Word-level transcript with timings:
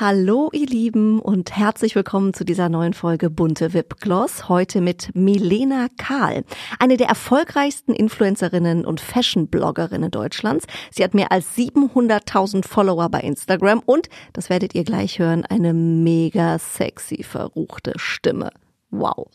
Hallo 0.00 0.48
ihr 0.54 0.66
Lieben 0.66 1.20
und 1.20 1.54
herzlich 1.54 1.94
willkommen 1.94 2.32
zu 2.32 2.42
dieser 2.42 2.70
neuen 2.70 2.94
Folge 2.94 3.28
Bunte 3.28 3.74
Wipgloss. 3.74 4.48
Heute 4.48 4.80
mit 4.80 5.14
Milena 5.14 5.88
Kahl, 5.98 6.44
eine 6.78 6.96
der 6.96 7.08
erfolgreichsten 7.08 7.92
Influencerinnen 7.92 8.86
und 8.86 9.02
Fashion-Bloggerinnen 9.02 10.10
Deutschlands. 10.10 10.64
Sie 10.90 11.04
hat 11.04 11.12
mehr 11.12 11.30
als 11.30 11.54
700.000 11.54 12.66
Follower 12.66 13.10
bei 13.10 13.20
Instagram 13.20 13.82
und, 13.84 14.08
das 14.32 14.48
werdet 14.48 14.74
ihr 14.74 14.84
gleich 14.84 15.18
hören, 15.18 15.44
eine 15.44 15.74
mega 15.74 16.58
sexy 16.58 17.22
verruchte 17.22 17.92
Stimme. 17.96 18.52
Wow. 18.90 19.28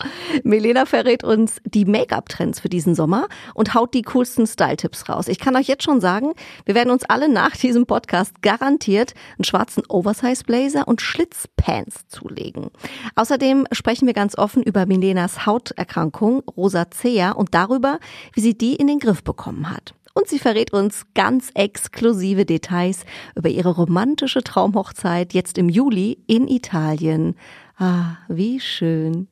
Melena 0.44 0.86
verrät 0.86 1.24
uns 1.24 1.62
die 1.64 1.86
Make-up-Trends 1.86 2.60
für 2.60 2.68
diesen 2.68 2.94
Sommer 2.94 3.28
und 3.54 3.74
haut 3.74 3.94
die 3.94 4.02
coolsten 4.02 4.48
Style-Tipps 4.48 5.08
raus. 5.08 5.30
Ich 5.30 5.40
kann 5.40 5.56
euch 5.56 5.68
jetzt 5.68 5.84
schon 5.84 6.02
sagen, 6.02 6.34
wir 6.66 6.76
werden 6.76 6.92
uns 6.92 7.06
alle 7.06 7.30
nach 7.30 7.56
diesem 7.56 7.86
Podcast 7.86 8.42
garantiert 8.42 9.14
einen 9.38 9.46
schwarzen 9.46 9.84
Oversize-Blazer 9.88 10.88
und 10.88 11.02
Schlitzpants 11.02 12.08
zulegen. 12.10 12.70
Außerdem 13.16 13.66
sprechen 13.72 14.08
wir 14.08 14.14
ganz 14.14 14.38
offen 14.38 14.62
über 14.62 14.86
Melenas 14.86 15.46
Hauterkrankung 15.46 16.44
Rosacea 16.58 17.32
und 17.32 17.54
darüber, 17.54 18.00
wie 18.34 18.42
sie 18.42 18.58
die 18.58 18.76
in 18.76 18.88
den 18.88 19.00
Griff 19.00 19.24
bekommen 19.24 19.70
hat. 19.70 19.94
Und 20.18 20.30
sie 20.30 20.40
verrät 20.40 20.72
uns 20.72 21.06
ganz 21.14 21.50
exklusive 21.56 22.46
Details 22.46 23.06
über 23.36 23.50
ihre 23.50 23.76
romantische 23.76 24.44
Traumhochzeit 24.44 25.34
jetzt 25.34 25.58
im 25.58 25.68
Juli 25.68 26.20
in 26.26 26.48
Italien. 26.48 27.36
Ah, 27.78 28.16
wie 28.30 28.62
schön. 28.62 29.28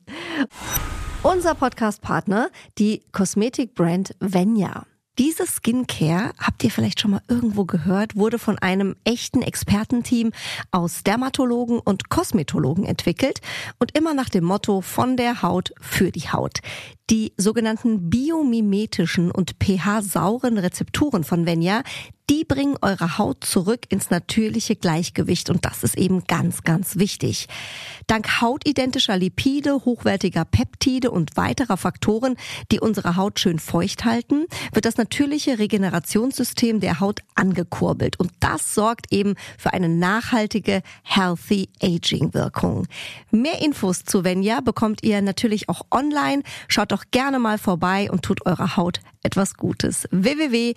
Unser 1.22 1.54
Podcast-Partner, 1.54 2.50
die 2.76 3.00
Kosmetikbrand 3.10 4.14
Venya. 4.20 4.84
Diese 5.18 5.46
Skincare, 5.46 6.32
habt 6.38 6.62
ihr 6.62 6.70
vielleicht 6.70 7.00
schon 7.00 7.12
mal 7.12 7.22
irgendwo 7.28 7.64
gehört, 7.64 8.16
wurde 8.16 8.38
von 8.38 8.58
einem 8.58 8.96
echten 9.04 9.40
Expertenteam 9.40 10.32
aus 10.72 11.04
Dermatologen 11.04 11.78
und 11.78 12.10
Kosmetologen 12.10 12.84
entwickelt 12.84 13.40
und 13.78 13.96
immer 13.96 14.12
nach 14.12 14.28
dem 14.28 14.44
Motto 14.44 14.82
von 14.82 15.16
der 15.16 15.40
Haut 15.40 15.72
für 15.80 16.10
die 16.10 16.28
Haut. 16.30 16.58
Die 17.10 17.34
sogenannten 17.36 18.08
biomimetischen 18.08 19.30
und 19.30 19.56
pH-sauren 19.62 20.56
Rezepturen 20.56 21.22
von 21.22 21.44
Venya, 21.44 21.82
die 22.30 22.44
bringen 22.44 22.78
eure 22.80 23.18
Haut 23.18 23.44
zurück 23.44 23.80
ins 23.90 24.08
natürliche 24.08 24.76
Gleichgewicht 24.76 25.50
und 25.50 25.66
das 25.66 25.84
ist 25.84 25.98
eben 25.98 26.24
ganz, 26.24 26.62
ganz 26.62 26.96
wichtig. 26.96 27.48
Dank 28.06 28.40
hautidentischer 28.40 29.18
Lipide, 29.18 29.84
hochwertiger 29.84 30.46
Peptide 30.46 31.10
und 31.10 31.36
weiterer 31.36 31.76
Faktoren, 31.76 32.36
die 32.72 32.80
unsere 32.80 33.16
Haut 33.16 33.40
schön 33.40 33.58
feucht 33.58 34.06
halten, 34.06 34.46
wird 34.72 34.86
das 34.86 34.96
natürliche 34.96 35.58
Regenerationssystem 35.58 36.80
der 36.80 37.00
Haut 37.00 37.20
angekurbelt 37.34 38.18
und 38.18 38.32
das 38.40 38.74
sorgt 38.74 39.12
eben 39.12 39.34
für 39.58 39.74
eine 39.74 39.90
nachhaltige 39.90 40.80
Healthy 41.02 41.68
Aging 41.82 42.32
Wirkung. 42.32 42.86
Mehr 43.30 43.60
Infos 43.60 44.04
zu 44.04 44.24
Venya 44.24 44.62
bekommt 44.62 45.02
ihr 45.02 45.20
natürlich 45.20 45.68
auch 45.68 45.82
online. 45.90 46.42
Schaut 46.68 46.90
doch 46.94 47.04
gerne 47.10 47.38
mal 47.40 47.58
vorbei 47.58 48.08
und 48.10 48.22
tut 48.22 48.46
eurer 48.46 48.76
Haut 48.76 49.00
etwas 49.24 49.54
Gutes. 49.54 50.06
www.venya.de 50.12 50.74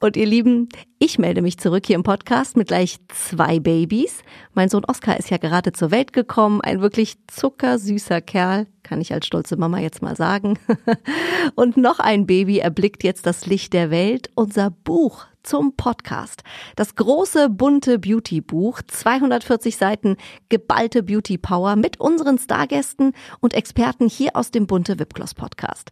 und 0.00 0.16
ihr 0.16 0.26
Lieben, 0.26 0.68
ich 1.00 1.18
melde 1.18 1.42
mich 1.42 1.58
zurück 1.58 1.86
hier 1.86 1.96
im 1.96 2.04
Podcast 2.04 2.56
mit 2.56 2.68
gleich 2.68 2.98
zwei 3.08 3.58
Babys. 3.58 4.22
Mein 4.54 4.68
Sohn 4.68 4.84
Oskar 4.84 5.18
ist 5.18 5.30
ja 5.30 5.38
gerade 5.38 5.72
zur 5.72 5.90
Welt 5.90 6.12
gekommen, 6.12 6.60
ein 6.60 6.80
wirklich 6.80 7.16
zuckersüßer 7.26 8.20
Kerl, 8.20 8.66
kann 8.84 9.00
ich 9.00 9.12
als 9.12 9.26
stolze 9.26 9.56
Mama 9.56 9.80
jetzt 9.80 10.00
mal 10.00 10.14
sagen. 10.14 10.58
Und 11.56 11.76
noch 11.76 11.98
ein 11.98 12.26
Baby 12.26 12.58
erblickt 12.58 13.02
jetzt 13.02 13.26
das 13.26 13.46
Licht 13.46 13.72
der 13.72 13.90
Welt, 13.90 14.30
unser 14.36 14.70
Buch 14.70 15.26
zum 15.42 15.74
Podcast. 15.74 16.42
Das 16.76 16.94
große 16.94 17.48
bunte 17.48 17.98
Beauty 17.98 18.40
Buch, 18.40 18.82
240 18.86 19.76
Seiten 19.76 20.16
geballte 20.48 21.02
Beauty 21.02 21.38
Power 21.38 21.74
mit 21.74 21.98
unseren 21.98 22.38
Stargästen 22.38 23.14
und 23.40 23.54
Experten 23.54 24.08
hier 24.08 24.36
aus 24.36 24.52
dem 24.52 24.66
bunte 24.66 24.98
Wipgloss 24.98 25.34
Podcast. 25.34 25.90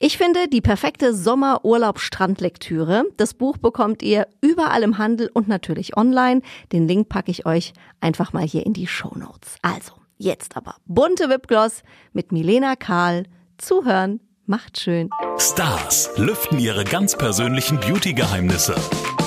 Ich 0.00 0.16
finde 0.16 0.46
die 0.46 0.60
perfekte 0.60 1.12
Sommerurlaub-Strandlektüre. 1.12 3.06
Das 3.16 3.34
Buch 3.34 3.56
bekommt 3.56 4.00
ihr 4.04 4.28
überall 4.40 4.84
im 4.84 4.96
Handel 4.96 5.28
und 5.34 5.48
natürlich 5.48 5.96
online. 5.96 6.42
Den 6.72 6.86
Link 6.86 7.08
packe 7.08 7.32
ich 7.32 7.46
euch 7.46 7.72
einfach 8.00 8.32
mal 8.32 8.44
hier 8.44 8.64
in 8.64 8.74
die 8.74 8.86
Show 8.86 9.12
Notes. 9.16 9.56
Also, 9.62 9.94
jetzt 10.16 10.56
aber 10.56 10.76
bunte 10.86 11.28
Wipgloss 11.28 11.82
mit 12.12 12.30
Milena 12.30 12.76
Karl. 12.76 13.24
Zuhören 13.56 14.20
macht 14.46 14.78
schön. 14.78 15.10
Stars 15.36 16.10
lüften 16.16 16.60
ihre 16.60 16.84
ganz 16.84 17.18
persönlichen 17.18 17.80
Beauty-Geheimnisse. 17.80 18.76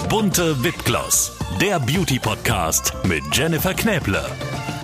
Bunte 0.07 0.63
Wipgloss, 0.63 1.38
der 1.59 1.79
Beauty-Podcast 1.79 2.93
mit 3.03 3.23
Jennifer 3.33 3.73
Knäble. 3.73 4.23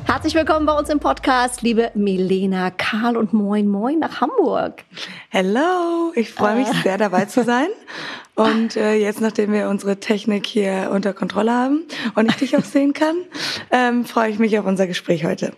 Herzlich 0.07 0.35
willkommen 0.35 0.66
bei 0.66 0.72
uns 0.72 0.88
im 0.88 1.01
Podcast, 1.01 1.63
liebe 1.63 1.91
Milena 1.94 2.72
Karl 2.72 3.18
und 3.18 3.34
moin 3.34 3.68
moin 3.68 4.00
nach 4.00 4.22
Hamburg. 4.22 4.85
Hello, 5.28 6.13
ich 6.16 6.31
freue 6.31 6.56
mich 6.56 6.69
äh. 6.69 6.81
sehr 6.81 6.97
dabei 6.97 7.25
zu 7.25 7.44
sein. 7.44 7.68
Und 8.35 8.78
äh, 8.78 8.94
jetzt, 8.94 9.19
nachdem 9.19 9.51
wir 9.51 9.67
unsere 9.67 10.00
Technik 10.00 10.46
hier 10.46 10.91
unter 10.94 11.13
Kontrolle 11.13 11.51
haben 11.51 11.88
und 12.13 12.29
ich 12.29 12.35
dich 12.35 12.56
auch 12.56 12.63
sehen 12.63 12.94
kann, 12.94 13.16
ähm, 13.72 14.06
freue 14.06 14.29
ich 14.29 14.38
mich 14.38 14.57
auf 14.59 14.66
unser 14.67 14.85
Gespräch 14.85 15.25
heute. 15.25 15.53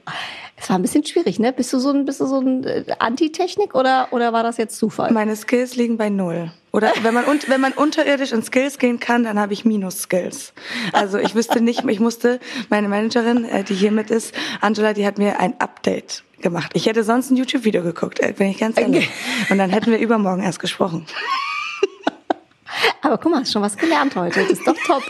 Es 0.56 0.70
war 0.70 0.80
ein 0.80 0.82
bisschen 0.82 1.06
schwierig, 1.06 1.40
ne? 1.40 1.52
Bist 1.52 1.74
du 1.74 1.80
so 1.80 1.90
ein, 1.92 2.06
bist 2.06 2.22
du 2.22 2.26
so 2.26 2.40
ein 2.40 2.64
äh, 2.64 2.86
Anti-Technik 2.98 3.76
oder, 3.76 4.08
oder 4.12 4.32
war 4.32 4.44
das 4.44 4.56
jetzt 4.56 4.78
Zufall? 4.78 5.12
Meine 5.12 5.36
Skills 5.36 5.76
liegen 5.76 5.98
bei 5.98 6.10
null. 6.10 6.54
Oder 6.72 6.94
wenn 7.02 7.14
man, 7.14 7.26
wenn 7.48 7.62
man 7.62 7.74
unterirdisch 7.74 8.32
in 8.32 8.44
Skills 8.44 8.78
gehen 8.78 9.00
kann, 9.00 9.24
dann 9.24 9.40
habe 9.40 9.54
ich 9.54 9.66
Minus-Skills. 9.66 10.54
Also 10.94 11.18
ich 11.18 11.36
wüsste 11.36 11.62
nicht, 11.62 11.84
ich 11.88 12.00
musste, 12.00 12.40
meine 12.70 12.88
Managerin, 12.88 13.46
äh, 13.46 13.64
die 13.64 13.74
hier 13.74 13.92
mit 13.92 14.12
ist, 14.12 14.34
Angela, 14.62 14.94
die 14.94 15.06
hat 15.06 15.18
mir 15.18 15.40
ein 15.40 15.60
Update 15.60 16.24
gemacht. 16.42 16.72
Ich 16.74 16.86
hätte 16.86 17.04
sonst 17.04 17.32
ein 17.32 17.38
YouTube-Video 17.38 17.84
geguckt, 17.84 18.20
äh, 18.20 18.34
bin 18.34 18.48
ich 18.50 18.60
ganz 18.60 18.78
ehrlich. 18.78 19.10
Und 19.50 19.58
dann 19.58 19.70
hätten 19.70 19.92
wir 19.92 20.00
übermorgen 20.00 20.44
erst 20.44 20.60
gesprochen. 20.60 21.06
Aber 23.02 23.18
guck 23.18 23.32
mal, 23.32 23.42
hast 23.42 23.52
schon 23.52 23.62
was 23.62 23.78
gelernt 23.78 24.16
heute. 24.16 24.42
Das 24.42 24.52
ist 24.52 24.68
doch 24.68 24.78
top. 24.86 25.04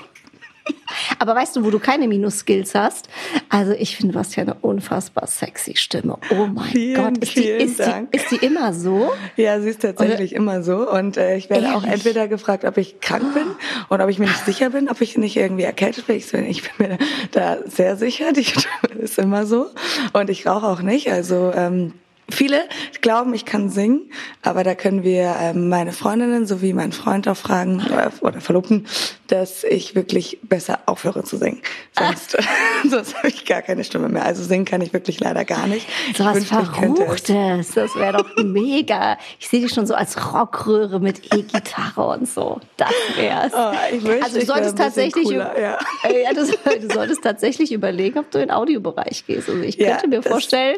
Aber 1.20 1.36
weißt 1.36 1.56
du, 1.56 1.66
wo 1.66 1.70
du 1.70 1.80
keine 1.80 2.08
Minus-Skills 2.08 2.76
hast? 2.76 3.10
Also 3.50 3.74
ich 3.74 3.98
finde, 3.98 4.14
du 4.14 4.20
hast 4.20 4.36
ja 4.36 4.44
eine 4.44 4.56
unfassbar 4.56 5.28
sexy 5.28 5.76
Stimme. 5.76 6.18
Oh 6.32 6.48
mein 6.48 6.66
vielen, 6.66 6.96
Gott, 6.96 7.18
ist 7.18 7.36
die, 7.36 7.44
ist, 7.48 7.80
die, 7.80 8.18
ist 8.18 8.32
die 8.32 8.46
immer 8.46 8.74
so? 8.74 9.12
Ja, 9.36 9.60
sie 9.60 9.70
ist 9.70 9.82
tatsächlich 9.82 10.32
oder? 10.32 10.42
immer 10.42 10.64
so. 10.64 10.90
Und 10.90 11.18
äh, 11.18 11.36
ich 11.36 11.50
werde 11.50 11.66
Ehrlich? 11.66 11.78
auch 11.78 11.84
entweder 11.84 12.28
gefragt, 12.28 12.66
ob 12.66 12.78
ich 12.78 13.00
krank 13.00 13.34
bin 13.34 13.48
oder 13.90 14.06
ob 14.06 14.10
ich 14.10 14.20
mir 14.20 14.26
nicht 14.26 14.46
sicher 14.46 14.70
bin, 14.70 14.90
ob 14.90 15.02
ich 15.02 15.18
nicht 15.18 15.36
irgendwie 15.36 15.64
erkältet 15.64 16.08
bin. 16.08 16.18
Ich, 16.18 16.34
ich 16.34 16.72
bin 16.72 16.90
mir 16.90 16.98
da 17.32 17.58
sehr 17.66 17.96
sicher, 17.96 18.32
die 18.34 18.44
Stimme 18.46 19.00
ist 19.00 19.18
immer 19.20 19.46
so. 19.46 19.68
Und 20.14 20.30
ich 20.30 20.48
rauche 20.48 20.68
auch 20.68 20.82
nicht. 20.82 21.12
Also 21.12 21.52
ähm, 21.56 21.94
Viele 22.32 22.68
glauben, 23.02 23.34
ich 23.34 23.46
kann 23.46 23.70
singen, 23.70 24.12
aber 24.42 24.64
da 24.64 24.76
können 24.76 25.04
wir 25.04 25.36
ähm, 25.40 25.70
meine 25.70 25.92
Freundinnen 25.92 26.46
sowie 26.46 26.74
meinen 26.74 26.92
Freund 26.92 27.28
auch 27.28 27.38
fragen 27.38 27.82
oder, 27.86 28.12
oder 28.22 28.42
Verlobten, 28.42 28.86
dass 29.28 29.64
ich 29.64 29.96
wirklich 29.96 30.40
besser 30.44 30.80
aufhöre 30.86 31.24
zu 31.24 31.38
singen. 31.38 31.62
Sonst, 31.98 32.38
sonst 32.90 33.18
habe 33.18 33.28
ich 33.28 33.46
gar 33.46 33.62
keine 33.62 33.84
Stimme 33.84 34.10
mehr. 34.10 34.26
Also 34.26 34.44
singen 34.44 34.66
kann 34.66 34.82
ich 34.82 34.94
wirklich 34.94 35.20
leider 35.20 35.46
gar 35.46 35.68
nicht. 35.68 35.88
So 36.16 36.26
was 36.26 36.46
Verruchtes, 36.46 37.72
das 37.74 37.96
wäre 37.96 38.18
doch 38.18 38.44
mega. 38.44 39.18
Ich 39.40 39.48
sehe 39.48 39.62
dich 39.62 39.74
schon 39.74 39.86
so 39.86 39.94
als 39.94 40.34
Rockröhre 40.34 41.00
mit 41.00 41.34
E-Gitarre 41.34 42.08
und 42.08 42.28
so. 42.28 42.60
Das 42.78 42.94
wär's. 43.16 43.54
Oh, 43.56 43.72
ich 43.92 44.04
wünschte, 44.04 44.24
also 44.26 44.40
du 44.40 44.46
solltest 44.46 44.78
tatsächlich, 44.78 45.26
cooler, 45.26 45.60
ja. 45.60 45.78
Äh, 46.04 46.24
ja, 46.24 46.34
du, 46.34 46.46
du, 46.46 46.94
solltest 46.94 47.22
tatsächlich 47.24 47.72
überlegen, 47.72 48.20
ob 48.20 48.32
du 48.32 48.40
in 48.40 48.48
den 48.48 48.52
Audiobereich 48.52 49.26
gehst. 49.26 49.50
Also 49.50 49.62
ich 49.62 49.78
könnte 49.78 50.04
ja, 50.04 50.08
mir 50.08 50.24
vorstellen, 50.24 50.78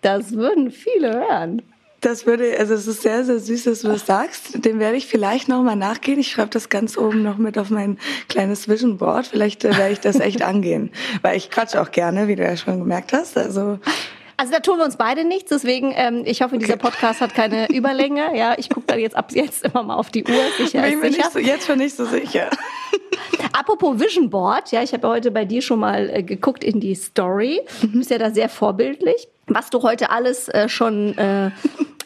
das 0.00 0.32
würden 0.32 0.70
viele 0.84 1.12
hören. 1.12 1.62
Das 2.04 2.26
würde, 2.26 2.58
also 2.58 2.74
es 2.74 2.86
ist 2.86 3.00
sehr, 3.00 3.24
sehr 3.24 3.38
süß, 3.38 3.64
dass 3.64 3.80
du 3.80 3.88
das 3.88 4.04
sagst. 4.04 4.62
Dem 4.62 4.78
werde 4.78 4.98
ich 4.98 5.06
vielleicht 5.06 5.48
nochmal 5.48 5.76
nachgehen. 5.76 6.18
Ich 6.18 6.30
schreibe 6.30 6.50
das 6.50 6.68
ganz 6.68 6.98
oben 6.98 7.22
noch 7.22 7.38
mit 7.38 7.56
auf 7.56 7.70
mein 7.70 7.98
kleines 8.28 8.68
Vision 8.68 8.98
Board. 8.98 9.26
Vielleicht 9.26 9.64
äh, 9.64 9.74
werde 9.78 9.94
ich 9.94 10.00
das 10.00 10.20
echt 10.20 10.42
angehen. 10.42 10.90
Weil 11.22 11.38
ich 11.38 11.50
quatsche 11.50 11.80
auch 11.80 11.90
gerne, 11.90 12.28
wie 12.28 12.36
du 12.36 12.42
ja 12.42 12.58
schon 12.58 12.78
gemerkt 12.78 13.14
hast. 13.14 13.38
Also 13.38 13.78
also 14.36 14.52
da 14.52 14.58
tun 14.58 14.78
wir 14.78 14.84
uns 14.84 14.96
beide 14.96 15.24
nichts, 15.24 15.50
deswegen 15.50 15.92
ähm, 15.94 16.24
ich 16.26 16.42
hoffe, 16.42 16.58
dieser 16.58 16.76
Podcast 16.76 17.20
hat 17.20 17.34
keine 17.34 17.68
Überlänge. 17.72 18.36
Ja, 18.36 18.54
ich 18.58 18.68
gucke 18.68 18.86
dann 18.88 18.98
jetzt 18.98 19.16
ab 19.16 19.30
jetzt 19.32 19.64
immer 19.64 19.84
mal 19.84 19.94
auf 19.94 20.10
die 20.10 20.24
Uhr. 20.24 20.34
Sicher 20.58 20.82
Bin 20.82 20.98
mir 20.98 21.10
nicht 21.10 21.32
so, 21.32 21.38
jetzt 21.38 21.66
schon 21.66 21.78
nicht 21.78 21.96
so 21.96 22.04
sicher. 22.04 22.50
Apropos 23.52 23.98
Vision 24.00 24.28
Board, 24.28 24.72
ja, 24.72 24.82
ich 24.82 24.92
habe 24.92 25.06
heute 25.08 25.30
bei 25.30 25.44
dir 25.44 25.62
schon 25.62 25.78
mal 25.78 26.10
äh, 26.10 26.22
geguckt 26.22 26.64
in 26.64 26.80
die 26.80 26.96
Story. 26.96 27.60
Du 27.80 27.92
bist 27.92 28.10
ja 28.10 28.18
da 28.18 28.30
sehr 28.32 28.48
vorbildlich 28.48 29.28
was 29.46 29.70
du 29.70 29.82
heute 29.82 30.10
alles 30.10 30.48
äh, 30.48 30.68
schon 30.68 31.16
äh, 31.18 31.50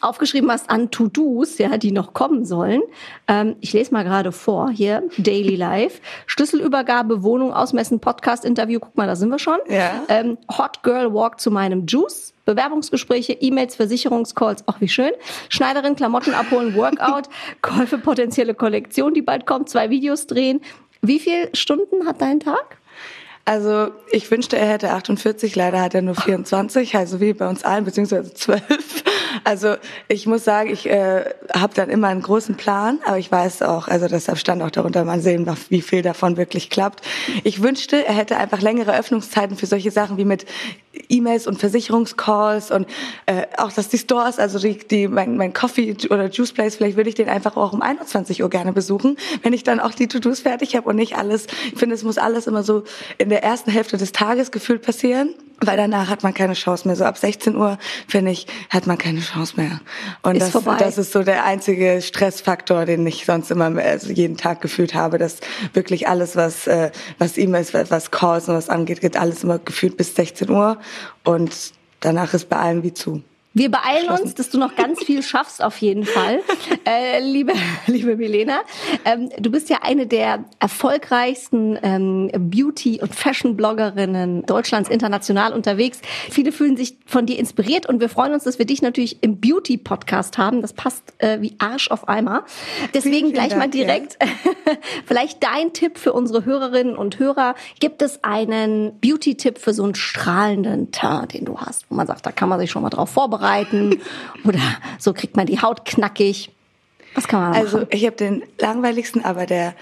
aufgeschrieben 0.00 0.50
hast 0.50 0.70
an 0.70 0.90
To-Dos, 0.90 1.58
ja, 1.58 1.76
die 1.76 1.92
noch 1.92 2.14
kommen 2.14 2.44
sollen. 2.44 2.82
Ähm, 3.26 3.56
ich 3.60 3.72
lese 3.72 3.92
mal 3.92 4.04
gerade 4.04 4.32
vor 4.32 4.70
hier, 4.70 5.02
Daily 5.18 5.56
Life. 5.56 6.00
Schlüsselübergabe, 6.26 7.22
Wohnung 7.22 7.52
ausmessen, 7.52 8.00
Podcast-Interview, 8.00 8.80
guck 8.80 8.96
mal, 8.96 9.06
da 9.06 9.16
sind 9.16 9.30
wir 9.30 9.38
schon. 9.38 9.58
Ja. 9.68 10.02
Ähm, 10.08 10.38
Hot 10.56 10.82
Girl 10.82 11.12
Walk 11.12 11.40
zu 11.40 11.50
meinem 11.50 11.86
Juice. 11.86 12.34
Bewerbungsgespräche, 12.44 13.34
E-Mails, 13.34 13.76
Versicherungscalls, 13.76 14.64
ach 14.66 14.80
wie 14.80 14.88
schön. 14.88 15.10
Schneiderin, 15.50 15.96
Klamotten 15.96 16.32
abholen, 16.32 16.74
Workout, 16.74 17.28
Käufe, 17.62 17.98
potenzielle 17.98 18.54
Kollektion, 18.54 19.12
die 19.12 19.20
bald 19.20 19.44
kommt, 19.44 19.68
zwei 19.68 19.90
Videos 19.90 20.26
drehen, 20.26 20.62
Wie 21.02 21.18
viele 21.18 21.50
Stunden 21.54 22.06
hat 22.06 22.22
dein 22.22 22.40
Tag? 22.40 22.77
Also 23.48 23.92
ich 24.10 24.30
wünschte, 24.30 24.58
er 24.58 24.68
hätte 24.68 24.90
48, 24.90 25.56
leider 25.56 25.80
hat 25.80 25.94
er 25.94 26.02
nur 26.02 26.14
24, 26.14 26.94
also 26.96 27.18
wie 27.18 27.32
bei 27.32 27.48
uns 27.48 27.64
allen, 27.64 27.86
beziehungsweise 27.86 28.34
12. 28.34 28.62
Also 29.44 29.76
ich 30.08 30.26
muss 30.26 30.44
sagen, 30.44 30.68
ich 30.68 30.86
äh, 30.86 31.24
habe 31.54 31.72
dann 31.72 31.88
immer 31.88 32.08
einen 32.08 32.20
großen 32.20 32.56
Plan, 32.56 32.98
aber 33.06 33.16
ich 33.16 33.32
weiß 33.32 33.62
auch, 33.62 33.88
also 33.88 34.06
deshalb 34.06 34.36
stand 34.36 34.62
auch 34.62 34.70
darunter, 34.70 35.04
man 35.04 35.22
sehen, 35.22 35.50
wie 35.70 35.80
viel 35.80 36.02
davon 36.02 36.36
wirklich 36.36 36.68
klappt. 36.68 37.00
Ich 37.42 37.62
wünschte, 37.62 38.04
er 38.06 38.12
hätte 38.12 38.36
einfach 38.36 38.60
längere 38.60 38.94
Öffnungszeiten 38.94 39.56
für 39.56 39.66
solche 39.66 39.92
Sachen 39.92 40.18
wie 40.18 40.26
mit 40.26 40.44
E-Mails 41.08 41.46
und 41.46 41.58
Versicherungscalls 41.58 42.70
und 42.70 42.86
äh, 43.26 43.46
auch, 43.56 43.72
dass 43.72 43.88
die 43.88 43.98
Stores, 43.98 44.38
also 44.38 44.58
die, 44.58 44.78
die 44.78 45.08
mein, 45.08 45.36
mein 45.36 45.52
Coffee 45.52 45.96
oder 46.10 46.28
Juice 46.30 46.52
Place, 46.52 46.76
vielleicht 46.76 46.96
würde 46.96 47.08
ich 47.08 47.14
den 47.14 47.28
einfach 47.28 47.56
auch 47.56 47.72
um 47.72 47.82
21 47.82 48.42
Uhr 48.42 48.50
gerne 48.50 48.72
besuchen, 48.72 49.16
wenn 49.42 49.52
ich 49.52 49.64
dann 49.64 49.80
auch 49.80 49.92
die 49.92 50.08
To-Dos 50.08 50.40
fertig 50.40 50.76
habe 50.76 50.88
und 50.88 50.96
nicht 50.96 51.16
alles. 51.16 51.46
Ich 51.72 51.78
finde, 51.78 51.94
es 51.94 52.02
muss 52.02 52.18
alles 52.18 52.46
immer 52.46 52.62
so 52.62 52.84
in 53.18 53.28
der 53.28 53.42
ersten 53.42 53.70
Hälfte 53.70 53.96
des 53.96 54.12
Tages 54.12 54.50
gefühlt 54.50 54.82
passieren 54.82 55.34
weil 55.60 55.76
danach 55.76 56.08
hat 56.08 56.22
man 56.22 56.34
keine 56.34 56.54
Chance 56.54 56.86
mehr. 56.86 56.96
So 56.96 57.04
ab 57.04 57.18
16 57.18 57.56
Uhr, 57.56 57.78
finde 58.06 58.30
ich, 58.30 58.46
hat 58.70 58.86
man 58.86 58.96
keine 58.96 59.20
Chance 59.20 59.54
mehr. 59.56 59.80
Und 60.22 60.36
ist 60.36 60.42
das, 60.42 60.50
vorbei. 60.50 60.76
das 60.78 60.98
ist 60.98 61.12
so 61.12 61.22
der 61.22 61.44
einzige 61.44 62.00
Stressfaktor, 62.00 62.84
den 62.84 63.06
ich 63.06 63.24
sonst 63.24 63.50
immer 63.50 63.76
also 63.76 64.12
jeden 64.12 64.36
Tag 64.36 64.60
gefühlt 64.60 64.94
habe, 64.94 65.18
dass 65.18 65.38
wirklich 65.72 66.08
alles, 66.08 66.36
was, 66.36 66.66
äh, 66.66 66.90
was 67.18 67.36
E-Mails, 67.38 67.74
was 67.74 68.10
Calls 68.10 68.48
und 68.48 68.54
was 68.54 68.68
angeht, 68.68 69.00
geht 69.00 69.16
alles 69.16 69.42
immer 69.42 69.58
gefühlt 69.58 69.96
bis 69.96 70.14
16 70.14 70.48
Uhr. 70.50 70.78
Und 71.24 71.72
danach 72.00 72.34
ist 72.34 72.48
bei 72.48 72.56
allen 72.56 72.82
wie 72.82 72.94
zu. 72.94 73.22
Wir 73.54 73.70
beeilen 73.70 74.10
uns, 74.10 74.34
dass 74.34 74.50
du 74.50 74.58
noch 74.58 74.76
ganz 74.76 75.02
viel 75.02 75.22
schaffst, 75.22 75.62
auf 75.62 75.78
jeden 75.78 76.04
Fall. 76.04 76.40
Äh, 76.84 77.20
liebe, 77.20 77.52
liebe 77.86 78.16
Milena, 78.16 78.60
ähm, 79.04 79.28
du 79.38 79.50
bist 79.50 79.68
ja 79.68 79.80
eine 79.82 80.06
der 80.06 80.44
erfolgreichsten 80.58 81.78
ähm, 81.82 82.30
Beauty- 82.32 83.00
und 83.02 83.14
Fashion-Bloggerinnen 83.14 84.46
Deutschlands 84.46 84.88
international 84.88 85.52
unterwegs. 85.52 86.00
Viele 86.30 86.50
fühlen 86.50 86.78
sich 86.78 86.96
von 87.04 87.26
dir 87.26 87.38
inspiriert 87.38 87.86
und 87.86 88.00
wir 88.00 88.08
freuen 88.08 88.32
uns, 88.32 88.44
dass 88.44 88.58
wir 88.58 88.64
dich 88.64 88.80
natürlich 88.80 89.22
im 89.22 89.38
Beauty-Podcast 89.38 90.38
haben. 90.38 90.62
Das 90.62 90.72
passt 90.72 91.12
äh, 91.18 91.42
wie 91.42 91.56
Arsch 91.58 91.90
auf 91.90 92.08
Eimer. 92.08 92.44
Deswegen 92.94 93.32
gleich 93.32 93.50
Dank, 93.50 93.60
mal 93.60 93.68
direkt 93.68 94.16
ja. 94.22 94.28
vielleicht 95.06 95.42
dein 95.42 95.74
Tipp 95.74 95.98
für 95.98 96.14
unsere 96.14 96.46
Hörerinnen 96.46 96.96
und 96.96 97.18
Hörer. 97.18 97.54
Gibt 97.80 98.00
es 98.00 98.24
einen 98.24 98.98
Beauty-Tipp 99.00 99.58
für 99.58 99.74
so 99.74 99.84
einen 99.84 99.94
strahlenden 99.94 100.90
Teint, 100.90 101.34
den 101.34 101.44
du 101.44 101.58
hast, 101.58 101.84
wo 101.90 101.94
man 101.94 102.06
sagt, 102.06 102.24
da 102.24 102.32
kann 102.32 102.48
man 102.48 102.58
sich 102.58 102.70
schon 102.70 102.82
mal 102.82 102.90
drauf 102.90 103.10
vorbereiten? 103.10 103.37
Vorbereiten 103.38 104.00
oder 104.44 104.60
so 104.98 105.12
kriegt 105.12 105.36
man 105.36 105.46
die 105.46 105.60
Haut 105.60 105.84
knackig. 105.84 106.50
Was 107.14 107.26
kann 107.26 107.40
man 107.40 107.52
also, 107.54 107.78
machen? 107.78 107.88
Also 107.90 107.96
ich 107.96 108.06
habe 108.06 108.16
den 108.16 108.42
langweiligsten, 108.58 109.24
aber 109.24 109.46
der 109.46 109.74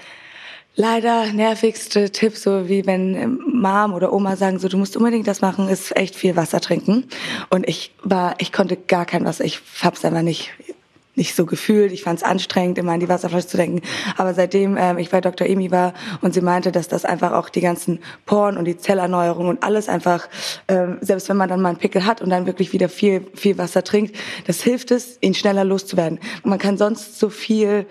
leider 0.75 1.33
nervigste 1.33 2.11
Tipp, 2.11 2.37
so 2.37 2.69
wie 2.69 2.85
wenn 2.85 3.15
ähm, 3.15 3.41
Mom 3.51 3.93
oder 3.93 4.13
Oma 4.13 4.35
sagen, 4.35 4.59
so 4.59 4.67
du 4.67 4.77
musst 4.77 4.95
unbedingt 4.95 5.27
das 5.27 5.41
machen, 5.41 5.69
ist 5.69 5.95
echt 5.97 6.15
viel 6.15 6.35
Wasser 6.35 6.61
trinken. 6.61 7.05
Und 7.49 7.67
ich 7.67 7.91
war, 8.03 8.35
ich 8.37 8.53
konnte 8.53 8.77
gar 8.77 9.05
kein 9.05 9.25
Wasser, 9.25 9.43
ich 9.43 9.59
hab's 9.81 10.05
einfach 10.05 10.21
nicht 10.21 10.51
nicht 11.17 11.35
so 11.35 11.45
gefühlt. 11.45 11.91
Ich 11.91 12.03
fand 12.03 12.19
es 12.19 12.23
anstrengend, 12.23 12.77
immer 12.77 12.93
an 12.93 12.99
die 12.99 13.09
Wasserflasche 13.09 13.47
zu 13.47 13.57
denken. 13.57 13.81
Aber 14.15 14.33
seitdem 14.33 14.77
ähm, 14.77 14.97
ich 14.97 15.09
bei 15.09 15.19
Dr. 15.19 15.47
Emi 15.47 15.71
war 15.71 15.93
und 16.21 16.33
sie 16.33 16.41
meinte, 16.41 16.71
dass 16.71 16.87
das 16.87 17.05
einfach 17.05 17.33
auch 17.33 17.49
die 17.49 17.61
ganzen 17.61 17.99
Poren 18.25 18.57
und 18.57 18.65
die 18.65 18.77
Zellerneuerung 18.77 19.47
und 19.47 19.63
alles 19.63 19.89
einfach, 19.89 20.29
ähm, 20.67 20.97
selbst 21.01 21.27
wenn 21.29 21.37
man 21.37 21.49
dann 21.49 21.61
mal 21.61 21.69
einen 21.69 21.79
Pickel 21.79 22.05
hat 22.05 22.21
und 22.21 22.29
dann 22.29 22.45
wirklich 22.45 22.71
wieder 22.71 22.87
viel, 22.87 23.25
viel 23.33 23.57
Wasser 23.57 23.83
trinkt, 23.83 24.15
das 24.45 24.61
hilft 24.61 24.91
es, 24.91 25.17
ihn 25.21 25.33
schneller 25.33 25.63
loszuwerden. 25.63 26.19
man 26.43 26.59
kann 26.59 26.77
sonst 26.77 27.19
so 27.19 27.29
viel 27.29 27.87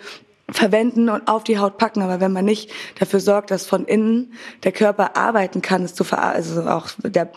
verwenden 0.49 1.09
und 1.09 1.27
auf 1.27 1.43
die 1.43 1.59
Haut 1.59 1.77
packen, 1.77 2.03
aber 2.03 2.21
wenn 2.21 2.33
man 2.33 2.45
nicht 2.45 2.71
dafür 2.99 3.19
sorgt, 3.19 3.51
dass 3.51 3.67
von 3.67 3.85
innen 3.85 4.33
der 4.63 4.73
Körper 4.73 5.17
arbeiten 5.17 5.61
kann, 5.61 5.83
es 5.83 5.95
zu 5.95 6.05
ver 6.05 6.23
also 6.23 6.63
auch 6.63 6.91
der 7.03 7.31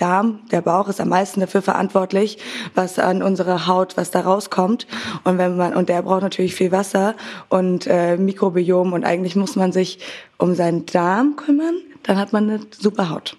Darm, 0.00 0.40
der 0.50 0.62
Bauch 0.62 0.88
ist 0.88 1.00
am 1.00 1.08
meisten 1.08 1.40
dafür 1.40 1.62
verantwortlich, 1.62 2.38
was 2.74 2.98
an 2.98 3.22
unserer 3.22 3.66
Haut, 3.66 3.96
was 3.96 4.10
da 4.10 4.20
rauskommt. 4.20 4.86
Und 5.24 5.38
wenn 5.38 5.56
man 5.56 5.74
und 5.74 5.88
der 5.88 6.02
braucht 6.02 6.22
natürlich 6.22 6.54
viel 6.54 6.72
Wasser 6.72 7.14
und 7.48 7.86
äh, 7.86 8.16
Mikrobiom 8.16 8.92
und 8.92 9.04
eigentlich 9.04 9.36
muss 9.36 9.56
man 9.56 9.72
sich 9.72 9.98
um 10.38 10.54
seinen 10.54 10.86
Darm 10.86 11.36
kümmern, 11.36 11.74
dann 12.02 12.18
hat 12.18 12.32
man 12.32 12.48
eine 12.48 12.60
super 12.70 13.10
Haut. 13.10 13.36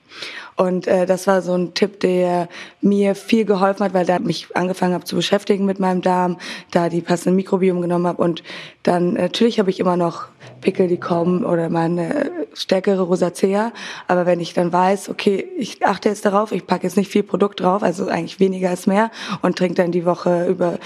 Und 0.62 0.86
äh, 0.86 1.08
das 1.08 1.26
war 1.26 1.42
so 1.42 1.56
ein 1.56 1.74
Tipp, 1.74 2.02
der 2.02 2.48
mir 2.82 3.16
viel 3.16 3.46
geholfen 3.46 3.84
hat, 3.84 3.96
weil 3.96 4.06
da 4.06 4.20
mich 4.20 4.56
angefangen 4.56 4.94
habe 4.94 5.06
zu 5.06 5.16
beschäftigen 5.16 5.66
mit 5.66 5.80
meinem 5.80 6.04
Darm, 6.04 6.38
da 6.70 6.88
die 6.88 7.02
passenden 7.02 7.36
Mikrobiom 7.36 7.82
genommen 7.82 8.06
habe 8.06 8.22
und 8.22 8.44
dann 8.84 9.14
natürlich 9.14 9.58
habe 9.58 9.72
ich 9.72 9.80
immer 9.80 9.98
noch 9.98 10.28
Pickel, 10.62 10.88
die 10.88 11.00
kommen 11.00 11.44
oder 11.46 11.70
meine 11.70 12.30
stärkere 12.54 13.02
Rosacea. 13.02 13.74
Aber 14.08 14.28
wenn 14.28 14.40
ich 14.40 14.54
dann 14.54 14.72
weiß, 14.72 15.10
okay, 15.10 15.48
ich 15.58 15.84
achte 15.84 16.10
jetzt 16.10 16.26
darauf, 16.26 16.52
ich 16.52 16.68
packe 16.68 16.84
jetzt 16.84 16.96
nicht 16.96 17.10
viel 17.10 17.24
Produkt 17.24 17.62
drauf, 17.62 17.82
also 17.82 18.08
eigentlich 18.08 18.40
weniger 18.40 18.72
ist 18.72 18.86
mehr 18.86 19.10
und 19.42 19.58
trinke 19.58 19.76
dann 19.76 19.92
die 19.92 20.06
Woche 20.06 20.46
über, 20.46 20.78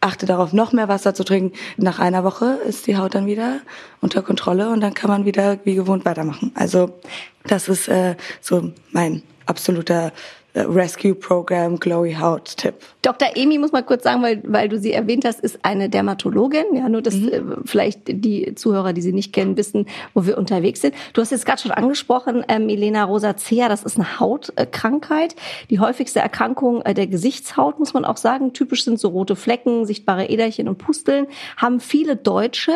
achte 0.00 0.26
darauf, 0.26 0.52
noch 0.52 0.72
mehr 0.72 0.88
Wasser 0.88 1.14
zu 1.14 1.24
trinken. 1.24 1.56
Nach 1.76 1.98
einer 1.98 2.24
Woche 2.24 2.58
ist 2.66 2.86
die 2.86 2.96
Haut 2.96 3.14
dann 3.14 3.26
wieder 3.26 3.60
unter 4.00 4.22
Kontrolle 4.22 4.70
und 4.70 4.80
dann 4.80 4.94
kann 4.94 5.10
man 5.10 5.24
wieder 5.24 5.58
wie 5.64 5.74
gewohnt 5.74 6.04
weitermachen. 6.04 6.52
Also 6.54 6.98
das 7.44 7.68
ist 7.68 7.88
äh, 7.88 8.16
so 8.40 8.72
mein 8.92 9.22
absoluter 9.46 10.12
Rescue 10.54 11.14
Program 11.14 11.78
Glowy 11.78 12.14
Haut 12.14 12.56
Tipp. 12.56 12.74
Dr. 13.02 13.28
Emi 13.34 13.58
muss 13.58 13.72
mal 13.72 13.82
kurz 13.82 14.02
sagen, 14.02 14.22
weil, 14.22 14.42
weil 14.44 14.68
du 14.68 14.78
sie 14.78 14.92
erwähnt 14.92 15.24
hast, 15.24 15.40
ist 15.40 15.60
eine 15.62 15.88
Dermatologin. 15.88 16.74
Ja, 16.74 16.88
nur 16.88 17.02
dass 17.02 17.14
mhm. 17.14 17.28
äh, 17.28 17.40
vielleicht 17.64 18.00
die 18.06 18.54
Zuhörer, 18.56 18.92
die 18.92 19.00
sie 19.00 19.12
nicht 19.12 19.32
kennen, 19.32 19.56
wissen, 19.56 19.86
wo 20.12 20.26
wir 20.26 20.36
unterwegs 20.36 20.80
sind. 20.80 20.94
Du 21.12 21.20
hast 21.20 21.30
jetzt 21.30 21.46
gerade 21.46 21.62
schon 21.62 21.70
angesprochen, 21.70 22.44
ähm, 22.48 22.68
Elena 22.68 23.04
Rosacea, 23.04 23.68
das 23.68 23.84
ist 23.84 23.96
eine 23.96 24.18
Hautkrankheit. 24.18 25.36
Die 25.70 25.78
häufigste 25.78 26.18
Erkrankung 26.20 26.82
äh, 26.82 26.94
der 26.94 27.06
Gesichtshaut, 27.06 27.78
muss 27.78 27.94
man 27.94 28.04
auch 28.04 28.16
sagen. 28.16 28.52
Typisch 28.52 28.84
sind 28.84 28.98
so 28.98 29.08
rote 29.08 29.36
Flecken, 29.36 29.86
sichtbare 29.86 30.26
Äderchen 30.26 30.68
und 30.68 30.78
Pusteln. 30.78 31.26
Haben 31.56 31.78
viele 31.80 32.16
Deutsche, 32.16 32.72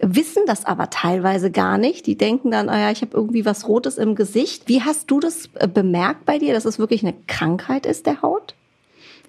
wissen 0.00 0.44
das 0.46 0.64
aber 0.64 0.88
teilweise 0.90 1.50
gar 1.50 1.78
nicht. 1.78 2.06
Die 2.06 2.16
denken 2.16 2.52
dann, 2.52 2.68
ah 2.68 2.78
ja, 2.78 2.90
ich 2.90 3.02
habe 3.02 3.16
irgendwie 3.16 3.44
was 3.44 3.66
Rotes 3.66 3.98
im 3.98 4.14
Gesicht. 4.14 4.68
Wie 4.68 4.82
hast 4.82 5.10
du 5.10 5.18
das 5.18 5.50
äh, 5.54 5.66
bemerkt 5.66 6.24
bei 6.24 6.38
dir? 6.38 6.54
Das 6.54 6.64
ist 6.64 6.78
wirklich 6.78 7.02
eine 7.08 7.16
Krankheit 7.26 7.86
ist 7.86 8.06
der 8.06 8.22
Haut? 8.22 8.54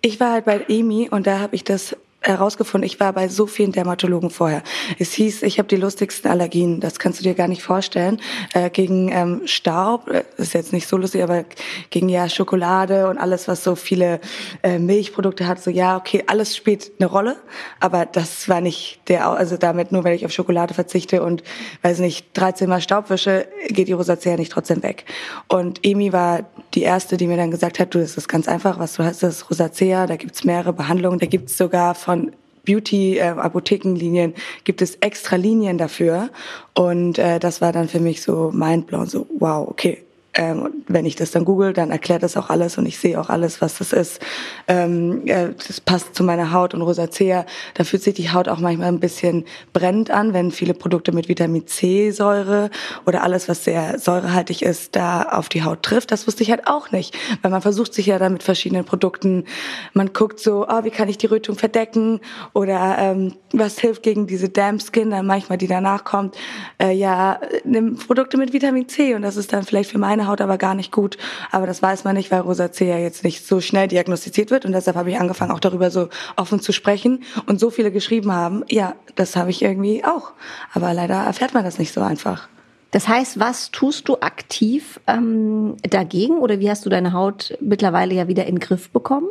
Ich 0.02 0.20
war 0.20 0.32
halt 0.32 0.46
bei 0.46 0.66
EMI 0.68 1.10
und 1.10 1.28
da 1.28 1.40
habe 1.40 1.56
ich 1.56 1.64
das 1.64 1.96
herausgefunden, 2.22 2.86
ich 2.86 3.00
war 3.00 3.14
bei 3.14 3.30
so 3.30 3.48
vielen 3.48 3.72
Dermatologen 3.72 4.30
vorher. 4.30 4.62
Es 4.98 5.14
hieß, 5.14 5.44
ich 5.44 5.58
habe 5.58 5.70
die 5.70 5.78
lustigsten 5.78 6.30
Allergien, 6.30 6.82
das 6.82 7.00
kannst 7.00 7.20
du 7.20 7.24
dir 7.24 7.34
gar 7.34 7.48
nicht 7.48 7.64
vorstellen. 7.64 8.20
Äh, 8.54 8.70
gegen 8.70 9.10
ähm, 9.12 9.42
Staub, 9.46 10.10
äh, 10.10 10.24
ist 10.38 10.54
jetzt 10.54 10.74
nicht 10.74 10.88
so 10.88 10.98
lustig, 10.98 11.24
aber 11.24 11.46
gegen 11.90 12.10
ja 12.10 12.28
Schokolade 12.28 13.08
und 13.08 13.18
alles, 13.18 13.48
was 13.48 13.64
so 13.64 13.76
viele 13.76 14.20
äh, 14.64 14.80
Milchprodukte 14.80 15.48
hat, 15.48 15.62
so 15.64 15.72
ja, 15.72 15.96
okay, 15.96 16.24
alles 16.28 16.58
spielt 16.58 16.92
eine 17.00 17.10
Rolle, 17.10 17.38
aber 17.80 18.06
das 18.06 18.50
war 18.50 18.60
nicht 18.60 19.00
der, 19.08 19.28
also 19.28 19.56
damit 19.56 19.94
nur, 19.94 20.04
weil 20.04 20.16
ich 20.16 20.26
auf 20.26 20.32
Schokolade 20.32 20.74
verzichte 20.74 21.24
und, 21.24 21.44
weiß 21.84 22.00
nicht, 22.00 22.28
13 22.34 22.68
Mal 22.68 22.82
Staub 22.82 23.10
wische, 23.10 23.48
geht 23.70 23.88
die 23.88 23.94
Rosacea 23.94 24.36
nicht 24.36 24.52
trotzdem 24.52 24.84
weg. 24.84 25.06
Und 25.48 25.86
Emi 25.86 26.12
war 26.12 26.42
die 26.74 26.84
erste, 26.84 27.16
die 27.16 27.28
mir 27.28 27.38
dann 27.38 27.52
gesagt 27.52 27.80
hat, 27.80 27.94
du, 27.96 28.00
das 28.00 28.18
ist 28.18 28.28
ganz 28.28 28.48
einfach, 28.48 28.78
was 28.78 28.94
du 28.94 29.04
hast, 29.04 29.24
das 29.24 29.38
ist 29.38 29.50
Rosacea, 29.50 30.06
da 30.06 30.18
gibt's 30.18 30.44
mehrere 30.44 30.74
Behandlungen, 30.74 31.20
da 31.20 31.26
gibt's 31.26 31.58
sogar 31.58 31.96
von 32.10 32.32
Beauty-Apothekenlinien 32.66 34.32
äh, 34.32 34.40
gibt 34.64 34.82
es 34.82 34.96
extra 34.96 35.36
Linien 35.36 35.78
dafür. 35.78 36.32
Und 36.74 37.20
äh, 37.20 37.40
das 37.40 37.62
war 37.62 37.72
dann 37.72 37.88
für 37.88 38.00
mich 38.00 38.24
so 38.24 38.50
mindblown, 38.52 39.06
so 39.06 39.28
wow, 39.38 39.68
okay, 39.68 40.04
ähm, 40.36 40.84
wenn 40.88 41.06
ich 41.06 41.16
das 41.16 41.32
dann 41.32 41.44
google, 41.44 41.74
dann 41.74 41.92
erklärt 41.92 42.24
das 42.24 42.38
auch 42.38 42.50
alles 42.50 42.78
und 42.78 42.86
ich 42.86 43.00
sehe 43.00 43.20
auch 43.20 43.30
alles, 43.30 43.62
was 43.62 43.80
das 43.80 43.94
ist. 43.94 44.22
Ähm, 44.68 45.28
äh, 45.28 45.50
das 45.68 45.82
passt 45.82 46.16
zu 46.16 46.24
meiner 46.24 46.54
Haut 46.54 46.74
und 46.74 46.82
Rosacea. 46.82 47.46
Da 47.74 47.84
fühlt 47.84 48.04
sich 48.04 48.14
die 48.14 48.32
Haut 48.32 48.48
auch 48.48 48.60
manchmal 48.60 48.88
ein 48.88 49.00
bisschen 49.00 49.46
brennend 49.74 50.12
an, 50.12 50.34
wenn 50.34 50.52
viele 50.52 50.74
Produkte 50.74 51.12
mit 51.12 51.28
Vitamin 51.30 51.68
C-Säure 51.68 52.70
oder 53.06 53.24
alles, 53.24 53.50
was 53.50 53.64
sehr 53.64 54.00
säurehaltig 54.00 54.62
ist, 54.62 54.96
da 54.96 55.24
auf 55.24 55.50
die 55.50 55.64
Haut 55.64 55.84
trifft. 55.84 56.12
Das 56.12 56.28
wusste 56.28 56.44
ich 56.44 56.52
halt 56.52 56.68
auch 56.68 56.92
nicht, 56.92 57.18
weil 57.42 57.52
man 57.52 57.62
versucht 57.62 57.94
sich 57.94 58.06
ja 58.06 58.20
dann 58.20 58.34
mit 58.34 58.44
verschiedenen 58.44 58.86
Produkten. 58.86 59.46
Man 59.94 60.14
guckt 60.14 60.40
so, 60.40 60.68
oh, 60.70 60.84
wie 60.84 60.92
kann 60.92 61.10
ich 61.10 61.18
die 61.18 61.28
Rötung 61.28 61.56
verdecken 61.56 62.22
oder 62.54 62.98
ähm, 63.00 63.34
was 63.52 63.80
hilft 63.80 64.04
gegen 64.04 64.28
diese 64.28 64.50
Damp 64.50 64.82
Skin, 64.82 65.10
dann 65.10 65.26
manchmal 65.26 65.58
die 65.58 65.68
danach 65.68 66.04
kommt. 66.04 66.38
Äh, 66.82 66.94
ja, 66.94 67.40
nimm 67.66 67.98
Produkte 67.98 68.38
mit 68.38 68.54
Vitamin 68.54 68.88
C 68.88 69.16
und 69.16 69.24
das 69.24 69.36
ist 69.36 69.52
dann 69.52 69.64
vielleicht 69.64 69.92
für 69.92 69.98
meine 69.98 70.19
meine 70.20 70.30
Haut 70.30 70.42
aber 70.42 70.58
gar 70.58 70.76
nicht 70.76 70.92
gut. 70.92 71.18
Aber 71.50 71.66
das 71.66 71.82
weiß 71.82 72.04
man 72.04 72.16
nicht, 72.16 72.30
weil 72.30 72.42
Rosacea 72.42 72.98
jetzt 72.98 73.24
nicht 73.24 73.48
so 73.48 73.62
schnell 73.62 73.88
diagnostiziert 73.88 74.52
wird. 74.52 74.66
Und 74.66 74.74
deshalb 74.74 74.98
habe 74.98 75.10
ich 75.10 75.18
angefangen, 75.18 75.52
auch 75.52 75.62
darüber 75.62 75.90
so 75.92 76.10
offen 76.36 76.60
zu 76.60 76.74
sprechen. 76.74 77.24
Und 77.46 77.60
so 77.60 77.70
viele 77.70 77.92
geschrieben 77.92 78.34
haben, 78.34 78.66
ja, 78.68 78.96
das 79.16 79.38
habe 79.38 79.50
ich 79.50 79.62
irgendwie 79.62 80.04
auch. 80.04 80.34
Aber 80.74 80.94
leider 80.94 81.16
erfährt 81.16 81.54
man 81.54 81.64
das 81.64 81.80
nicht 81.80 81.94
so 81.94 82.02
einfach. 82.02 82.50
Das 82.92 83.08
heißt, 83.08 83.40
was 83.40 83.72
tust 83.72 84.10
du 84.10 84.18
aktiv 84.20 85.00
ähm, 85.08 85.78
dagegen 85.84 86.40
oder 86.40 86.60
wie 86.60 86.70
hast 86.70 86.86
du 86.86 86.90
deine 86.90 87.14
Haut 87.14 87.58
mittlerweile 87.62 88.14
ja 88.14 88.28
wieder 88.28 88.46
in 88.46 88.56
den 88.56 88.60
Griff 88.60 88.90
bekommen? 88.90 89.30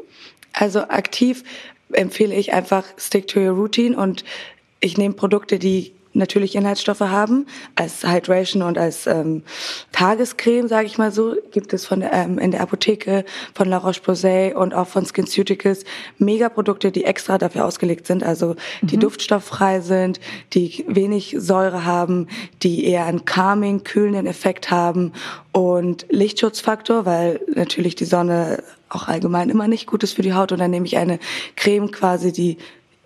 Also 0.55 0.81
aktiv 0.81 1.45
empfehle 1.93 2.35
ich 2.35 2.55
einfach 2.55 2.85
stick 2.97 3.27
to 3.27 3.41
your 3.41 3.57
routine 3.57 3.97
und 3.97 4.25
ich 4.81 4.97
nehme 4.97 5.15
Produkte, 5.15 5.59
die 5.59 5.93
natürlich 6.19 6.55
Inhaltsstoffe 6.55 7.01
haben. 7.01 7.47
Als 7.75 8.05
Hydration 8.05 8.63
und 8.63 8.77
als 8.77 9.07
ähm, 9.07 9.43
Tagescreme, 9.93 10.69
sage 10.69 10.87
ich 10.87 10.99
mal 10.99 11.13
so, 11.13 11.37
gibt 11.51 11.73
es 11.73 11.87
von 11.87 12.05
ähm, 12.11 12.39
in 12.39 12.51
der 12.51 12.61
Apotheke 12.61 13.25
von 13.55 13.69
La 13.69 13.79
Roche-Posay 13.79 14.55
und 14.55 14.75
auch 14.75 14.89
von 14.89 15.07
SkinCeuticals 15.07 15.85
Megaprodukte, 16.19 16.93
die 16.93 17.05
extra 17.05 17.39
dafür 17.39 17.65
ausgelegt 17.65 18.07
sind, 18.07 18.23
also 18.23 18.57
die 18.83 18.97
mhm. 18.97 19.01
duftstofffrei 19.01 19.81
sind, 19.81 20.21
die 20.53 20.85
wenig 20.89 21.37
Säure 21.39 21.85
haben, 21.85 22.29
die 22.63 22.85
eher 22.85 23.07
einen 23.07 23.25
calming, 23.25 23.85
kühlenden 23.85 24.27
Effekt 24.27 24.71
haben 24.71 25.13
und 25.53 26.07
Lichtschutzfaktor, 26.11 27.07
weil 27.07 27.41
natürlich 27.55 27.95
die 27.95 28.05
Sonne 28.05 28.63
auch 28.89 29.09
allgemein 29.09 29.51
immer 29.51 29.69
nicht 29.69 29.87
gut 29.87 30.03
ist 30.03 30.15
für 30.15 30.23
die 30.23 30.35
Haut 30.35 30.53
und 30.53 30.59
dann 30.59 30.71
nehme 30.71 30.87
ich 30.87 30.97
eine 30.97 31.19
Creme 31.57 31.91
quasi, 31.91 32.33
die 32.33 32.59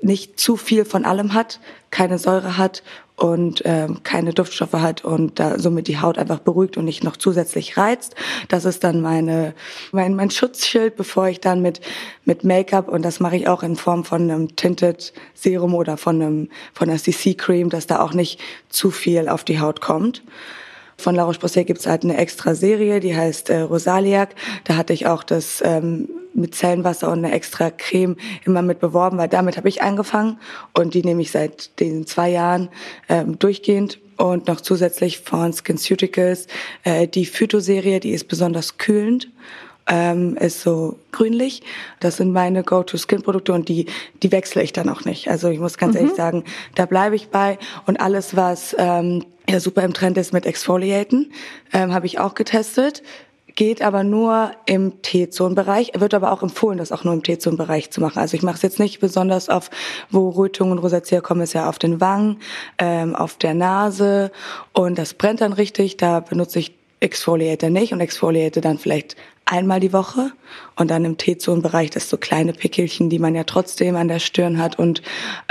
nicht 0.02 0.38
zu 0.38 0.56
viel 0.56 0.84
von 0.84 1.04
allem 1.04 1.32
hat, 1.32 1.60
keine 1.90 2.18
Säure 2.18 2.56
hat 2.58 2.82
und 3.16 3.62
ähm, 3.64 4.02
keine 4.02 4.32
Duftstoffe 4.32 4.72
hat 4.72 5.04
und 5.04 5.38
da 5.38 5.58
somit 5.58 5.86
die 5.86 6.00
Haut 6.00 6.18
einfach 6.18 6.40
beruhigt 6.40 6.76
und 6.76 6.84
nicht 6.84 7.04
noch 7.04 7.16
zusätzlich 7.16 7.76
reizt. 7.76 8.14
Das 8.48 8.64
ist 8.64 8.84
dann 8.84 9.00
meine 9.00 9.54
mein, 9.92 10.14
mein 10.14 10.30
Schutzschild, 10.30 10.96
bevor 10.96 11.28
ich 11.28 11.40
dann 11.40 11.62
mit 11.62 11.80
mit 12.24 12.44
Make-up 12.44 12.88
und 12.88 13.02
das 13.02 13.20
mache 13.20 13.36
ich 13.36 13.48
auch 13.48 13.62
in 13.62 13.76
Form 13.76 14.04
von 14.04 14.22
einem 14.22 14.56
Tinted 14.56 15.12
Serum 15.34 15.74
oder 15.74 15.96
von 15.96 16.22
einem 16.22 16.48
von 16.72 16.88
einer 16.88 16.98
CC 16.98 17.34
Cream, 17.34 17.68
dass 17.68 17.86
da 17.86 18.00
auch 18.00 18.14
nicht 18.14 18.40
zu 18.68 18.90
viel 18.90 19.28
auf 19.28 19.44
die 19.44 19.60
Haut 19.60 19.80
kommt. 19.80 20.22
Von 21.02 21.16
La 21.16 21.24
Roche-Posay 21.24 21.64
gibt's 21.64 21.86
halt 21.86 22.04
eine 22.04 22.16
extra 22.16 22.54
Serie, 22.54 23.00
die 23.00 23.16
heißt 23.16 23.50
äh, 23.50 23.60
Rosaliac. 23.62 24.36
Da 24.64 24.76
hatte 24.76 24.92
ich 24.92 25.06
auch 25.06 25.24
das 25.24 25.60
ähm, 25.64 26.08
mit 26.32 26.54
Zellenwasser 26.54 27.10
und 27.10 27.24
eine 27.24 27.32
extra 27.32 27.70
Creme 27.70 28.16
immer 28.44 28.62
mit 28.62 28.78
beworben, 28.78 29.18
weil 29.18 29.28
damit 29.28 29.56
habe 29.56 29.68
ich 29.68 29.82
angefangen. 29.82 30.38
Und 30.74 30.94
die 30.94 31.02
nehme 31.02 31.22
ich 31.22 31.32
seit 31.32 31.78
diesen 31.80 32.06
zwei 32.06 32.30
Jahren 32.30 32.68
ähm, 33.08 33.38
durchgehend. 33.38 33.98
Und 34.16 34.46
noch 34.46 34.60
zusätzlich 34.60 35.18
von 35.18 35.52
SkinCeuticals 35.52 36.46
äh, 36.84 37.08
die 37.08 37.26
Phytoserie, 37.26 37.98
die 37.98 38.12
ist 38.12 38.28
besonders 38.28 38.78
kühlend 38.78 39.28
ähm, 39.86 40.36
ist 40.36 40.60
so 40.60 40.98
grünlich. 41.10 41.62
Das 42.00 42.16
sind 42.16 42.32
meine 42.32 42.62
Go-to-Skin-Produkte 42.62 43.52
und 43.52 43.68
die, 43.68 43.86
die 44.22 44.32
wechsle 44.32 44.62
ich 44.62 44.72
dann 44.72 44.88
auch 44.88 45.04
nicht. 45.04 45.28
Also 45.28 45.48
ich 45.48 45.58
muss 45.58 45.78
ganz 45.78 45.94
mhm. 45.94 46.00
ehrlich 46.00 46.16
sagen, 46.16 46.44
da 46.74 46.86
bleibe 46.86 47.16
ich 47.16 47.28
bei. 47.28 47.58
Und 47.86 48.00
alles, 48.00 48.36
was 48.36 48.74
ähm, 48.78 49.24
ja 49.48 49.60
super 49.60 49.82
im 49.82 49.92
Trend 49.92 50.16
ist 50.18 50.32
mit 50.32 50.46
Exfoliaten, 50.46 51.32
ähm, 51.72 51.92
habe 51.92 52.06
ich 52.06 52.18
auch 52.18 52.34
getestet 52.34 53.02
geht 53.54 53.82
aber 53.82 54.04
nur 54.04 54.52
im 54.66 55.02
T-Zone-Bereich. 55.02 55.92
Wird 55.94 56.14
aber 56.14 56.32
auch 56.32 56.42
empfohlen, 56.42 56.78
das 56.78 56.92
auch 56.92 57.04
nur 57.04 57.14
im 57.14 57.22
T-Zone-Bereich 57.22 57.90
zu 57.90 58.00
machen. 58.00 58.18
Also 58.18 58.36
ich 58.36 58.42
mache 58.42 58.56
es 58.56 58.62
jetzt 58.62 58.78
nicht 58.78 59.00
besonders 59.00 59.48
auf, 59.48 59.70
wo 60.10 60.30
Rötungen 60.30 60.72
und 60.72 60.78
Rosacea 60.78 61.20
kommen, 61.20 61.42
ist 61.42 61.52
ja 61.52 61.68
auf 61.68 61.78
den 61.78 62.00
Wangen, 62.00 62.38
ähm, 62.78 63.14
auf 63.14 63.36
der 63.36 63.54
Nase 63.54 64.30
und 64.72 64.98
das 64.98 65.14
brennt 65.14 65.40
dann 65.40 65.52
richtig. 65.52 65.96
Da 65.96 66.20
benutze 66.20 66.58
ich 66.58 66.74
Exfoliator 67.02 67.70
nicht 67.70 67.92
und 67.92 68.00
Exfoliator 68.00 68.62
dann 68.62 68.78
vielleicht 68.78 69.16
einmal 69.44 69.80
die 69.80 69.92
Woche 69.92 70.32
und 70.76 70.90
dann 70.90 71.04
im 71.04 71.18
T-Zone-Bereich 71.18 71.90
das 71.90 72.08
so 72.08 72.16
kleine 72.16 72.52
Pickelchen, 72.52 73.10
die 73.10 73.18
man 73.18 73.34
ja 73.34 73.44
trotzdem 73.44 73.96
an 73.96 74.08
der 74.08 74.20
Stirn 74.20 74.58
hat 74.58 74.78
und 74.78 75.02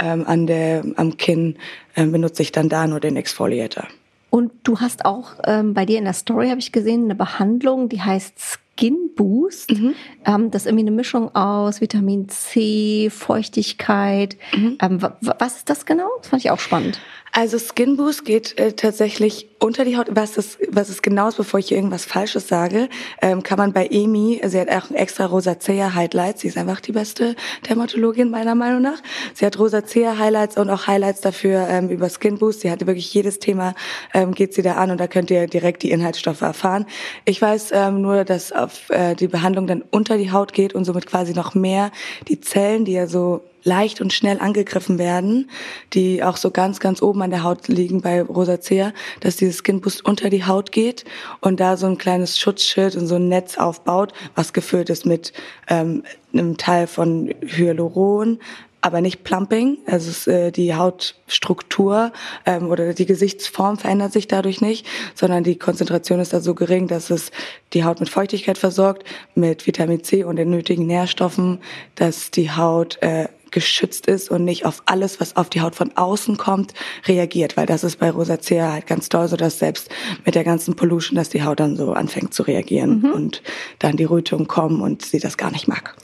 ähm, 0.01 0.25
an 0.25 0.47
der 0.47 0.83
am 0.95 1.17
Kinn 1.17 1.57
äh, 1.95 2.05
benutze 2.05 2.41
ich 2.41 2.51
dann 2.51 2.69
da 2.69 2.87
nur 2.87 2.99
den 2.99 3.17
Exfoliator. 3.17 3.87
Und 4.29 4.53
du 4.63 4.79
hast 4.79 5.03
auch 5.03 5.33
ähm, 5.45 5.73
bei 5.73 5.85
dir 5.85 5.97
in 5.97 6.05
der 6.05 6.13
Story 6.13 6.47
habe 6.47 6.59
ich 6.59 6.71
gesehen 6.71 7.03
eine 7.03 7.15
Behandlung, 7.15 7.89
die 7.89 8.01
heißt 8.01 8.33
Skin 8.39 9.11
Boost. 9.15 9.71
Mhm. 9.71 9.93
Ähm, 10.25 10.51
das 10.51 10.63
ist 10.63 10.67
irgendwie 10.67 10.85
eine 10.85 10.95
Mischung 10.95 11.35
aus 11.35 11.81
Vitamin 11.81 12.29
C, 12.29 13.09
Feuchtigkeit. 13.09 14.37
Mhm. 14.55 14.77
Ähm, 14.81 14.99
was 15.19 15.57
ist 15.57 15.69
das 15.69 15.85
genau? 15.85 16.07
Das 16.19 16.29
fand 16.29 16.45
ich 16.45 16.49
auch 16.49 16.59
spannend. 16.59 17.01
Also 17.33 17.57
Skin 17.59 17.95
Boost 17.95 18.25
geht 18.25 18.59
äh, 18.59 18.73
tatsächlich 18.73 19.47
unter 19.59 19.85
die 19.85 19.95
Haut. 19.95 20.07
Was 20.11 20.37
es, 20.37 20.57
was 20.69 20.89
es 20.89 21.01
genau 21.01 21.29
ist, 21.29 21.37
bevor 21.37 21.61
ich 21.61 21.69
hier 21.69 21.77
irgendwas 21.77 22.03
Falsches 22.03 22.49
sage, 22.49 22.89
ähm, 23.21 23.41
kann 23.41 23.57
man 23.57 23.71
bei 23.71 23.87
Emi, 23.87 24.41
sie 24.43 24.59
hat 24.59 24.69
auch 24.69 24.91
extra 24.91 25.27
Rosacea 25.27 25.93
Highlights. 25.93 26.41
Sie 26.41 26.49
ist 26.49 26.57
einfach 26.57 26.81
die 26.81 26.91
beste 26.91 27.37
Dermatologin 27.69 28.29
meiner 28.29 28.53
Meinung 28.53 28.81
nach. 28.81 29.01
Sie 29.33 29.45
hat 29.45 29.57
Rosacea 29.57 30.17
Highlights 30.17 30.57
und 30.57 30.69
auch 30.69 30.87
Highlights 30.87 31.21
dafür 31.21 31.67
ähm, 31.69 31.87
über 31.89 32.09
Skin 32.09 32.37
Boost. 32.37 32.61
Sie 32.61 32.71
hatte 32.71 32.85
wirklich 32.85 33.13
jedes 33.13 33.39
Thema, 33.39 33.75
ähm, 34.13 34.33
geht 34.33 34.53
sie 34.53 34.61
da 34.61 34.73
an 34.73 34.91
und 34.91 34.99
da 34.99 35.07
könnt 35.07 35.31
ihr 35.31 35.47
direkt 35.47 35.83
die 35.83 35.91
Inhaltsstoffe 35.91 36.41
erfahren. 36.41 36.85
Ich 37.23 37.41
weiß 37.41 37.69
ähm, 37.71 38.01
nur, 38.01 38.25
dass 38.25 38.51
auf 38.51 38.89
äh, 38.89 39.15
die 39.15 39.29
Behandlung 39.29 39.67
dann 39.67 39.83
unter 39.89 40.17
die 40.17 40.31
Haut 40.31 40.51
geht 40.51 40.73
und 40.73 40.83
somit 40.83 41.05
quasi 41.05 41.33
noch 41.33 41.55
mehr 41.55 41.91
die 42.27 42.41
Zellen, 42.41 42.83
die 42.83 42.93
ja 42.93 43.07
so 43.07 43.41
leicht 43.63 44.01
und 44.01 44.13
schnell 44.13 44.39
angegriffen 44.39 44.97
werden, 44.97 45.49
die 45.93 46.23
auch 46.23 46.37
so 46.37 46.51
ganz, 46.51 46.79
ganz 46.79 47.01
oben 47.01 47.21
an 47.21 47.31
der 47.31 47.43
Haut 47.43 47.67
liegen 47.67 48.01
bei 48.01 48.21
Rosacea, 48.21 48.93
dass 49.19 49.37
dieses 49.37 49.61
Skin 49.63 49.81
Boost 49.81 50.05
unter 50.05 50.29
die 50.29 50.45
Haut 50.45 50.71
geht 50.71 51.05
und 51.39 51.59
da 51.59 51.77
so 51.77 51.87
ein 51.87 51.97
kleines 51.97 52.39
Schutzschild 52.39 52.95
und 52.95 53.07
so 53.07 53.15
ein 53.15 53.27
Netz 53.27 53.57
aufbaut, 53.57 54.13
was 54.35 54.53
gefüllt 54.53 54.89
ist 54.89 55.05
mit 55.05 55.33
ähm, 55.67 56.03
einem 56.33 56.57
Teil 56.57 56.87
von 56.87 57.33
Hyaluron, 57.41 58.39
aber 58.81 59.01
nicht 59.01 59.23
Plumping. 59.23 59.77
Also 59.85 60.09
es, 60.09 60.27
äh, 60.27 60.51
die 60.51 60.75
Hautstruktur 60.75 62.11
ähm, 62.45 62.69
oder 62.69 62.93
die 62.93 63.05
Gesichtsform 63.05 63.77
verändert 63.77 64.11
sich 64.11 64.27
dadurch 64.27 64.59
nicht, 64.59 64.85
sondern 65.13 65.43
die 65.43 65.57
Konzentration 65.57 66.19
ist 66.19 66.33
da 66.33 66.41
so 66.41 66.55
gering, 66.55 66.87
dass 66.87 67.09
es 67.11 67.31
die 67.73 67.83
Haut 67.83 67.99
mit 67.99 68.09
Feuchtigkeit 68.09 68.57
versorgt, 68.57 69.03
mit 69.35 69.67
Vitamin 69.67 70.03
C 70.03 70.23
und 70.23 70.35
den 70.35 70.49
nötigen 70.49 70.87
Nährstoffen, 70.87 71.59
dass 71.95 72.31
die 72.31 72.51
Haut 72.51 72.97
äh, 73.01 73.27
geschützt 73.51 74.07
ist 74.07 74.31
und 74.31 74.45
nicht 74.45 74.65
auf 74.65 74.83
alles, 74.85 75.19
was 75.19 75.35
auf 75.35 75.49
die 75.49 75.61
Haut 75.61 75.75
von 75.75 75.95
außen 75.95 76.37
kommt, 76.37 76.73
reagiert, 77.05 77.57
weil 77.57 77.65
das 77.65 77.83
ist 77.83 77.99
bei 77.99 78.09
Rosacea 78.09 78.71
halt 78.71 78.87
ganz 78.87 79.09
toll, 79.09 79.27
so 79.27 79.37
dass 79.37 79.59
selbst 79.59 79.89
mit 80.25 80.35
der 80.35 80.43
ganzen 80.43 80.75
Pollution, 80.75 81.15
dass 81.15 81.29
die 81.29 81.43
Haut 81.43 81.59
dann 81.59 81.75
so 81.75 81.93
anfängt 81.93 82.33
zu 82.33 82.43
reagieren 82.43 83.01
mhm. 83.01 83.11
und 83.11 83.43
dann 83.79 83.97
die 83.97 84.05
Rötungen 84.05 84.47
kommen 84.47 84.81
und 84.81 85.03
sie 85.03 85.19
das 85.19 85.37
gar 85.37 85.51
nicht 85.51 85.67
mag. 85.67 85.95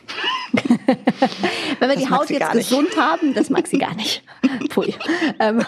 wenn 1.80 1.90
wir 1.90 1.96
das 1.96 1.98
die 1.98 2.10
Haut 2.10 2.30
jetzt 2.30 2.52
gesund 2.52 2.98
haben, 2.98 3.34
das 3.34 3.50
mag 3.50 3.68
sie 3.68 3.78
gar 3.78 3.96
nicht. 3.96 4.24
Pui. 4.70 4.94
Ähm, 5.40 5.62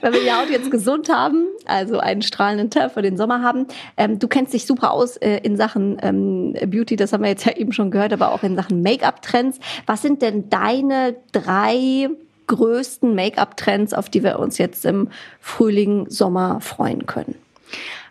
wenn 0.00 0.12
wir 0.12 0.20
die 0.20 0.32
Haut 0.32 0.50
jetzt 0.50 0.70
gesund 0.70 1.08
haben, 1.08 1.46
also 1.66 1.98
einen 1.98 2.22
strahlenden 2.22 2.70
Tag 2.70 2.92
für 2.92 3.02
den 3.02 3.16
Sommer 3.16 3.42
haben, 3.42 3.66
ähm, 3.96 4.18
du 4.18 4.28
kennst 4.28 4.52
dich 4.52 4.66
super 4.66 4.92
aus 4.92 5.16
äh, 5.16 5.38
in 5.42 5.56
Sachen 5.56 5.98
ähm, 6.02 6.54
Beauty, 6.70 6.96
das 6.96 7.12
haben 7.12 7.22
wir 7.22 7.30
jetzt 7.30 7.44
ja 7.44 7.56
eben 7.56 7.72
schon 7.72 7.90
gehört, 7.90 8.12
aber 8.12 8.32
auch 8.32 8.42
in 8.42 8.56
Sachen 8.56 8.82
Make-up-Trends. 8.82 9.58
Was 9.86 10.02
sind 10.02 10.22
denn 10.22 10.48
deine 10.48 11.16
drei 11.34 12.08
größten 12.46 13.14
Make-up-Trends, 13.14 13.94
auf 13.94 14.08
die 14.08 14.22
wir 14.22 14.38
uns 14.38 14.58
jetzt 14.58 14.84
im 14.84 15.08
Frühling, 15.40 16.08
Sommer 16.10 16.60
freuen 16.60 17.06
können? 17.06 17.36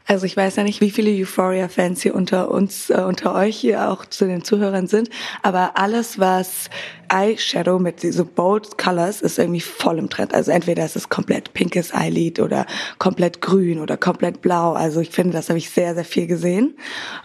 Also 0.05 0.25
ich 0.25 0.35
weiß 0.35 0.57
ja 0.57 0.63
nicht, 0.63 0.81
wie 0.81 0.91
viele 0.91 1.11
Euphoria-Fans 1.11 2.01
hier 2.01 2.13
unter 2.13 2.51
uns, 2.51 2.89
äh, 2.89 3.01
unter 3.07 3.33
euch 3.35 3.55
hier 3.55 3.89
auch 3.89 4.05
zu 4.05 4.25
den 4.25 4.43
Zuhörern 4.43 4.87
sind, 4.87 5.09
aber 5.43 5.77
alles, 5.77 6.19
was 6.19 6.69
Eyeshadow 7.13 7.79
mit 7.79 8.01
so 8.01 8.25
bold 8.25 8.77
Colors 8.77 9.21
ist 9.21 9.37
irgendwie 9.37 9.61
voll 9.61 9.99
im 9.99 10.09
Trend. 10.09 10.33
Also 10.33 10.51
entweder 10.51 10.83
ist 10.83 10.95
es 10.95 11.09
komplett 11.09 11.53
pinkes 11.53 11.93
Eyelid 11.93 12.39
oder 12.39 12.65
komplett 12.97 13.41
grün 13.41 13.79
oder 13.79 13.97
komplett 13.97 14.41
blau. 14.41 14.73
Also 14.73 14.99
ich 14.99 15.11
finde, 15.11 15.33
das 15.33 15.49
habe 15.49 15.59
ich 15.59 15.69
sehr, 15.69 15.93
sehr 15.93 16.05
viel 16.05 16.27
gesehen. 16.27 16.75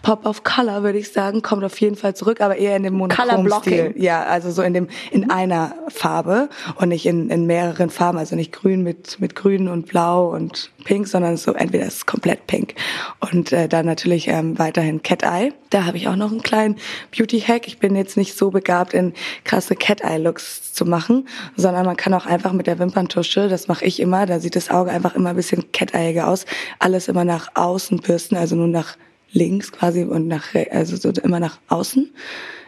Pop 0.03 0.25
of 0.25 0.43
Color 0.43 0.83
würde 0.83 0.99
ich 0.99 1.11
sagen, 1.11 1.41
kommt 1.41 1.63
auf 1.63 1.79
jeden 1.81 1.95
Fall 1.95 2.15
zurück, 2.15 2.41
aber 2.41 2.57
eher 2.57 2.75
in 2.75 2.83
dem 2.83 2.93
Monochrom-Stil. 2.93 3.95
Ja, 3.97 4.23
also 4.23 4.51
so 4.51 4.61
in 4.61 4.73
dem, 4.73 4.87
in 5.11 5.29
einer 5.29 5.73
Farbe 5.87 6.49
und 6.75 6.89
nicht 6.89 7.05
in, 7.05 7.29
in 7.29 7.47
mehreren 7.47 7.89
Farben. 7.89 8.17
Also 8.17 8.35
nicht 8.35 8.51
grün 8.51 8.83
mit, 8.83 9.19
mit 9.19 9.35
grün 9.35 9.67
und 9.67 9.87
blau 9.87 10.29
und 10.33 10.71
pink, 10.83 11.07
sondern 11.07 11.37
so 11.37 11.53
entweder 11.53 11.85
ist 11.85 11.97
es 11.97 12.05
komplett 12.05 12.47
pink. 12.47 12.75
Und 13.19 13.51
äh, 13.51 13.67
dann 13.67 13.85
natürlich 13.85 14.27
ähm, 14.27 14.59
weiterhin 14.59 15.01
Cat 15.01 15.23
Eye. 15.23 15.53
Da 15.69 15.85
habe 15.85 15.97
ich 15.97 16.07
auch 16.07 16.15
noch 16.15 16.31
einen 16.31 16.41
kleinen 16.41 16.77
Beauty-Hack. 17.15 17.67
Ich 17.67 17.79
bin 17.79 17.95
jetzt 17.95 18.17
nicht 18.17 18.37
so 18.37 18.51
begabt 18.51 18.93
in 18.93 19.13
krasse 19.43 19.75
Cat-Eye-Looks 19.79 20.73
zu 20.73 20.85
machen, 20.85 21.27
sondern 21.55 21.85
man 21.85 21.97
kann 21.97 22.13
auch 22.13 22.25
einfach 22.25 22.53
mit 22.53 22.67
der 22.67 22.79
Wimperntusche, 22.79 23.47
das 23.49 23.67
mache 23.67 23.85
ich 23.85 23.99
immer, 23.99 24.25
da 24.25 24.39
sieht 24.39 24.55
das 24.55 24.69
Auge 24.69 24.91
einfach 24.91 25.15
immer 25.15 25.31
ein 25.31 25.35
bisschen 25.35 25.71
cat-eiger 25.71 26.27
aus, 26.27 26.45
alles 26.77 27.07
immer 27.07 27.25
nach 27.25 27.49
außen 27.55 27.99
bürsten, 27.99 28.35
also 28.35 28.55
nur 28.55 28.67
nach 28.67 28.97
links 29.31 29.71
quasi 29.71 30.03
und 30.03 30.27
nach, 30.27 30.55
also 30.71 30.95
so 30.95 31.09
immer 31.21 31.39
nach 31.39 31.59
außen. 31.67 32.11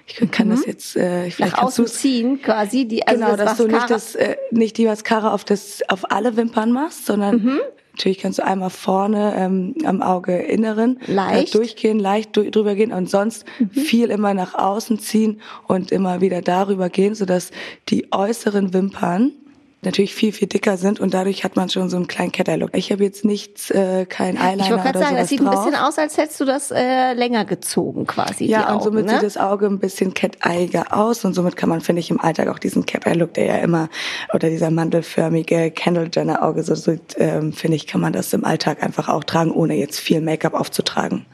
Ich 0.08 0.32
kann 0.32 0.48
mhm. 0.48 0.52
das 0.52 0.66
jetzt 0.66 0.96
äh, 0.96 1.30
vielleicht 1.30 1.56
nach 1.56 1.64
außen 1.64 1.88
ziehen 1.88 2.42
quasi 2.42 2.86
die 2.86 3.08
also 3.08 3.20
genau, 3.20 3.36
das 3.36 3.46
dass 3.46 3.58
du 3.58 3.68
nicht 3.68 3.90
das 3.90 4.16
äh, 4.16 4.36
nicht 4.52 4.78
die 4.78 4.86
Mascara 4.86 5.34
auf 5.34 5.46
das 5.46 5.82
auf 5.88 6.12
alle 6.12 6.36
Wimpern 6.36 6.72
machst, 6.72 7.06
sondern 7.06 7.36
mhm. 7.36 7.60
Natürlich 8.02 8.18
kannst 8.18 8.40
du 8.40 8.44
einmal 8.44 8.72
vorne 8.72 9.36
ähm, 9.38 9.76
am 9.86 10.02
Auge 10.02 10.36
inneren 10.36 11.00
äh, 11.02 11.14
leicht. 11.14 11.54
Durchgehen, 11.54 12.00
leicht 12.00 12.36
drüber 12.36 12.74
gehen 12.74 12.92
und 12.92 13.08
sonst 13.08 13.46
mhm. 13.60 13.70
viel 13.70 14.10
immer 14.10 14.34
nach 14.34 14.56
außen 14.56 14.98
ziehen 14.98 15.40
und 15.68 15.92
immer 15.92 16.20
wieder 16.20 16.42
darüber 16.42 16.90
gehen, 16.90 17.14
sodass 17.14 17.52
die 17.90 18.12
äußeren 18.12 18.74
Wimpern 18.74 19.34
natürlich 19.84 20.14
viel, 20.14 20.32
viel 20.32 20.48
dicker 20.48 20.78
sind 20.78 21.00
und 21.00 21.14
dadurch 21.14 21.44
hat 21.44 21.56
man 21.56 21.70
schon 21.70 21.90
so 21.90 21.98
einen 21.98 22.08
kleinen 22.08 22.32
Cat-Eye-Look. 22.32 22.72
Ich 22.74 22.92
habe 22.92 23.04
jetzt 23.04 23.26
nichts, 23.26 23.72
äh, 23.72 24.06
kein 24.06 24.38
Eyeliner 24.38 24.64
Ich 24.64 24.70
wollte 24.70 24.84
gerade 24.84 25.00
sagen, 25.00 25.16
das 25.16 25.30
sieht 25.30 25.40
drauf. 25.40 25.58
ein 25.58 25.66
bisschen 25.66 25.76
aus, 25.76 25.98
als 25.98 26.18
hättest 26.18 26.40
du 26.40 26.46
das 26.46 26.72
äh, 26.72 27.14
länger 27.14 27.46
gezogen 27.46 28.06
quasi. 28.06 28.46
Ja, 28.46 28.60
die 28.60 28.66
Augen, 28.66 28.76
und 28.76 28.84
somit 28.84 29.06
ne? 29.06 29.12
sieht 29.14 29.24
das 29.24 29.38
Auge 29.38 29.66
ein 29.66 29.80
bisschen 29.80 30.14
cat-eiger 30.14 30.96
aus 30.96 31.26
und 31.26 31.34
somit 31.34 31.56
kann 31.56 31.70
man, 31.70 31.82
finde 31.82 32.00
ich, 32.00 32.12
im 32.12 32.22
Alltag 32.22 32.48
auch 32.50 32.60
diesen 32.60 32.86
Cat-Eye-Look, 32.86 33.34
der 33.34 33.46
ja 33.46 33.56
immer, 33.58 33.90
oder 34.34 34.50
dieser 34.50 34.70
mandelförmige 34.70 35.72
Kendall-Jenner-Auge, 35.72 36.64
so, 36.64 36.76
so 36.76 36.96
ähm, 37.18 37.52
finde 37.52 37.76
ich, 37.76 37.88
kann 37.88 38.02
man 38.02 38.14
das 38.14 38.32
im 38.34 38.46
Alltag 38.46 38.84
einfach 38.84 39.10
auch 39.10 39.24
tragen, 39.24 39.52
ohne 39.52 39.76
jetzt 39.76 40.00
viel 40.00 40.22
Make-up 40.22 40.54
aufzutragen. 40.54 41.26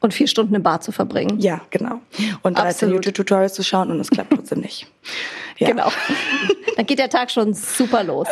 Und 0.00 0.14
vier 0.14 0.28
Stunden 0.28 0.54
im 0.54 0.62
Bad 0.62 0.84
zu 0.84 0.92
verbringen. 0.92 1.40
Ja, 1.40 1.62
genau. 1.70 2.00
Und 2.42 2.56
13 2.56 2.68
Absolut. 2.68 2.94
YouTube-Tutorials 2.96 3.54
zu 3.54 3.64
schauen 3.64 3.90
und 3.90 3.98
es 3.98 4.10
klappt 4.10 4.32
trotzdem 4.34 4.60
nicht. 4.60 4.86
Ja. 5.60 5.70
Genau. 5.70 5.90
Dann 6.78 6.86
geht 6.86 7.00
der 7.00 7.10
Tag 7.10 7.28
schon 7.32 7.54
super 7.54 8.04
los. 8.04 8.28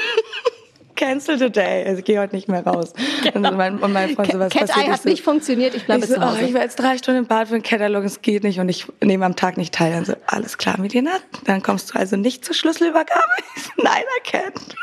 Cancel 0.94 1.36
today. 1.36 1.84
Also 1.84 1.98
ich 1.98 2.04
gehe 2.04 2.20
heute 2.20 2.36
nicht 2.36 2.46
mehr 2.46 2.64
raus. 2.64 2.92
Und, 3.34 3.42
mein, 3.42 3.80
und 3.80 3.92
mein 3.92 4.14
Freund 4.14 4.30
so, 4.30 4.38
was 4.38 4.52
Cat? 4.52 4.70
Eye 4.70 4.88
hat 4.88 5.02
so, 5.02 5.08
nicht 5.08 5.24
funktioniert, 5.24 5.74
ich 5.74 5.84
bleibe 5.84 6.06
so, 6.06 6.14
zu 6.14 6.20
oh, 6.20 6.24
Hause. 6.26 6.42
ich 6.42 6.54
war 6.54 6.62
jetzt 6.62 6.76
drei 6.76 6.96
Stunden 6.96 7.22
im 7.22 7.26
Bad 7.26 7.48
für 7.48 7.54
einen 7.54 7.64
Katalog, 7.64 8.04
es 8.04 8.22
geht 8.22 8.44
nicht 8.44 8.60
und 8.60 8.68
ich 8.68 8.86
nehme 9.02 9.26
am 9.26 9.34
Tag 9.34 9.56
nicht 9.56 9.74
teil. 9.74 9.92
Dann 9.92 10.04
so, 10.04 10.14
alles 10.26 10.58
klar, 10.58 10.78
Medina, 10.78 11.10
dann 11.44 11.60
kommst 11.60 11.92
du 11.92 11.98
also 11.98 12.14
nicht 12.16 12.44
zur 12.44 12.54
Schlüsselübergabe? 12.54 13.20
Nein, 13.82 14.04
erkennt. 14.24 14.76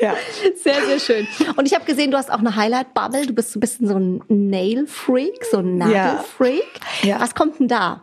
ja. 0.00 0.14
Sehr, 0.56 0.82
sehr 0.86 0.98
schön. 0.98 1.28
Und 1.56 1.66
ich 1.66 1.74
habe 1.74 1.84
gesehen, 1.84 2.10
du 2.10 2.16
hast 2.16 2.32
auch 2.32 2.38
eine 2.38 2.56
Highlight-Bubble. 2.56 3.26
Du 3.26 3.34
bist 3.34 3.52
so 3.52 3.58
ein 3.58 3.60
bisschen 3.60 3.86
so 3.86 3.96
ein 3.96 4.22
Nail-Freak, 4.28 5.44
so 5.44 5.58
ein 5.58 5.76
Nagelfreak. 5.76 6.64
Ja. 7.02 7.20
Was 7.20 7.34
kommt 7.34 7.60
denn 7.60 7.68
da? 7.68 8.02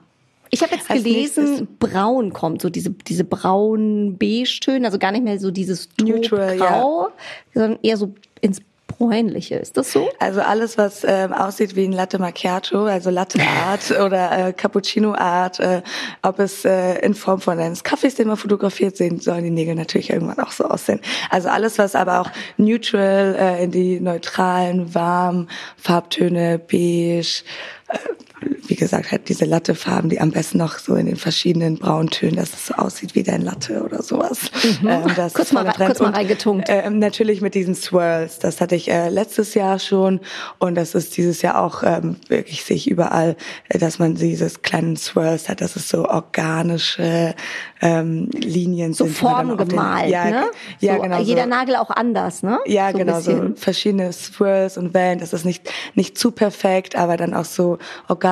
Ich 0.50 0.62
habe 0.62 0.76
jetzt 0.76 0.90
Als 0.90 1.04
gelesen, 1.04 1.46
nächstes- 1.46 1.68
braun 1.80 2.34
kommt, 2.34 2.62
so 2.62 2.70
diese, 2.70 2.92
diese 2.92 3.24
braun 3.24 4.18
beige-Töne, 4.18 4.86
also 4.86 4.98
gar 5.00 5.12
nicht 5.12 5.24
mehr 5.24 5.40
so 5.40 5.52
dieses 5.52 5.90
Neutral, 6.02 6.58
Grau, 6.58 7.10
sondern 7.54 7.80
eher 7.84 7.98
so 7.98 8.14
ins 8.42 8.62
Bräunliche. 8.88 9.56
Ist 9.56 9.78
das 9.78 9.92
so? 9.92 10.10
Also 10.20 10.42
alles, 10.42 10.78
was 10.78 11.04
ähm, 11.04 11.34
aussieht 11.34 11.76
wie 11.76 11.84
ein 11.86 11.92
Latte 11.92 12.18
Macchiato, 12.20 12.86
also 12.86 13.10
Latte 13.10 13.40
Art 13.68 13.92
oder 14.00 14.48
äh, 14.48 14.54
Cappuccino 14.54 15.14
Art, 15.14 15.60
äh, 15.60 15.82
ob 16.24 16.40
es 16.40 16.66
äh, 16.66 17.00
in 17.00 17.14
Form 17.14 17.42
von 17.42 17.60
eines 17.60 17.84
Kaffees, 17.84 18.16
den 18.16 18.28
man 18.28 18.38
fotografiert, 18.38 18.98
sehen 18.98 19.20
sollen 19.20 19.44
die 19.44 19.50
Nägel 19.52 19.76
natürlich 19.76 20.10
irgendwann 20.10 20.40
auch 20.40 20.52
so 20.52 20.64
aussehen. 20.64 21.02
Also 21.30 21.50
alles, 21.50 21.78
was 21.78 21.96
aber 21.96 22.22
auch 22.22 22.32
neutral 22.58 23.36
äh, 23.38 23.64
in 23.66 23.72
die 23.72 24.00
neutralen, 24.00 24.96
warmen 24.96 25.50
Farbtöne, 25.76 26.58
beige, 26.58 27.44
äh, 27.90 27.98
wie 28.40 28.76
gesagt, 28.76 29.12
halt 29.12 29.30
diese 29.30 29.46
Lattefarben, 29.46 30.10
die 30.10 30.20
am 30.20 30.30
besten 30.32 30.60
noch 30.60 30.78
so 30.78 30.94
in 30.96 31.08
den 31.08 31.16
verschiedenen 31.16 31.78
Brauntönen, 31.80 32.36
dass 32.36 32.54
es 32.54 32.68
so 32.68 32.76
aussieht 32.76 33.16
wie 33.16 33.24
dein 33.24 33.42
Latte 33.42 33.82
oder 33.84 34.04
sowas. 34.04 34.52
Ähm, 34.86 35.04
das 35.16 35.34
Mhm. 35.34 35.36
Kurz 35.38 35.48
ist 35.48 35.54
mal 35.54 35.74
kurz 35.76 36.00
mal 36.00 36.12
reingetunkt. 36.12 36.68
Ähm, 36.70 37.00
natürlich 37.00 37.42
mit 37.42 37.56
diesen 37.56 37.74
Swirls. 37.74 38.38
Das 38.40 38.62
hatte 38.62 38.76
ich 38.76 38.90
äh, 38.92 39.10
letztes 39.10 39.54
Jahr 39.56 39.80
schon 39.80 40.20
und 40.60 40.76
das 40.76 40.94
ist 40.94 41.18
dieses 41.18 41.42
Jahr 41.42 41.60
auch 41.64 41.82
ähm, 41.84 42.18
wirklich 42.28 42.64
sehe 42.64 42.76
ich 42.76 42.88
überall, 42.90 43.36
äh, 43.70 43.80
dass 43.80 43.98
man 43.98 44.14
dieses 44.16 44.62
kleinen 44.62 44.98
Swirls 44.98 45.50
hat, 45.50 45.62
dass 45.62 45.76
es 45.76 45.90
so 45.90 46.08
organische 46.08 47.34
ähm, 47.82 48.30
Linien 48.34 48.94
So 48.94 49.06
sind. 49.06 49.22
man 49.24 49.48
dann 49.48 49.52
auf 49.52 49.58
den- 49.58 49.70
formgemalt, 49.78 50.10
ja, 50.12 50.26
ne? 50.30 50.44
Ja, 50.80 50.96
so, 50.98 51.02
genau. 51.02 51.20
Jeder 51.22 51.44
so. 51.44 51.50
Nagel 51.50 51.76
auch 51.78 51.90
anders, 51.90 52.44
ne? 52.44 52.60
Ja, 52.66 52.92
so 52.92 52.98
genau, 53.00 53.20
so 53.20 53.52
verschiedene 53.56 54.12
Swirls 54.14 54.78
und 54.78 54.94
Wellen, 54.94 55.20
dass 55.20 55.34
es 55.34 55.44
nicht, 55.46 55.72
nicht 55.96 56.18
zu 56.18 56.32
perfekt, 56.32 56.96
aber 56.96 57.18
dann 57.18 57.34
auch 57.34 57.46
so 57.46 57.78
organisch 58.08 58.27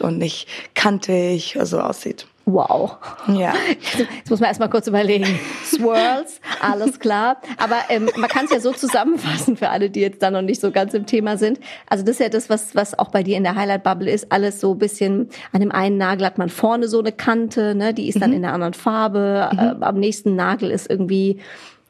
und 0.00 0.18
nicht 0.18 0.48
kantig 0.74 1.58
so 1.62 1.80
aussieht. 1.80 2.26
Wow. 2.48 2.98
Ja. 3.26 3.54
Jetzt 3.80 4.30
muss 4.30 4.38
man 4.38 4.46
erstmal 4.46 4.70
kurz 4.70 4.86
überlegen. 4.86 5.26
Swirls, 5.64 6.40
alles 6.60 7.00
klar. 7.00 7.38
Aber 7.58 7.74
ähm, 7.88 8.08
man 8.16 8.30
kann 8.30 8.44
es 8.44 8.52
ja 8.52 8.60
so 8.60 8.72
zusammenfassen 8.72 9.56
für 9.56 9.70
alle, 9.70 9.90
die 9.90 9.98
jetzt 10.00 10.22
da 10.22 10.30
noch 10.30 10.42
nicht 10.42 10.60
so 10.60 10.70
ganz 10.70 10.94
im 10.94 11.06
Thema 11.06 11.38
sind. 11.38 11.58
Also 11.88 12.04
das 12.04 12.14
ist 12.14 12.20
ja 12.20 12.28
das, 12.28 12.48
was, 12.48 12.76
was 12.76 12.96
auch 12.96 13.08
bei 13.08 13.24
dir 13.24 13.36
in 13.36 13.42
der 13.42 13.56
Highlight-Bubble 13.56 14.08
ist. 14.08 14.30
Alles 14.30 14.60
so 14.60 14.74
ein 14.74 14.78
bisschen, 14.78 15.28
an 15.52 15.60
dem 15.60 15.72
einen 15.72 15.96
Nagel 15.98 16.24
hat 16.24 16.38
man 16.38 16.48
vorne 16.48 16.86
so 16.86 17.00
eine 17.00 17.10
Kante, 17.10 17.74
ne? 17.74 17.92
die 17.92 18.08
ist 18.08 18.22
dann 18.22 18.30
Mhm. 18.30 18.36
in 18.36 18.44
einer 18.44 18.54
anderen 18.54 18.74
Farbe. 18.74 19.50
Äh, 19.52 19.84
am 19.84 19.98
nächsten 19.98 20.36
Nagel 20.36 20.70
ist 20.70 20.88
irgendwie 20.88 21.40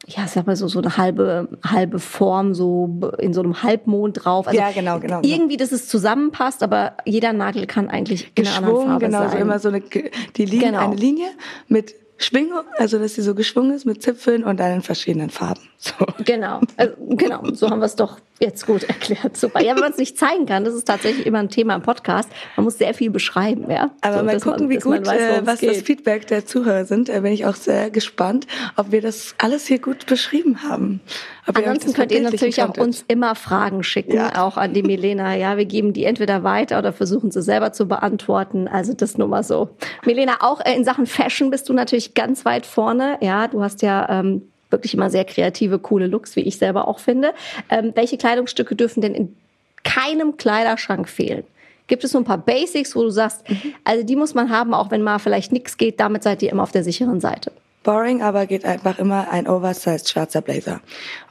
ja, 0.05 0.27
sag 0.27 0.47
mal 0.47 0.55
so, 0.55 0.67
so 0.67 0.79
eine 0.79 0.95
halbe, 0.97 1.49
halbe 1.65 1.99
Form, 1.99 2.53
so 2.53 3.11
in 3.17 3.33
so 3.33 3.41
einem 3.41 3.61
Halbmond 3.63 4.23
drauf. 4.23 4.47
Also 4.47 4.57
Ja, 4.59 4.71
genau, 4.71 4.99
genau, 4.99 5.21
genau. 5.21 5.35
Irgendwie, 5.35 5.57
dass 5.57 5.71
es 5.71 5.87
zusammenpasst, 5.89 6.63
aber 6.63 6.93
jeder 7.05 7.33
Nagel 7.33 7.65
kann 7.67 7.89
eigentlich 7.89 8.31
in 8.35 8.47
einer 8.47 8.57
anderen 8.57 8.87
Farbe 8.87 9.05
genau, 9.05 9.23
so 9.23 9.29
sein. 9.29 9.41
immer 9.41 9.59
so 9.59 9.69
eine, 9.69 9.81
die 9.81 10.45
Linie, 10.45 10.67
Genau. 10.67 10.79
eine 10.79 10.95
Linie 10.95 11.27
mit 11.67 11.95
Schwingung, 12.17 12.61
also 12.77 12.97
dass 12.99 13.15
sie 13.15 13.21
so 13.21 13.35
geschwungen 13.35 13.71
ist 13.75 13.85
mit 13.85 14.01
Zipfeln 14.01 14.43
und 14.43 14.59
dann 14.59 14.73
in 14.73 14.81
verschiedenen 14.81 15.29
Farben. 15.29 15.61
So. 15.79 15.93
Genau, 16.25 16.61
also, 16.75 16.93
genau, 17.09 17.43
so 17.53 17.69
haben 17.69 17.79
wir 17.79 17.85
es 17.85 17.95
doch 17.95 18.17
jetzt 18.39 18.65
gut 18.65 18.83
erklärt. 18.83 19.37
Super. 19.37 19.61
Ja, 19.63 19.75
wenn 19.75 19.81
man 19.81 19.91
es 19.91 19.97
nicht 19.97 20.17
zeigen 20.17 20.47
kann, 20.47 20.63
das 20.63 20.73
ist 20.73 20.85
tatsächlich 20.85 21.25
immer 21.27 21.37
ein 21.39 21.49
Thema 21.49 21.75
im 21.75 21.81
Podcast. 21.83 22.29
Man 22.55 22.63
muss 22.63 22.77
sehr 22.79 22.93
viel 22.95 23.11
beschreiben, 23.11 23.69
ja. 23.69 23.91
Aber 24.01 24.19
So, 24.19 24.23
mal 24.25 24.39
gucken, 24.39 24.61
man, 24.61 24.69
wie 24.69 24.77
gut, 24.77 25.05
weiß, 25.05 25.21
äh, 25.21 25.41
was 25.45 25.59
das 25.59 25.59
geht. 25.59 25.85
Feedback 25.85 26.27
der 26.27 26.45
Zuhörer 26.47 26.85
sind. 26.85 27.09
Da 27.09 27.19
bin 27.19 27.31
ich 27.31 27.45
auch 27.45 27.55
sehr 27.55 27.91
gespannt, 27.91 28.47
ob 28.75 28.91
wir 28.91 29.01
das 29.01 29.35
alles 29.37 29.67
hier 29.67 29.79
gut 29.79 30.07
beschrieben 30.07 30.63
haben. 30.63 30.99
Ob 31.47 31.57
Ansonsten 31.57 31.87
das 31.87 31.95
könnt 31.95 32.11
ihr 32.11 32.21
natürlich 32.21 32.61
auch 32.63 32.77
uns 32.77 33.05
immer 33.07 33.33
Fragen 33.35 33.83
schicken, 33.83 34.15
Ja. 34.15 34.43
auch 34.43 34.57
an 34.57 34.73
die 34.73 34.83
Milena. 34.83 35.35
Ja, 35.35 35.57
wir 35.57 35.65
geben 35.65 35.93
die 35.93 36.03
entweder 36.05 36.43
weiter 36.43 36.77
oder 36.79 36.91
versuchen 36.91 37.31
sie 37.31 37.41
selber 37.41 37.71
zu 37.71 37.87
beantworten. 37.87 38.67
Also 38.67 38.93
das 38.93 39.17
nur 39.17 39.27
mal 39.27 39.43
so. 39.43 39.69
Milena, 40.05 40.37
auch 40.41 40.59
äh, 40.65 40.75
in 40.75 40.83
Sachen 40.83 41.05
Fashion 41.05 41.49
bist 41.49 41.69
du 41.69 41.73
natürlich 41.73 42.06
ganz 42.13 42.45
weit 42.45 42.65
vorne. 42.65 43.17
Ja, 43.21 43.47
du 43.47 43.63
hast 43.63 43.81
ja 43.81 44.07
ähm, 44.09 44.43
wirklich 44.69 44.93
immer 44.93 45.09
sehr 45.09 45.25
kreative, 45.25 45.79
coole 45.79 46.07
Looks, 46.07 46.35
wie 46.35 46.41
ich 46.41 46.57
selber 46.57 46.87
auch 46.87 46.99
finde. 46.99 47.33
Ähm, 47.69 47.91
welche 47.95 48.17
Kleidungsstücke 48.17 48.75
dürfen 48.75 49.01
denn 49.01 49.15
in 49.15 49.35
keinem 49.83 50.37
Kleiderschrank 50.37 51.07
fehlen? 51.07 51.43
Gibt 51.87 52.03
es 52.03 52.11
so 52.11 52.17
ein 52.17 52.25
paar 52.25 52.37
Basics, 52.37 52.95
wo 52.95 53.03
du 53.03 53.09
sagst, 53.09 53.45
also 53.85 54.03
die 54.03 54.17
muss 54.17 54.33
man 54.33 54.49
haben, 54.49 54.73
auch 54.73 54.91
wenn 54.91 55.01
mal 55.01 55.19
vielleicht 55.19 55.53
nichts 55.53 55.77
geht, 55.77 55.99
damit 55.99 56.21
seid 56.23 56.41
ihr 56.41 56.51
immer 56.51 56.63
auf 56.63 56.73
der 56.73 56.83
sicheren 56.83 57.21
Seite. 57.21 57.51
Boring, 57.83 58.21
aber 58.21 58.45
geht 58.47 58.65
einfach 58.65 58.99
immer 58.99 59.31
ein 59.31 59.47
oversized 59.47 60.09
schwarzer 60.09 60.41
Blazer. 60.41 60.81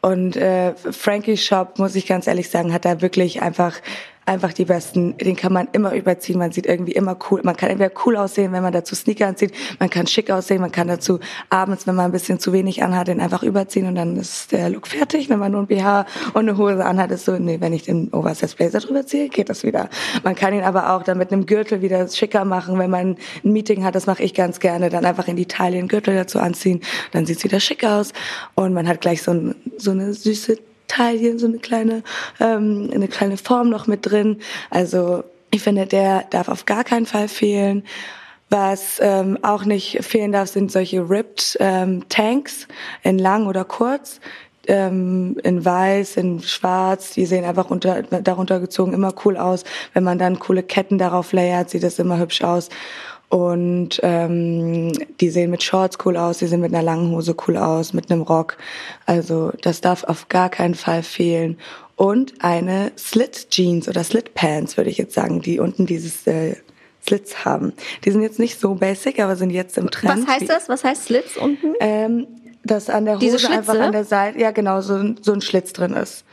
Und 0.01 0.37
äh, 0.37 0.73
Frankie 0.75 1.37
Shop, 1.37 1.79
muss 1.79 1.95
ich 1.95 2.07
ganz 2.07 2.27
ehrlich 2.27 2.49
sagen, 2.49 2.73
hat 2.73 2.87
da 2.87 3.03
wirklich 3.03 3.43
einfach 3.43 3.75
einfach 4.27 4.53
die 4.53 4.65
besten, 4.65 5.17
den 5.19 5.37
kann 5.37 5.53
man 5.53 5.69
immer 5.73 5.95
überziehen, 5.95 6.39
man 6.39 6.53
sieht 6.53 6.67
irgendwie 6.67 6.93
immer 6.93 7.17
cool, 7.31 7.41
man 7.45 7.57
kann 7.57 7.71
entweder 7.71 7.93
cool 8.05 8.17
aussehen, 8.17 8.53
wenn 8.53 8.63
man 8.63 8.73
dazu 8.73 8.95
Sneaker 8.95 9.29
anzieht, 9.29 9.53
man 9.79 9.89
kann 9.89 10.07
schick 10.07 10.31
aussehen, 10.31 10.61
man 10.61 10.73
kann 10.73 10.89
dazu 10.89 11.21
abends, 11.49 11.87
wenn 11.87 11.95
man 11.95 12.07
ein 12.07 12.13
bisschen 12.13 12.41
zu 12.41 12.53
wenig 12.53 12.83
anhat, 12.83 13.09
den 13.09 13.21
einfach 13.21 13.45
überziehen 13.45 13.87
und 13.87 13.95
dann 13.95 14.17
ist 14.17 14.53
der 14.53 14.69
Look 14.69 14.89
fertig, 14.89 15.31
wenn 15.31 15.39
man 15.39 15.53
nur 15.53 15.63
ein 15.63 15.67
BH 15.69 16.07
und 16.35 16.49
eine 16.49 16.59
Hose 16.59 16.85
anhat, 16.85 17.11
ist 17.13 17.25
so, 17.25 17.39
nee, 17.39 17.61
wenn 17.61 17.73
ich 17.73 17.85
den 17.85 18.13
Oversize 18.13 18.57
Blazer 18.57 18.81
drüber 18.81 19.07
ziehe, 19.07 19.29
geht 19.29 19.49
das 19.49 19.63
wieder. 19.63 19.89
Man 20.25 20.35
kann 20.35 20.53
ihn 20.53 20.63
aber 20.63 20.93
auch 20.93 21.05
dann 21.05 21.19
mit 21.19 21.33
einem 21.33 21.47
Gürtel 21.47 21.81
wieder 21.81 22.09
schicker 22.09 22.45
machen, 22.45 22.79
wenn 22.79 22.91
man 22.91 23.17
ein 23.45 23.53
Meeting 23.53 23.85
hat, 23.85 23.95
das 23.95 24.07
mache 24.07 24.23
ich 24.23 24.35
ganz 24.35 24.61
gerne, 24.61 24.91
dann 24.91 25.05
einfach 25.05 25.29
in 25.29 25.47
einen 25.59 25.89
Gürtel 25.89 26.15
dazu 26.15 26.41
anziehen, 26.41 26.81
dann 27.13 27.27
sieht's 27.27 27.45
wieder 27.45 27.61
schick 27.61 27.85
aus. 27.85 28.13
Und 28.55 28.75
man 28.75 28.89
hat 28.89 29.01
gleich 29.01 29.23
so, 29.23 29.31
ein, 29.31 29.55
so 29.77 29.93
eine 29.93 30.13
süße 30.13 30.59
Taille, 30.89 31.39
so 31.39 31.47
eine 31.47 31.59
kleine, 31.59 32.03
ähm, 32.41 32.91
eine 32.93 33.09
kleine 33.09 33.37
Form 33.37 33.69
noch 33.71 33.87
mit 33.87 34.07
drin. 34.07 34.41
Also 34.71 35.25
ich 35.51 35.63
finde, 35.63 35.87
der 35.87 36.25
darf 36.31 36.49
auf 36.49 36.67
gar 36.67 36.85
keinen 36.85 37.07
Fall 37.07 37.29
fehlen. 37.29 37.85
Was 38.49 39.01
ähm, 39.01 39.39
auch 39.43 39.65
nicht 39.65 40.05
fehlen 40.05 40.31
darf, 40.31 40.49
sind 40.49 40.71
solche 40.71 41.09
ripped 41.09 41.57
ähm, 41.59 42.09
Tanks 42.09 42.69
in 43.03 43.19
lang 43.19 43.47
oder 43.47 43.65
kurz. 43.65 44.21
Ähm, 44.69 45.37
in 45.45 45.65
weiß, 45.65 46.17
in 46.17 46.43
schwarz, 46.43 47.11
die 47.11 47.25
sehen 47.27 47.45
einfach 47.45 47.71
unter, 47.71 48.03
darunter 48.03 48.59
gezogen 48.61 48.93
immer 48.93 49.15
cool 49.25 49.37
aus. 49.37 49.65
Wenn 49.95 50.05
man 50.05 50.19
dann 50.19 50.39
coole 50.41 50.63
Ketten 50.63 50.99
darauf 50.99 51.33
layert, 51.33 51.71
sieht 51.71 51.85
das 51.85 51.99
immer 51.99 52.19
hübsch 52.19 52.43
aus. 52.43 52.69
Und 53.29 53.99
ähm, 54.03 54.93
die 55.21 55.31
sehen 55.31 55.51
mit 55.51 55.63
Shorts 55.63 55.99
cool 56.05 56.17
aus, 56.17 56.39
die 56.39 56.47
sehen 56.47 56.61
mit 56.61 56.73
einer 56.73 56.83
langen 56.83 57.11
Hose 57.11 57.35
cool 57.47 57.57
aus, 57.57 57.93
mit 57.93 58.11
einem 58.11 58.23
Rock. 58.23 58.57
Also 59.05 59.53
das 59.63 59.81
darf 59.81 60.05
auf 60.05 60.29
gar 60.29 60.49
keinen 60.49 60.75
Fall 60.75 61.03
fehlen. 61.03 61.59
Und 61.97 62.35
eine 62.45 62.93
Slit 62.97 63.49
Jeans 63.51 63.89
oder 63.89 64.05
Slit 64.05 64.35
Pants, 64.35 64.77
würde 64.77 64.91
ich 64.91 64.99
jetzt 64.99 65.15
sagen, 65.15 65.41
die 65.43 65.59
unten 65.59 65.87
dieses 65.87 66.27
äh, 66.27 66.57
Slits 67.05 67.45
haben. 67.45 67.73
Die 68.05 68.11
sind 68.11 68.23
jetzt 68.23 68.39
nicht 68.39 68.61
so 68.61 68.75
basic, 68.75 69.19
aber 69.21 69.35
sind 69.37 69.51
jetzt 69.51 69.77
im 69.79 69.91
Trend. 69.91 70.23
Was 70.23 70.27
heißt 70.29 70.49
das? 70.49 70.69
Was 70.69 70.85
heißt 70.85 71.05
Slits 71.07 71.37
unten? 71.37 71.75
Ähm, 71.81 72.27
dass 72.65 72.91
an 72.91 73.05
der 73.07 73.15
Hose 73.35 73.49
einfach 73.59 73.75
an 73.87 73.93
der 73.93 74.05
Seite, 74.05 74.41
ja 74.41 74.51
genau, 74.51 74.81
so, 74.81 74.95
ein- 74.95 75.17
so 75.23 75.33
ein 75.33 75.41
Schlitz 75.41 75.73
drin 75.73 75.93
ist. 75.95 76.25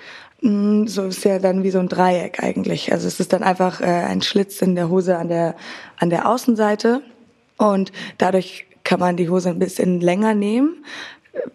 Mm, 0.44 0.88
So 0.88 1.04
ist 1.06 1.24
ja 1.24 1.40
dann 1.40 1.64
wie 1.64 1.72
so 1.72 1.80
ein 1.80 1.88
Dreieck 1.90 2.44
eigentlich. 2.44 2.92
Also 2.92 3.08
es 3.08 3.20
ist 3.20 3.34
dann 3.34 3.44
einfach 3.44 3.82
äh, 3.82 3.86
ein 3.86 4.22
Schlitz 4.22 4.62
in 4.62 4.76
der 4.76 4.90
Hose 4.90 5.18
an 5.18 5.30
der, 5.30 5.56
an 5.98 6.10
der 6.10 6.28
Außenseite. 6.30 7.02
Und 7.58 7.92
dadurch 8.18 8.66
kann 8.84 9.00
man 9.00 9.16
die 9.16 9.30
Hose 9.30 9.50
ein 9.50 9.60
bisschen 9.60 10.02
länger 10.02 10.36
nehmen, 10.36 10.84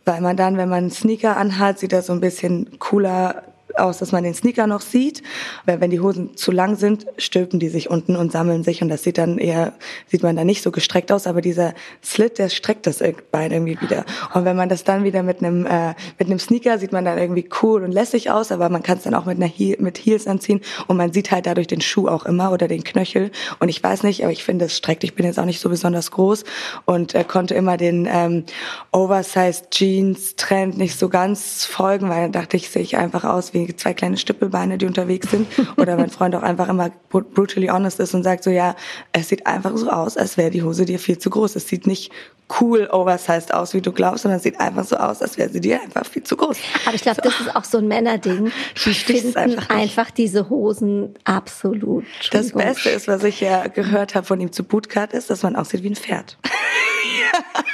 weil 0.06 0.22
man 0.22 0.36
dann, 0.36 0.56
wenn 0.56 0.70
man 0.70 0.78
einen 0.78 0.90
Sneaker 0.90 1.36
anhat, 1.36 1.78
sieht 1.78 1.92
das 1.92 2.06
so 2.06 2.14
ein 2.14 2.20
bisschen 2.20 2.78
cooler 2.78 3.42
aus, 3.76 3.98
dass 3.98 4.12
man 4.12 4.24
den 4.24 4.34
Sneaker 4.34 4.66
noch 4.66 4.80
sieht. 4.80 5.22
Weil 5.66 5.80
wenn 5.80 5.90
die 5.90 6.00
Hosen 6.00 6.36
zu 6.36 6.50
lang 6.50 6.76
sind, 6.76 7.06
stülpen 7.16 7.60
die 7.60 7.68
sich 7.68 7.90
unten 7.90 8.16
und 8.16 8.32
sammeln 8.32 8.64
sich 8.64 8.82
und 8.82 8.88
das 8.88 9.02
sieht 9.02 9.18
dann 9.18 9.38
eher, 9.38 9.72
sieht 10.06 10.22
man 10.22 10.36
da 10.36 10.44
nicht 10.44 10.62
so 10.62 10.70
gestreckt 10.70 11.12
aus, 11.12 11.26
aber 11.26 11.40
dieser 11.40 11.74
Slit, 12.02 12.38
der 12.38 12.48
streckt 12.48 12.86
das 12.86 13.02
Bein 13.30 13.52
irgendwie 13.52 13.80
wieder. 13.80 14.04
Und 14.34 14.44
wenn 14.44 14.56
man 14.56 14.68
das 14.68 14.84
dann 14.84 15.04
wieder 15.04 15.22
mit 15.22 15.42
einem, 15.42 15.66
äh, 15.66 15.94
mit 16.18 16.28
einem 16.28 16.38
Sneaker 16.38 16.78
sieht 16.78 16.92
man 16.92 17.04
dann 17.04 17.18
irgendwie 17.18 17.48
cool 17.62 17.84
und 17.84 17.92
lässig 17.92 18.30
aus, 18.30 18.52
aber 18.52 18.68
man 18.68 18.82
kann 18.82 18.98
es 18.98 19.04
dann 19.04 19.14
auch 19.14 19.24
mit 19.24 19.36
einer 19.36 19.46
Heel, 19.46 19.76
mit 19.80 19.98
Heels 19.98 20.26
anziehen 20.26 20.60
und 20.86 20.96
man 20.96 21.12
sieht 21.12 21.30
halt 21.30 21.46
dadurch 21.46 21.66
den 21.66 21.80
Schuh 21.80 22.08
auch 22.08 22.26
immer 22.26 22.52
oder 22.52 22.68
den 22.68 22.84
Knöchel. 22.84 23.30
Und 23.60 23.68
ich 23.68 23.82
weiß 23.82 24.02
nicht, 24.02 24.22
aber 24.22 24.32
ich 24.32 24.44
finde 24.44 24.66
es 24.66 24.76
streckt. 24.76 25.04
Ich 25.04 25.14
bin 25.14 25.26
jetzt 25.26 25.38
auch 25.38 25.44
nicht 25.44 25.60
so 25.60 25.68
besonders 25.68 26.10
groß 26.10 26.44
und 26.84 27.14
äh, 27.14 27.24
konnte 27.24 27.54
immer 27.54 27.76
den 27.76 28.08
ähm, 28.10 28.44
Oversized 28.92 29.70
Jeans 29.70 30.36
Trend 30.36 30.78
nicht 30.78 30.98
so 30.98 31.08
ganz 31.08 31.64
folgen, 31.64 32.08
weil 32.08 32.22
dann 32.22 32.32
dachte 32.32 32.56
ich, 32.56 32.70
sehe 32.70 32.82
ich 32.82 32.96
einfach 32.96 33.24
aus 33.24 33.54
wie 33.54 33.57
zwei 33.76 33.94
kleine 33.94 34.16
Stüppelbeine, 34.16 34.78
die 34.78 34.86
unterwegs 34.86 35.30
sind. 35.30 35.46
Oder 35.76 35.96
mein 35.96 36.10
Freund 36.10 36.34
auch 36.34 36.42
einfach 36.42 36.68
immer 36.68 36.90
brutally 37.10 37.68
honest 37.68 38.00
ist 38.00 38.14
und 38.14 38.22
sagt 38.22 38.44
so, 38.44 38.50
ja, 38.50 38.76
es 39.12 39.28
sieht 39.28 39.46
einfach 39.46 39.76
so 39.76 39.90
aus, 39.90 40.16
als 40.16 40.36
wäre 40.36 40.50
die 40.50 40.62
Hose 40.62 40.84
dir 40.84 40.98
viel 40.98 41.18
zu 41.18 41.30
groß. 41.30 41.56
Es 41.56 41.68
sieht 41.68 41.86
nicht 41.86 42.12
cool 42.60 42.88
oversized 42.90 43.52
aus, 43.52 43.74
wie 43.74 43.80
du 43.80 43.92
glaubst, 43.92 44.22
sondern 44.22 44.38
es 44.38 44.42
sieht 44.42 44.58
einfach 44.58 44.84
so 44.84 44.96
aus, 44.96 45.20
als 45.20 45.36
wäre 45.36 45.50
sie 45.50 45.60
dir 45.60 45.80
einfach 45.82 46.06
viel 46.06 46.22
zu 46.22 46.36
groß. 46.36 46.56
Aber 46.86 46.94
ich 46.94 47.02
glaube, 47.02 47.20
so. 47.22 47.28
das 47.28 47.40
ist 47.40 47.54
auch 47.54 47.64
so 47.64 47.78
ein 47.78 47.88
Männerding. 47.88 48.50
Die 48.84 48.94
finden 48.94 49.36
einfach, 49.36 49.70
einfach, 49.70 50.10
diese 50.10 50.48
Hosen 50.48 51.14
absolut. 51.24 52.04
Das 52.30 52.52
Beste 52.52 52.90
ist, 52.90 53.08
was 53.08 53.24
ich 53.24 53.40
ja 53.40 53.66
gehört 53.66 54.14
habe 54.14 54.26
von 54.26 54.40
ihm 54.40 54.52
zu 54.52 54.64
Bootcut, 54.64 55.12
ist, 55.12 55.30
dass 55.30 55.42
man 55.42 55.56
aussieht 55.56 55.82
wie 55.82 55.90
ein 55.90 55.96
Pferd. 55.96 56.38
ja. 56.44 57.62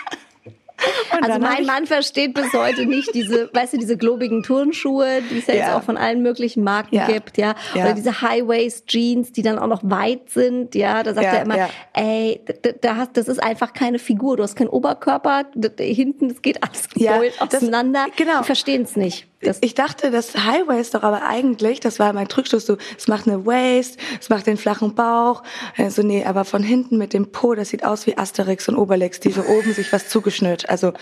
also 1.11 1.39
mein 1.39 1.67
Mann 1.67 1.87
versteht 1.87 2.35
bis 2.35 2.53
heute 2.53 2.87
nicht 2.87 3.15
diese, 3.15 3.51
weißt 3.55 3.75
du, 3.75 3.79
diese 3.79 3.97
globigen 3.97 4.43
Turnschuhe, 4.43 5.23
die 5.31 5.39
es 5.39 5.47
ja, 5.47 5.55
ja. 5.55 5.61
jetzt 5.61 5.75
auch 5.75 5.83
von 5.83 5.97
allen 5.97 6.23
möglichen 6.23 6.65
Marken 6.65 6.95
ja. 6.95 7.07
gibt, 7.07 7.39
ja. 7.39 7.55
ja. 7.75 7.85
Oder 7.85 7.95
diese 7.95 8.21
High-Waist-Jeans, 8.21 9.33
die 9.33 9.43
dann 9.43 9.59
auch 9.59 9.67
noch 9.67 9.83
weit 9.85 10.31
sind, 10.31 10.75
ja. 10.75 11.03
Da 11.03 11.15
sagt 11.15 11.27
er 11.27 11.43
immer, 11.43 11.69
ey, 11.93 12.41
da 12.81 12.97
hast, 12.97 13.17
das 13.17 13.29
ist 13.29 13.43
einfach 13.43 13.73
keine 13.73 13.99
Figur. 13.99 14.37
Du 14.37 14.43
hast 14.43 14.57
keinen 14.57 14.69
Oberkörper, 14.69 15.45
hinten, 15.79 16.31
es 16.31 16.43
geht 16.43 16.63
alles 16.63 16.89
Gold 16.91 17.41
auseinander. 17.41 18.07
Genau. 18.17 18.41
Die 18.41 18.45
verstehen 18.45 18.83
es 18.83 18.97
nicht. 18.97 19.27
Ich 19.61 19.75
dachte, 19.75 20.11
das 20.11 20.35
High 20.35 20.67
Waist 20.67 20.95
doch 20.95 21.03
aber 21.03 21.23
eigentlich, 21.23 21.81
das 21.81 21.99
war 21.99 22.13
mein 22.13 22.29
Trugschluss, 22.29 22.67
so, 22.67 22.77
es 22.97 23.09
macht 23.09 23.27
eine 23.27 23.45
Waist, 23.47 23.99
es 24.21 24.29
macht 24.29 24.47
den 24.47 24.57
flachen 24.57 24.95
Bauch. 24.95 25.43
Also 25.77 26.03
nee, 26.03 26.25
aber 26.25 26.45
von 26.45 26.63
hinten 26.63 26.99
mit 26.99 27.13
dem 27.13 27.33
Po, 27.33 27.55
das 27.55 27.71
sieht 27.71 27.85
aus 27.85 28.07
wie 28.07 28.17
Asterix 28.17 28.69
und 28.69 28.77
Obelix, 28.77 29.21
die 29.21 29.31
so 29.31 29.43
oben 29.43 29.73
sich 29.73 29.93
was 29.93 30.09
zugeschnürt. 30.09 30.69
Also 30.69 30.93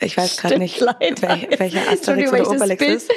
ich 0.00 0.16
weiß 0.16 0.36
gerade 0.36 0.58
nicht, 0.58 0.80
wel, 0.80 1.48
welcher 1.58 1.90
Asterix 1.90 2.32
oder 2.32 2.50
Obelix 2.50 2.82
ist. 2.82 3.10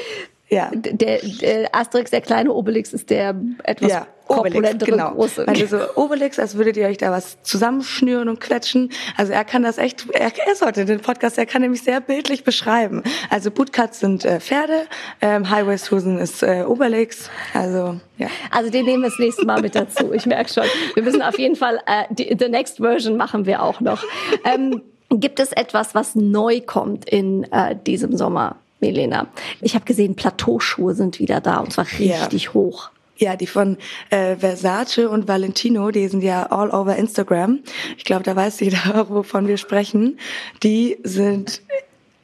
Ja. 0.49 0.69
Der, 0.73 1.19
der 1.19 1.73
Asterix, 1.73 2.11
der 2.11 2.19
kleine 2.19 2.51
Obelix, 2.51 2.91
ist 2.91 3.09
der 3.09 3.35
etwas 3.63 3.89
ja, 3.89 4.07
Obelix, 4.39 4.85
genau. 4.85 5.11
große. 5.11 5.47
Also 5.47 5.65
so 5.65 5.77
Obelix, 5.95 6.39
als 6.39 6.55
würdet 6.55 6.77
ihr 6.77 6.87
euch 6.87 6.97
da 6.97 7.11
was 7.11 7.41
zusammenschnüren 7.43 8.29
und 8.29 8.39
quetschen. 8.39 8.91
Also 9.17 9.33
er 9.33 9.43
kann 9.45 9.63
das 9.63 9.77
echt, 9.77 10.09
er, 10.11 10.31
er 10.47 10.55
sollte 10.55 10.85
den 10.85 10.99
Podcast, 10.99 11.37
er 11.37 11.45
kann 11.45 11.61
nämlich 11.61 11.83
sehr 11.83 12.01
bildlich 12.01 12.43
beschreiben. 12.43 13.03
Also 13.29 13.51
Bootcuts 13.51 13.99
sind 13.99 14.25
äh, 14.25 14.39
Pferde, 14.39 14.85
ähm, 15.21 15.49
High-Waist-Hosen 15.49 16.17
ist 16.17 16.43
äh, 16.43 16.63
Obelix, 16.67 17.29
also 17.53 17.99
ja. 18.17 18.27
Also 18.51 18.69
den 18.69 18.85
nehmen 18.85 19.03
wir 19.03 19.09
das 19.09 19.19
nächste 19.19 19.45
Mal 19.45 19.61
mit 19.61 19.75
dazu, 19.75 20.13
ich 20.13 20.25
merke 20.25 20.51
schon. 20.51 20.65
Wir 20.93 21.03
müssen 21.03 21.21
auf 21.21 21.37
jeden 21.37 21.55
Fall, 21.55 21.79
äh, 21.85 22.03
die, 22.11 22.35
the 22.39 22.49
next 22.49 22.77
version 22.77 23.17
machen 23.17 23.45
wir 23.45 23.63
auch 23.63 23.79
noch. 23.81 24.03
Ähm, 24.45 24.81
gibt 25.09 25.39
es 25.39 25.51
etwas, 25.51 25.95
was 25.95 26.15
neu 26.15 26.61
kommt 26.61 27.05
in 27.09 27.43
äh, 27.51 27.75
diesem 27.75 28.15
Sommer? 28.15 28.57
Milena. 28.81 29.27
Ich 29.61 29.75
habe 29.75 29.85
gesehen, 29.85 30.15
Plateauschuhe 30.15 30.93
sind 30.93 31.19
wieder 31.19 31.39
da 31.39 31.59
und 31.59 31.71
zwar 31.71 31.85
richtig 31.85 32.43
ja. 32.43 32.53
hoch. 32.53 32.89
Ja, 33.21 33.35
die 33.35 33.45
von 33.45 33.77
äh, 34.09 34.35
Versace 34.35 35.07
und 35.07 35.27
Valentino, 35.27 35.91
die 35.91 36.07
sind 36.07 36.23
ja 36.23 36.47
all 36.47 36.71
over 36.71 36.95
Instagram. 36.95 37.59
Ich 37.95 38.03
glaube, 38.03 38.23
da 38.23 38.35
weiß 38.35 38.59
jeder, 38.61 39.05
wovon 39.09 39.47
wir 39.47 39.57
sprechen. 39.57 40.17
Die 40.63 40.97
sind 41.03 41.61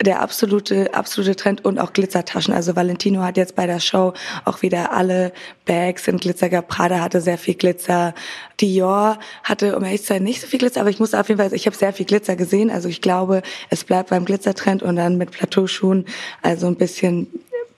der 0.02 0.22
absolute, 0.22 0.96
absolute 0.96 1.36
Trend 1.36 1.66
und 1.66 1.78
auch 1.78 1.94
Glitzertaschen. 1.94 2.52
Also 2.52 2.76
Valentino 2.76 3.22
hat 3.22 3.38
jetzt 3.38 3.56
bei 3.56 3.68
der 3.68 3.80
Show 3.80 4.14
auch 4.44 4.64
wieder 4.64 4.92
alle 4.92 5.34
Bags 5.66 6.08
in 6.08 6.18
Glitzer 6.18 6.50
gehabt. 6.50 6.68
Prada 6.68 7.00
hatte 7.00 7.22
sehr 7.22 7.38
viel 7.38 7.54
Glitzer. 7.54 8.16
Dior 8.60 9.20
hatte, 9.44 9.78
um 9.78 9.84
ehrlich 9.84 10.02
zu 10.02 10.08
sein, 10.08 10.24
nicht 10.24 10.42
so 10.42 10.48
viel 10.48 10.58
Glitzer, 10.58 10.82
aber 10.82 10.90
ich 10.90 11.00
musste 11.00 11.20
auf 11.20 11.30
jeden 11.30 11.40
Fall, 11.40 11.54
ich 11.54 11.68
habe 11.68 11.78
sehr 11.78 11.94
viel 11.94 12.08
Glitzer 12.08 12.36
gesehen. 12.36 12.72
Also 12.72 12.90
ich 12.90 13.02
glaube, 13.02 13.44
es 13.70 13.84
bleibt 13.84 14.10
beim 14.10 14.26
Glitzertrend 14.26 14.82
und 14.82 14.96
dann 14.96 15.18
mit 15.18 15.30
Plateauschuhen, 15.30 16.06
also 16.42 16.66
ein 16.66 16.76
bisschen 16.76 17.28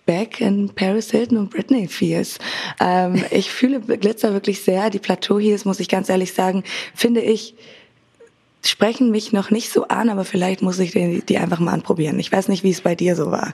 back 0.10 0.42
in 0.42 0.70
Paris 0.70 1.12
Hilton 1.12 1.38
und 1.38 1.52
Britney 1.52 1.88
Spears. 1.88 2.40
Ähm, 2.80 3.24
ich 3.30 3.52
fühle 3.52 3.80
Glitzer 3.98 4.34
wirklich 4.34 4.62
sehr. 4.62 4.90
Die 4.90 4.98
Plateau 4.98 5.38
Heels, 5.38 5.66
muss 5.66 5.80
ich 5.80 5.88
ganz 5.88 6.10
ehrlich 6.10 6.34
sagen, 6.34 6.64
finde 6.96 7.22
ich, 7.22 7.54
sprechen 8.64 9.10
mich 9.10 9.32
noch 9.32 9.52
nicht 9.52 9.72
so 9.72 9.88
an, 9.88 10.10
aber 10.10 10.26
vielleicht 10.26 10.62
muss 10.62 10.80
ich 10.80 10.92
die, 10.92 11.22
die 11.22 11.38
einfach 11.38 11.60
mal 11.60 11.72
anprobieren. 11.72 12.20
Ich 12.20 12.32
weiß 12.32 12.50
nicht, 12.50 12.64
wie 12.64 12.72
es 12.72 12.82
bei 12.82 12.94
dir 12.94 13.16
so 13.16 13.32
war. 13.32 13.54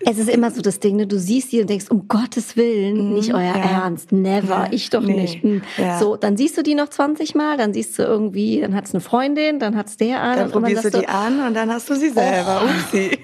Es 0.00 0.18
ist 0.18 0.28
immer 0.28 0.50
so 0.50 0.60
das 0.62 0.80
Ding, 0.80 0.96
ne? 0.96 1.06
du 1.06 1.18
siehst 1.18 1.52
die 1.52 1.60
und 1.60 1.70
denkst, 1.70 1.86
um 1.90 2.08
Gottes 2.08 2.56
Willen, 2.56 3.08
mhm, 3.08 3.14
nicht 3.14 3.34
euer 3.34 3.54
ja. 3.56 3.82
Ernst, 3.82 4.10
never, 4.10 4.64
ja, 4.64 4.68
ich 4.72 4.90
doch 4.90 5.02
nee, 5.02 5.14
nicht. 5.14 5.44
Mhm. 5.44 5.62
Ja. 5.78 5.98
So, 5.98 6.16
dann 6.16 6.36
siehst 6.36 6.58
du 6.58 6.62
die 6.62 6.74
noch 6.74 6.88
20 6.88 7.34
Mal, 7.34 7.56
dann 7.56 7.72
siehst 7.72 7.98
du 7.98 8.02
irgendwie, 8.02 8.60
dann 8.60 8.74
hat's 8.74 8.92
eine 8.92 9.00
Freundin, 9.00 9.60
dann 9.60 9.76
hat's 9.76 9.96
der 9.96 10.20
an. 10.20 10.38
Dann 10.38 10.50
probierst 10.50 10.84
du 10.86 10.90
die 10.90 11.08
an 11.08 11.46
und 11.46 11.54
dann 11.54 11.70
hast 11.70 11.88
du 11.88 11.94
sie 11.94 12.10
selber. 12.10 12.62
Oh, 12.64 12.68
Upsi. 12.68 13.18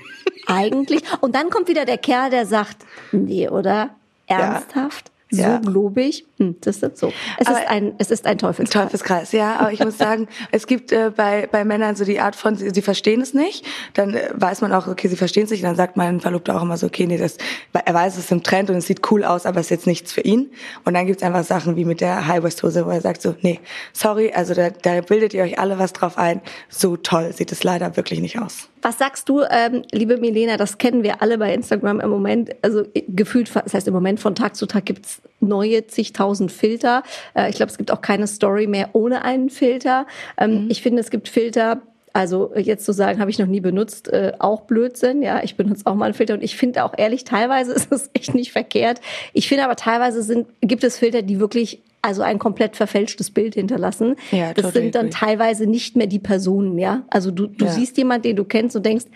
Eigentlich. 0.47 1.03
Und 1.21 1.35
dann 1.35 1.51
kommt 1.51 1.69
wieder 1.69 1.85
der 1.85 1.99
Kerl, 1.99 2.31
der 2.31 2.47
sagt, 2.47 2.79
nee, 3.13 3.49
oder? 3.49 3.91
Ernsthaft? 4.27 5.11
So 5.31 5.43
ja. 5.43 5.59
globig. 5.59 6.27
Hm, 6.39 6.57
das 6.61 6.79
ist 6.79 6.97
so. 6.97 7.13
Es 7.39 7.47
aber 7.47 7.59
ist 7.59 7.69
ein, 7.69 7.95
es 7.99 8.11
ist 8.11 8.27
ein 8.27 8.39
Teufelskreis. 8.39 8.85
Teufelskreis, 8.85 9.33
ja. 9.33 9.57
Aber 9.57 9.73
ich 9.73 9.81
muss 9.81 9.99
sagen, 9.99 10.29
es 10.53 10.67
gibt 10.67 10.93
äh, 10.93 11.11
bei 11.15 11.47
bei 11.47 11.65
Männern 11.65 11.97
so 11.97 12.05
die 12.05 12.21
Art 12.21 12.37
von, 12.37 12.57
sie, 12.57 12.71
sie 12.71 12.83
verstehen 12.83 13.21
es 13.21 13.35
nicht. 13.35 13.67
Dann 13.95 14.15
äh, 14.15 14.31
weiß 14.35 14.61
man 14.61 14.73
auch, 14.73 14.87
okay, 14.87 15.09
sie 15.09 15.17
verstehen 15.17 15.45
es 15.45 15.51
nicht. 15.51 15.65
Dann 15.65 15.77
sagt 15.77 15.97
mein 15.97 16.21
Verlobter 16.21 16.57
auch 16.57 16.63
immer 16.63 16.77
so, 16.77 16.87
okay, 16.87 17.07
nee, 17.07 17.19
das, 17.19 17.37
er 17.73 17.95
weiß, 17.95 18.15
es 18.15 18.25
ist 18.25 18.33
im 18.33 18.43
Trend 18.43 18.71
und 18.71 18.77
es 18.77 18.87
sieht 18.87 19.11
cool 19.11 19.25
aus, 19.25 19.47
aber 19.47 19.61
es 19.61 19.67
ist 19.67 19.71
jetzt 19.71 19.87
nichts 19.87 20.13
für 20.13 20.23
ihn. 20.23 20.51
Und 20.85 20.95
dann 20.95 21.07
gibt's 21.07 21.23
einfach 21.23 21.45
Sachen 21.45 21.77
wie 21.77 21.85
mit 21.85 22.01
der 22.01 22.27
High 22.27 22.43
West 22.43 22.63
Hose, 22.63 22.87
wo 22.87 22.91
er 22.91 23.01
sagt 23.01 23.23
so, 23.23 23.35
nee, 23.43 23.61
sorry, 23.93 24.33
also 24.33 24.55
da, 24.55 24.71
da 24.71 25.01
bildet 25.01 25.35
ihr 25.35 25.43
euch 25.43 25.59
alle 25.59 25.79
was 25.79 25.93
drauf 25.93 26.17
ein. 26.17 26.41
So 26.69 26.97
toll 26.97 27.33
sieht 27.33 27.53
es 27.53 27.65
leider 27.65 27.97
wirklich 27.97 28.21
nicht 28.21 28.39
aus. 28.39 28.69
Was 28.83 28.99
sagst 28.99 29.29
du, 29.29 29.43
ähm, 29.51 29.83
liebe 29.93 30.19
Milena, 30.19 30.57
das 30.57 30.79
kennen 30.79 31.03
wir 31.03 31.21
alle 31.21 31.39
bei 31.39 31.53
Instagram 31.53 32.01
im 32.01 32.11
Moment, 32.11 32.51
also 32.63 32.85
gefühlt, 33.09 33.51
das 33.55 33.75
heißt 33.75 33.89
im 33.89 33.95
Moment 33.95 34.21
von 34.21 34.35
Tag 34.35 34.57
zu 34.57 34.67
Tag 34.67 34.87
gibt's 34.87 35.18
neue 35.41 35.87
zigtausend 35.87 36.53
Filter. 36.53 37.03
Äh, 37.35 37.51
ich 37.51 37.57
glaube, 37.57 37.71
es 37.71 37.79
gibt 37.79 37.91
auch 37.91 38.01
keine 38.01 38.27
Story 38.27 38.67
mehr 38.67 38.91
ohne 38.93 39.25
einen 39.25 39.51
Filter. 39.51 40.07
Ähm, 40.37 40.65
mhm. 40.65 40.71
Ich 40.71 40.83
finde, 40.83 41.01
es 41.01 41.11
gibt 41.11 41.29
Filter, 41.29 41.83
also 42.13 42.53
jetzt 42.57 42.85
zu 42.85 42.93
sagen, 42.93 43.21
habe 43.21 43.31
ich 43.31 43.39
noch 43.39 43.47
nie 43.47 43.61
benutzt, 43.61 44.09
äh, 44.09 44.33
auch 44.39 44.63
Blödsinn. 44.63 45.23
Ja, 45.23 45.43
ich 45.43 45.57
benutze 45.57 45.87
auch 45.87 45.95
mal 45.95 46.07
einen 46.07 46.15
Filter 46.15 46.35
und 46.35 46.43
ich 46.43 46.57
finde 46.57 46.85
auch 46.85 46.95
ehrlich, 46.97 47.25
teilweise 47.25 47.73
ist 47.75 47.93
es 47.93 48.11
echt 48.15 48.35
nicht 48.35 48.53
verkehrt. 48.53 49.01
Ich 49.33 49.49
finde 49.49 49.65
aber 49.65 49.77
teilweise 49.77 50.23
sind, 50.23 50.49
gibt 50.61 50.85
es 50.85 50.99
Filter, 50.99 51.23
die 51.23 51.41
wirklich 51.41 51.83
also 52.01 52.23
ein 52.23 52.39
komplett 52.39 52.77
verfälschtes 52.77 53.31
Bild 53.31 53.55
hinterlassen. 53.55 54.15
Ja, 54.31 54.55
das 54.55 54.73
sind 54.73 54.95
dann 54.95 55.11
teilweise 55.11 55.67
nicht 55.67 55.97
mehr 55.97 56.07
die 56.07 56.21
Personen, 56.21 56.79
ja. 56.79 57.03
Also 57.11 57.33
du, 57.33 57.49
du 57.49 57.65
ja. 57.65 57.73
siehst 57.73 57.97
jemanden, 57.99 58.23
den 58.23 58.37
du 58.37 58.45
kennst 58.45 58.77
und 58.77 58.87
denkst, 58.87 59.07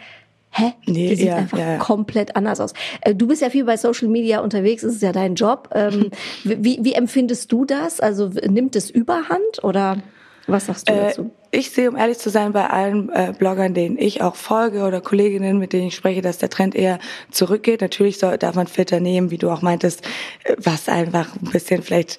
hä? 0.53 0.75
Nee, 0.87 1.09
die 1.09 1.17
sieht 1.17 1.27
ja, 1.27 1.37
einfach 1.37 1.59
ja. 1.59 1.79
komplett 1.79 2.37
anders 2.37 2.61
aus. 2.61 2.73
Äh, 3.01 3.15
du 3.15 3.27
bist 3.27 3.43
ja 3.43 3.51
viel 3.51 3.65
bei 3.65 3.77
Social 3.77 4.09
Media 4.09 4.41
unterwegs, 4.41 4.83
ist 4.83 5.03
ja 5.03 5.13
dein 5.13 5.35
Job. 5.35 5.71
Ähm, 5.75 6.11
wie, 6.45 6.79
wie 6.83 6.93
empfindest 6.93 7.51
du 7.51 7.65
das? 7.65 8.01
Also 8.01 8.29
nimmt 8.29 8.77
es 8.77 8.91
Überhand 8.91 9.63
oder 9.63 9.99
was 10.47 10.67
sagst 10.67 10.89
du 10.89 10.93
äh, 10.93 11.09
dazu? 11.09 11.31
ich 11.55 11.71
sehe, 11.71 11.91
um 11.91 11.97
ehrlich 11.97 12.19
zu 12.19 12.31
sein, 12.31 12.53
bei 12.53 12.69
allen 12.69 13.11
äh, 13.11 13.35
Bloggern, 13.39 13.75
denen 13.75 13.99
ich 13.99 14.23
auch 14.23 14.37
folge 14.37 14.85
oder 14.85 15.03
Kolleginnen, 15.03 15.59
mit 15.59 15.75
denen 15.75 15.89
ich 15.89 15.95
spreche, 15.95 16.23
dass 16.23 16.39
der 16.39 16.49
Trend 16.49 16.75
eher 16.75 16.99
zurückgeht. 17.31 17.83
Natürlich 17.83 18.19
soll, 18.19 18.39
darf 18.39 18.55
man 18.55 18.67
Filter 18.67 19.01
nehmen, 19.01 19.31
wie 19.31 19.37
du 19.37 19.51
auch 19.51 19.61
meintest, 19.61 20.03
äh, 20.45 20.57
was 20.57 20.89
einfach 20.89 21.37
ein 21.37 21.51
bisschen 21.51 21.83
vielleicht 21.83 22.19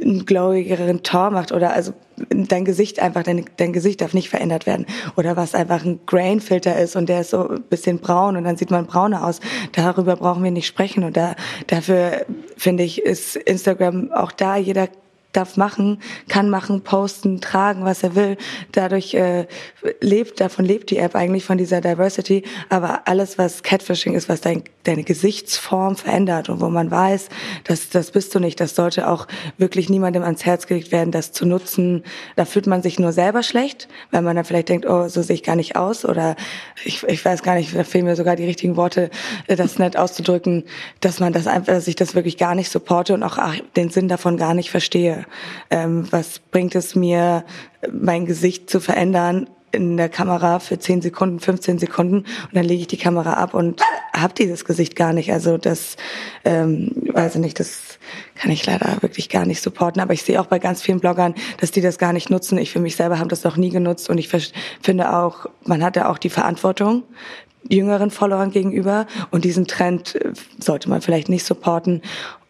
einen 0.00 0.26
glowigeren 0.26 1.02
Tor 1.02 1.30
macht 1.30 1.52
oder 1.52 1.72
also 1.72 1.92
dein 2.28 2.64
Gesicht 2.64 3.00
einfach, 3.00 3.22
dein, 3.22 3.44
dein 3.56 3.72
Gesicht 3.72 4.00
darf 4.00 4.14
nicht 4.14 4.28
verändert 4.28 4.66
werden. 4.66 4.86
Oder 5.16 5.36
was 5.36 5.54
einfach 5.54 5.84
ein 5.84 6.00
Grain-Filter 6.06 6.78
ist 6.78 6.96
und 6.96 7.08
der 7.08 7.22
ist 7.22 7.30
so 7.30 7.48
ein 7.48 7.62
bisschen 7.62 7.98
braun 7.98 8.36
und 8.36 8.44
dann 8.44 8.56
sieht 8.56 8.70
man 8.70 8.86
brauner 8.86 9.26
aus. 9.26 9.40
Darüber 9.72 10.16
brauchen 10.16 10.44
wir 10.44 10.50
nicht 10.50 10.66
sprechen 10.66 11.04
und 11.04 11.16
da, 11.16 11.34
dafür 11.66 12.26
finde 12.56 12.84
ich, 12.84 13.02
ist 13.02 13.36
Instagram 13.36 14.12
auch 14.12 14.32
da, 14.32 14.56
jeder 14.56 14.88
darf 15.32 15.56
machen, 15.56 15.98
kann 16.28 16.50
machen, 16.50 16.82
posten, 16.82 17.40
tragen, 17.40 17.84
was 17.84 18.02
er 18.02 18.14
will. 18.14 18.36
Dadurch 18.72 19.14
äh, 19.14 19.46
lebt, 20.00 20.40
davon 20.40 20.64
lebt 20.64 20.90
die 20.90 20.98
App 20.98 21.14
eigentlich 21.14 21.44
von 21.44 21.58
dieser 21.58 21.80
Diversity. 21.80 22.44
Aber 22.68 23.02
alles, 23.06 23.38
was 23.38 23.62
Catfishing 23.62 24.14
ist, 24.14 24.28
was 24.28 24.42
dein, 24.42 24.62
deine 24.84 25.04
Gesichtsform 25.04 25.96
verändert 25.96 26.48
und 26.48 26.60
wo 26.60 26.68
man 26.68 26.90
weiß, 26.90 27.28
dass 27.64 27.88
das 27.88 28.10
bist 28.10 28.34
du 28.34 28.40
nicht, 28.40 28.60
das 28.60 28.74
sollte 28.74 29.08
auch 29.08 29.26
wirklich 29.56 29.88
niemandem 29.88 30.22
ans 30.22 30.44
Herz 30.44 30.66
gelegt 30.66 30.92
werden, 30.92 31.10
das 31.10 31.32
zu 31.32 31.46
nutzen. 31.46 32.04
Da 32.36 32.44
fühlt 32.44 32.66
man 32.66 32.82
sich 32.82 32.98
nur 32.98 33.12
selber 33.12 33.42
schlecht, 33.42 33.88
weil 34.10 34.22
man 34.22 34.36
dann 34.36 34.44
vielleicht 34.44 34.68
denkt, 34.68 34.86
oh, 34.86 35.08
so 35.08 35.22
sehe 35.22 35.34
ich 35.34 35.42
gar 35.42 35.56
nicht 35.56 35.76
aus 35.76 36.04
oder 36.04 36.36
ich, 36.84 37.02
ich 37.04 37.24
weiß 37.24 37.42
gar 37.42 37.54
nicht, 37.54 37.74
da 37.74 37.84
fehlen 37.84 38.04
mir 38.04 38.16
sogar 38.16 38.36
die 38.36 38.44
richtigen 38.44 38.76
Worte, 38.76 39.10
äh, 39.46 39.56
das 39.56 39.78
nett 39.78 39.96
auszudrücken, 39.96 40.64
dass 41.00 41.20
man 41.20 41.32
das 41.32 41.46
einfach, 41.46 41.72
dass 41.72 41.88
ich 41.88 41.96
das 41.96 42.14
wirklich 42.14 42.36
gar 42.36 42.54
nicht 42.54 42.70
supporte 42.70 43.14
und 43.14 43.22
auch 43.22 43.38
den 43.76 43.88
Sinn 43.88 44.08
davon 44.08 44.36
gar 44.36 44.52
nicht 44.52 44.70
verstehe. 44.70 45.21
Ähm, 45.70 46.06
was 46.10 46.38
bringt 46.38 46.74
es 46.74 46.94
mir, 46.94 47.44
mein 47.90 48.26
Gesicht 48.26 48.70
zu 48.70 48.80
verändern? 48.80 49.46
in 49.72 49.96
der 49.96 50.08
Kamera 50.08 50.58
für 50.58 50.78
10 50.78 51.02
Sekunden, 51.02 51.40
15 51.40 51.78
Sekunden 51.78 52.18
und 52.18 52.26
dann 52.52 52.64
lege 52.64 52.82
ich 52.82 52.86
die 52.86 52.98
Kamera 52.98 53.34
ab 53.34 53.54
und 53.54 53.80
habe 54.14 54.34
dieses 54.34 54.64
Gesicht 54.64 54.94
gar 54.94 55.12
nicht. 55.12 55.32
Also 55.32 55.56
das, 55.56 55.96
ähm, 56.44 56.92
weiß 57.12 57.36
ich 57.36 57.40
nicht, 57.40 57.58
das 57.58 57.98
kann 58.34 58.50
ich 58.50 58.64
leider 58.66 58.98
wirklich 59.00 59.30
gar 59.30 59.46
nicht 59.46 59.62
supporten. 59.62 60.00
Aber 60.02 60.12
ich 60.12 60.22
sehe 60.22 60.40
auch 60.40 60.46
bei 60.46 60.58
ganz 60.58 60.82
vielen 60.82 61.00
Bloggern, 61.00 61.34
dass 61.58 61.70
die 61.70 61.80
das 61.80 61.98
gar 61.98 62.12
nicht 62.12 62.28
nutzen. 62.28 62.58
Ich 62.58 62.70
für 62.70 62.80
mich 62.80 62.96
selber 62.96 63.18
habe 63.18 63.28
das 63.28 63.44
noch 63.44 63.56
nie 63.56 63.70
genutzt 63.70 64.10
und 64.10 64.18
ich 64.18 64.28
finde 64.82 65.16
auch, 65.16 65.46
man 65.64 65.82
hat 65.82 65.96
ja 65.96 66.10
auch 66.10 66.18
die 66.18 66.30
Verantwortung, 66.30 67.04
jüngeren 67.68 68.10
Followern 68.10 68.50
gegenüber 68.50 69.06
und 69.30 69.44
diesen 69.44 69.66
Trend 69.66 70.14
äh, 70.16 70.32
sollte 70.58 70.88
man 70.88 71.00
vielleicht 71.00 71.28
nicht 71.28 71.44
supporten 71.44 72.02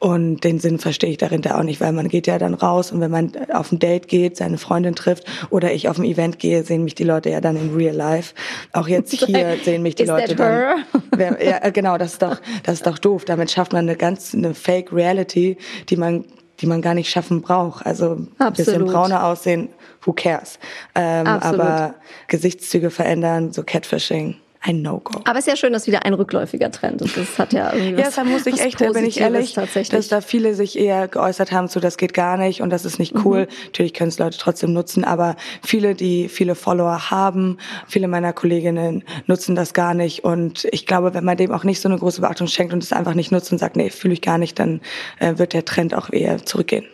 und 0.03 0.43
den 0.43 0.59
Sinn 0.59 0.81
verstehe 0.81 1.11
ich 1.11 1.19
dahinter 1.19 1.57
auch 1.57 1.63
nicht, 1.63 1.81
weil 1.81 1.93
man 1.93 2.09
geht 2.09 2.27
ja 2.27 2.37
dann 2.37 2.55
raus 2.55 2.91
und 2.91 3.01
wenn 3.01 3.11
man 3.13 3.33
auf 3.53 3.71
ein 3.71 3.79
Date 3.79 4.09
geht, 4.09 4.37
seine 4.37 4.59
Freundin 4.59 4.97
trifft 4.97 5.25
oder 5.51 5.73
ich 5.73 5.89
auf 5.89 5.97
ein 5.97 6.05
Event 6.05 6.41
gehe, 6.41 6.65
sehen 6.65 6.83
mich 6.83 6.97
die 6.97 7.05
Leute 7.05 7.31
ja 7.31 7.41
dann 7.41 7.57
in 7.57 7.75
real 7.75 7.95
life. 7.95 8.35
Auch 8.73 8.89
jetzt 8.89 9.13
hier 9.27 9.59
sehen 9.63 9.83
mich 9.83 9.95
die 9.95 10.03
Is 10.03 10.09
Leute 10.09 10.35
dann. 10.35 10.85
Ja, 11.19 11.63
äh, 11.63 11.71
genau, 11.73 11.99
das 11.99 12.15
ist 12.15 12.23
doch 12.23 12.41
das 12.65 12.77
ist 12.77 12.87
doch 12.87 12.99
doof. 12.99 13.25
Damit 13.27 13.51
schafft 13.51 13.73
man 13.73 13.87
eine 13.87 13.97
ganz 13.97 14.35
eine 14.35 14.55
Fake 14.55 14.93
Reality, 14.93 15.57
die 15.89 15.97
man 15.97 16.25
die 16.61 16.67
man 16.67 16.83
gar 16.83 16.95
nicht 16.95 17.11
schaffen 17.11 17.43
braucht. 17.43 17.87
Also 17.87 18.27
ein 18.39 18.53
bisschen 18.53 18.85
brauner 18.85 19.25
aussehen, 19.25 19.69
who 20.03 20.13
cares? 20.13 20.59
Ähm, 20.95 21.27
aber 21.27 21.95
Gesichtszüge 22.29 22.91
verändern, 22.91 23.53
so 23.53 23.63
Catfishing 23.63 24.37
ein 24.65 24.81
No-Go. 24.81 25.21
Aber 25.25 25.39
es 25.41 25.47
ist 25.47 25.51
ja 25.51 25.57
schön, 25.57 25.73
dass 25.73 25.89
wieder 25.89 26.05
ein 26.05 26.15
rückläufiger 26.15 26.71
Trend 26.71 27.03
ist. 27.03 27.17
Das 27.17 27.39
hat 27.39 27.53
ja 27.53 27.73
irgendwie 27.73 28.01
Ja, 28.01 28.11
da 28.15 28.23
muss 28.23 28.47
ich 28.47 28.61
echt, 28.61 28.79
bin 28.79 29.05
ich 29.05 29.21
ehrlich, 29.21 29.55
dass 29.55 30.09
da 30.09 30.21
viele 30.21 30.55
sich 30.55 30.79
eher 30.79 31.09
geäußert 31.09 31.51
haben, 31.51 31.67
so 31.67 31.81
das 31.81 31.97
geht 31.97 32.15
gar 32.15 32.37
nicht 32.37 32.63
und 32.63 32.71
das 32.71 32.85
ist 32.85 33.01
nicht 33.01 33.13
cool. 33.25 33.43
Mhm. 33.43 33.67
Natürlich 33.67 33.93
können 33.93 34.09
es 34.09 34.19
Leute 34.19 34.39
trotzdem 34.39 34.73
nutzen, 34.73 35.03
aber 35.03 35.35
viele, 35.63 35.97
die 35.97 36.29
viele 36.29 36.55
Follower 36.55 37.11
haben, 37.11 37.59
viele 37.89 38.07
meiner 38.07 38.33
Kolleginnen 38.33 39.03
nutzen 39.27 39.57
das 39.57 39.75
gar 39.75 39.95
nicht 39.95 40.23
und 40.23 40.67
ich 40.71 40.87
glaube, 40.87 41.13
wenn 41.13 41.25
man 41.25 41.37
dem 41.37 41.51
auch 41.51 41.65
nicht 41.65 41.81
so 41.81 41.89
eine 41.89 41.99
große 41.99 42.21
Beachtung 42.21 42.47
schenkt 42.47 42.73
und 42.73 42.85
es 42.85 42.93
einfach 42.93 43.15
nicht 43.15 43.33
nutzt 43.33 43.51
und 43.51 43.59
sagt, 43.59 43.75
nee, 43.75 43.91
fühle 43.91 44.15
ich 44.15 44.23
gar 44.23 44.39
nicht, 44.39 44.59
dann 44.61 44.81
äh, 45.19 45.39
wird 45.39 45.55
der 45.55 45.65
Trend 45.65 45.95
auch 45.95 46.11
eher 46.13 46.45
zurückgehen. 46.47 46.87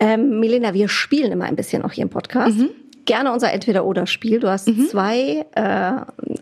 Ähm, 0.00 0.40
Milena, 0.40 0.72
wir 0.72 0.88
spielen 0.88 1.32
immer 1.32 1.44
ein 1.44 1.56
bisschen 1.56 1.82
auch 1.82 1.92
hier 1.92 2.02
im 2.02 2.10
Podcast. 2.10 2.56
Mhm 2.56 2.70
gerne 3.06 3.32
unser 3.32 3.52
Entweder-Oder-Spiel. 3.52 4.40
Du 4.40 4.48
hast 4.48 4.68
mhm. 4.68 4.88
zwei 4.88 5.46
äh, 5.54 5.92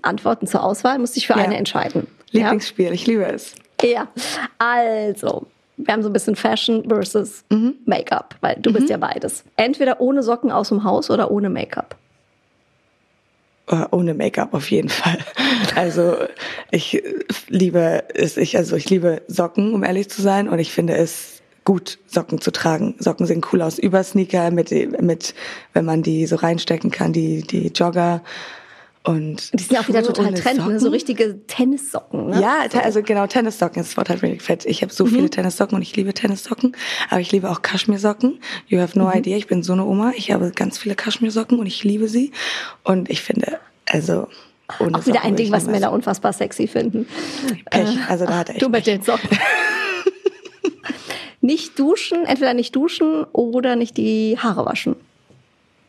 Antworten 0.02 0.46
zur 0.46 0.64
Auswahl, 0.64 0.98
musst 0.98 1.16
dich 1.16 1.26
für 1.26 1.34
ja. 1.34 1.44
eine 1.44 1.56
entscheiden. 1.56 2.06
Lieblingsspiel, 2.30 2.86
ja? 2.86 2.92
ich 2.92 3.06
liebe 3.06 3.24
es. 3.26 3.54
Ja, 3.82 4.08
also, 4.58 5.46
wir 5.76 5.92
haben 5.92 6.02
so 6.02 6.08
ein 6.08 6.12
bisschen 6.12 6.36
Fashion 6.36 6.84
versus 6.88 7.44
mhm. 7.50 7.74
Make-up, 7.84 8.36
weil 8.40 8.56
du 8.60 8.70
mhm. 8.70 8.74
bist 8.74 8.88
ja 8.90 8.96
beides. 8.96 9.44
Entweder 9.56 10.00
ohne 10.00 10.22
Socken 10.22 10.50
aus 10.50 10.68
dem 10.68 10.84
Haus 10.84 11.10
oder 11.10 11.30
ohne 11.30 11.50
Make-up. 11.50 11.96
Äh, 13.68 13.84
ohne 13.90 14.14
Make-up 14.14 14.54
auf 14.54 14.70
jeden 14.70 14.88
Fall. 14.88 15.18
Also 15.76 16.16
ich 16.70 17.02
liebe 17.48 18.04
es, 18.14 18.36
ich 18.36 18.56
also 18.56 18.76
ich 18.76 18.90
liebe 18.90 19.22
Socken, 19.28 19.72
um 19.72 19.82
ehrlich 19.82 20.08
zu 20.08 20.20
sein, 20.20 20.48
und 20.48 20.58
ich 20.58 20.72
finde 20.72 20.94
es 20.94 21.33
gut, 21.64 21.98
Socken 22.06 22.40
zu 22.40 22.50
tragen. 22.50 22.94
Socken 22.98 23.26
sehen 23.26 23.42
cool 23.52 23.62
aus 23.62 23.78
über 23.78 24.02
Sneaker, 24.04 24.50
mit, 24.50 24.70
mit, 25.00 25.34
wenn 25.72 25.84
man 25.84 26.02
die 26.02 26.26
so 26.26 26.36
reinstecken 26.36 26.90
kann, 26.90 27.12
die, 27.12 27.42
die 27.42 27.68
Jogger. 27.68 28.22
Und 29.06 29.52
die 29.52 29.62
sind 29.62 29.78
auch 29.78 29.86
wieder 29.86 30.02
total 30.02 30.32
Trend, 30.32 30.66
ne? 30.66 30.80
so 30.80 30.88
richtige 30.88 31.46
Tennissocken. 31.46 32.28
Ne? 32.28 32.40
Ja, 32.40 32.64
so. 32.72 32.78
also 32.78 33.02
genau, 33.02 33.26
Tennissocken 33.26 33.82
ist 33.82 33.90
das 33.90 33.96
Wort 33.98 34.08
halt 34.08 34.22
really 34.22 34.38
fett. 34.38 34.64
Ich 34.64 34.80
habe 34.80 34.92
so 34.92 35.04
mhm. 35.04 35.10
viele 35.10 35.30
Tennissocken 35.30 35.76
und 35.76 35.82
ich 35.82 35.94
liebe 35.94 36.14
Tennissocken, 36.14 36.74
aber 37.10 37.20
ich 37.20 37.30
liebe 37.30 37.50
auch 37.50 37.60
Kaschmirsocken. 37.60 38.40
You 38.66 38.80
have 38.80 38.98
no 38.98 39.06
mhm. 39.06 39.18
idea, 39.18 39.36
ich 39.36 39.46
bin 39.46 39.62
so 39.62 39.74
eine 39.74 39.84
Oma. 39.84 40.12
Ich 40.16 40.30
habe 40.30 40.52
ganz 40.52 40.78
viele 40.78 40.94
Kaschmirsocken 40.94 41.58
und 41.58 41.66
ich 41.66 41.84
liebe 41.84 42.08
sie. 42.08 42.32
Und 42.82 43.10
ich 43.10 43.20
finde, 43.20 43.58
also 43.86 44.28
auch 44.68 44.80
wieder 44.80 45.02
Socken 45.02 45.20
ein 45.20 45.36
Ding, 45.36 45.52
was 45.52 45.66
Männer 45.66 45.92
unfassbar 45.92 46.32
sexy 46.32 46.66
finden. 46.66 47.06
Pech, 47.70 47.98
also 48.08 48.24
da 48.24 48.38
hat 48.38 48.48
er 48.48 48.54
echt 48.54 48.64
Du 48.64 48.70
mit 48.70 48.86
den 48.86 49.02
Socken. 49.02 49.28
nicht 51.44 51.78
duschen, 51.78 52.24
entweder 52.24 52.54
nicht 52.54 52.74
duschen 52.74 53.24
oder 53.32 53.76
nicht 53.76 53.98
die 53.98 54.38
Haare 54.38 54.64
waschen. 54.64 54.96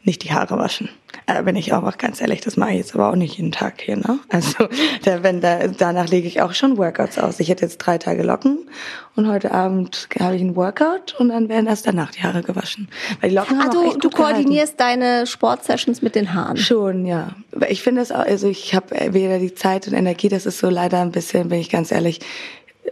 Nicht 0.03 0.23
die 0.23 0.33
Haare 0.33 0.57
waschen. 0.57 0.89
Da 1.25 1.41
bin 1.41 1.55
ich 1.55 1.73
auch 1.73 1.97
ganz 1.97 2.21
ehrlich, 2.21 2.41
das 2.41 2.57
mache 2.57 2.71
ich 2.71 2.77
jetzt 2.77 2.93
aber 2.93 3.09
auch 3.09 3.15
nicht 3.15 3.37
jeden 3.37 3.53
Tag 3.53 3.81
hier. 3.81 3.95
Ne? 3.95 4.19
Also 4.29 4.67
da, 5.03 5.23
wenn 5.23 5.39
da, 5.39 5.67
danach 5.67 6.09
lege 6.09 6.27
ich 6.27 6.41
auch 6.41 6.53
schon 6.53 6.77
Workouts 6.77 7.17
aus. 7.17 7.39
Ich 7.39 7.47
hätte 7.47 7.63
jetzt 7.63 7.77
drei 7.77 7.97
Tage 7.97 8.21
Locken 8.21 8.67
und 9.15 9.27
heute 9.27 9.51
Abend 9.51 10.09
habe 10.19 10.35
ich 10.35 10.41
einen 10.41 10.57
Workout 10.57 11.15
und 11.17 11.29
dann 11.29 11.47
werden 11.47 11.67
erst 11.67 11.87
danach 11.87 12.11
die 12.11 12.21
Haare 12.21 12.43
gewaschen. 12.43 12.89
Weil 13.21 13.29
die 13.29 13.35
Locken 13.37 13.57
ah, 13.59 13.63
haben 13.63 13.71
du, 13.71 13.97
du 13.97 14.09
koordinierst 14.09 14.77
gehalten. 14.77 15.01
deine 15.01 15.25
Sportsessions 15.25 16.01
mit 16.01 16.15
den 16.15 16.33
Haaren? 16.33 16.57
Schon, 16.57 17.05
ja. 17.05 17.33
Ich 17.69 17.81
finde 17.81 18.01
es 18.01 18.11
auch, 18.11 18.19
also 18.19 18.49
ich 18.49 18.75
habe 18.75 19.13
weder 19.13 19.39
die 19.39 19.55
Zeit 19.55 19.87
und 19.87 19.93
Energie, 19.93 20.27
das 20.27 20.45
ist 20.45 20.59
so 20.59 20.69
leider 20.69 20.99
ein 20.99 21.11
bisschen, 21.11 21.47
bin 21.47 21.59
ich 21.59 21.69
ganz 21.69 21.93
ehrlich, 21.93 22.19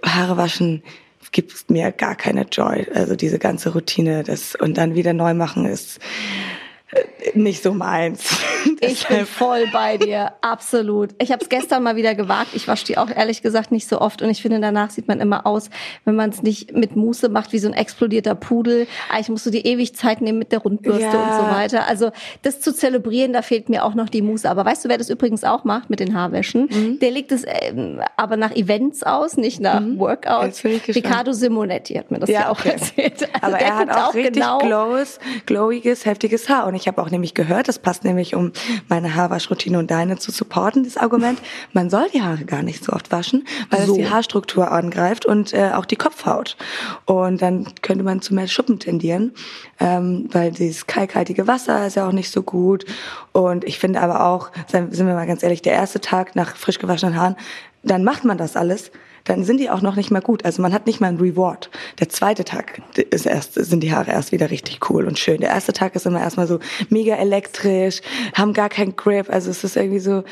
Haare 0.02 0.38
waschen 0.38 0.82
gibt 1.34 1.70
mir 1.70 1.92
gar 1.92 2.16
keine 2.16 2.44
Joy. 2.44 2.88
Also 2.94 3.16
diese 3.18 3.40
ganze 3.40 3.74
Routine, 3.74 4.24
das 4.24 4.56
und 4.56 4.78
dann 4.78 4.96
wieder 4.96 5.12
neu 5.12 5.34
machen 5.34 5.66
ist 5.66 6.00
nicht 7.34 7.64
so 7.64 7.74
meins. 7.74 8.38
ich 8.82 9.08
bin 9.08 9.26
voll 9.26 9.66
bei 9.72 9.98
dir, 9.98 10.34
absolut. 10.42 11.12
Ich 11.20 11.32
habe 11.32 11.42
es 11.42 11.50
gestern 11.50 11.84
mal 11.84 11.96
wieder 11.96 12.16
gewagt. 12.16 12.50
Ich 12.54 12.68
wasche 12.68 12.86
die 12.86 12.98
auch 12.98 13.10
ehrlich 13.10 13.42
gesagt 13.42 13.72
nicht 13.72 13.88
so 13.88 14.00
oft 14.00 14.22
und 14.22 14.30
ich 14.30 14.42
finde, 14.42 14.60
danach 14.60 14.90
sieht 14.90 15.08
man 15.08 15.20
immer 15.20 15.46
aus, 15.46 15.70
wenn 16.06 16.16
man 16.16 16.30
es 16.30 16.44
nicht 16.44 16.74
mit 16.74 16.96
Muße 16.96 17.30
macht, 17.30 17.54
wie 17.54 17.60
so 17.60 17.68
ein 17.68 17.74
explodierter 17.74 18.36
Pudel. 18.36 18.88
Eigentlich 19.10 19.30
musst 19.30 19.46
du 19.46 19.50
dir 19.50 19.66
ewig 19.66 19.96
Zeit 19.96 20.22
nehmen 20.22 20.40
mit 20.40 20.52
der 20.52 20.60
Rundbürste 20.60 21.04
ja. 21.04 21.12
und 21.12 21.46
so 21.46 21.52
weiter. 21.52 21.88
Also 21.88 22.12
das 22.42 22.60
zu 22.60 22.74
zelebrieren, 22.74 23.34
da 23.34 23.42
fehlt 23.42 23.70
mir 23.70 23.84
auch 23.84 23.96
noch 23.96 24.10
die 24.10 24.22
Muße. 24.22 24.50
Aber 24.50 24.66
weißt 24.66 24.86
du, 24.86 24.90
wer 24.90 24.98
das 24.98 25.10
übrigens 25.10 25.44
auch 25.44 25.64
macht 25.64 25.90
mit 25.90 26.00
den 26.00 26.16
Haarwäschen? 26.16 26.70
Mhm. 26.72 27.00
Der 27.00 27.12
legt 27.12 27.32
es 27.32 27.44
ähm, 27.48 28.02
aber 28.18 28.38
nach 28.38 28.56
Events 28.56 29.04
aus, 29.04 29.38
nicht 29.38 29.60
nach 29.60 29.82
mhm. 29.82 30.00
Workouts. 30.00 30.64
Riccardo 30.64 31.34
Simonetti 31.34 31.96
hat 31.96 32.12
mir 32.12 32.20
das 32.20 32.30
ja, 32.30 32.42
ja 32.42 32.50
auch 32.50 32.60
okay. 32.60 32.72
erzählt. 32.72 33.30
Also 33.34 33.56
aber 33.56 33.60
er 33.60 33.78
hat 33.78 33.90
auch, 33.90 34.10
auch 34.10 34.14
richtig 34.14 34.34
genau 34.34 34.60
glowiges, 35.46 36.06
heftiges 36.06 36.50
Haar 36.50 36.68
und 36.68 36.76
ich 36.76 36.83
habe 36.88 37.02
auch 37.02 37.10
nämlich 37.10 37.34
gehört, 37.34 37.68
das 37.68 37.80
passt 37.80 38.04
nämlich, 38.04 38.36
um 38.36 38.52
meine 38.90 39.16
Haarwaschroutine 39.16 39.80
und 39.80 39.92
deine 39.92 40.18
zu 40.18 40.32
supporten, 40.32 40.84
das 40.84 40.98
Argument, 40.98 41.40
man 41.74 41.90
soll 41.90 42.08
die 42.14 42.22
Haare 42.22 42.46
gar 42.46 42.64
nicht 42.64 42.84
so 42.84 42.94
oft 42.94 43.12
waschen, 43.12 43.46
weil 43.70 43.86
so. 43.86 43.94
es 43.94 43.98
die 43.98 44.10
Haarstruktur 44.10 44.72
angreift 44.72 45.26
und 45.26 45.54
äh, 45.54 45.72
auch 45.74 45.86
die 45.86 45.96
Kopfhaut. 45.96 46.58
Und 47.06 47.42
dann 47.42 47.68
könnte 47.82 48.04
man 48.04 48.22
zu 48.22 48.34
mehr 48.34 48.48
Schuppen 48.48 48.80
tendieren, 48.80 49.34
ähm, 49.80 50.30
weil 50.32 50.52
dieses 50.52 50.88
kalkhaltige 50.88 51.48
Wasser 51.48 51.88
ist 51.88 51.96
ja 51.96 52.08
auch 52.08 52.12
nicht 52.12 52.32
so 52.32 52.44
gut. 52.44 52.86
Und 53.32 53.64
ich 53.64 53.80
finde 53.80 54.02
aber 54.02 54.26
auch, 54.26 54.52
sind 54.68 54.98
wir 54.98 55.14
mal 55.14 55.28
ganz 55.28 55.44
ehrlich, 55.44 55.62
der 55.62 55.74
erste 55.74 56.02
Tag 56.02 56.36
nach 56.36 56.56
frisch 56.56 56.80
gewaschenen 56.80 57.16
Haaren, 57.16 57.36
dann 57.84 58.04
macht 58.04 58.24
man 58.24 58.38
das 58.38 58.56
alles 58.56 58.92
dann 59.24 59.44
sind 59.44 59.60
die 59.60 59.70
auch 59.70 59.82
noch 59.82 59.96
nicht 59.96 60.12
mal 60.12 60.22
gut. 60.22 60.46
Also 60.46 60.62
man 60.62 60.74
hat 60.74 60.86
nicht 60.86 61.00
mal 61.00 61.08
ein 61.08 61.18
Reward. 61.18 61.70
Der 62.00 62.10
zweite 62.10 62.44
Tag 62.44 62.82
ist 63.10 63.26
erst, 63.26 63.54
sind 63.54 63.82
die 63.82 63.94
Haare 63.94 64.12
erst 64.12 64.32
wieder 64.32 64.52
richtig 64.52 64.90
cool 64.90 65.06
und 65.06 65.18
schön. 65.18 65.40
Der 65.40 65.50
erste 65.50 65.74
Tag 65.74 65.96
ist 65.96 66.06
immer 66.06 66.20
erstmal 66.20 66.48
so 66.48 66.60
mega 66.90 67.16
elektrisch, 67.16 68.02
haben 68.34 68.54
gar 68.54 68.70
keinen 68.70 68.96
Grip. 68.96 69.30
Also 69.30 69.52
es 69.52 69.64
ist 69.64 69.78
irgendwie 69.78 70.00
so, 70.00 70.24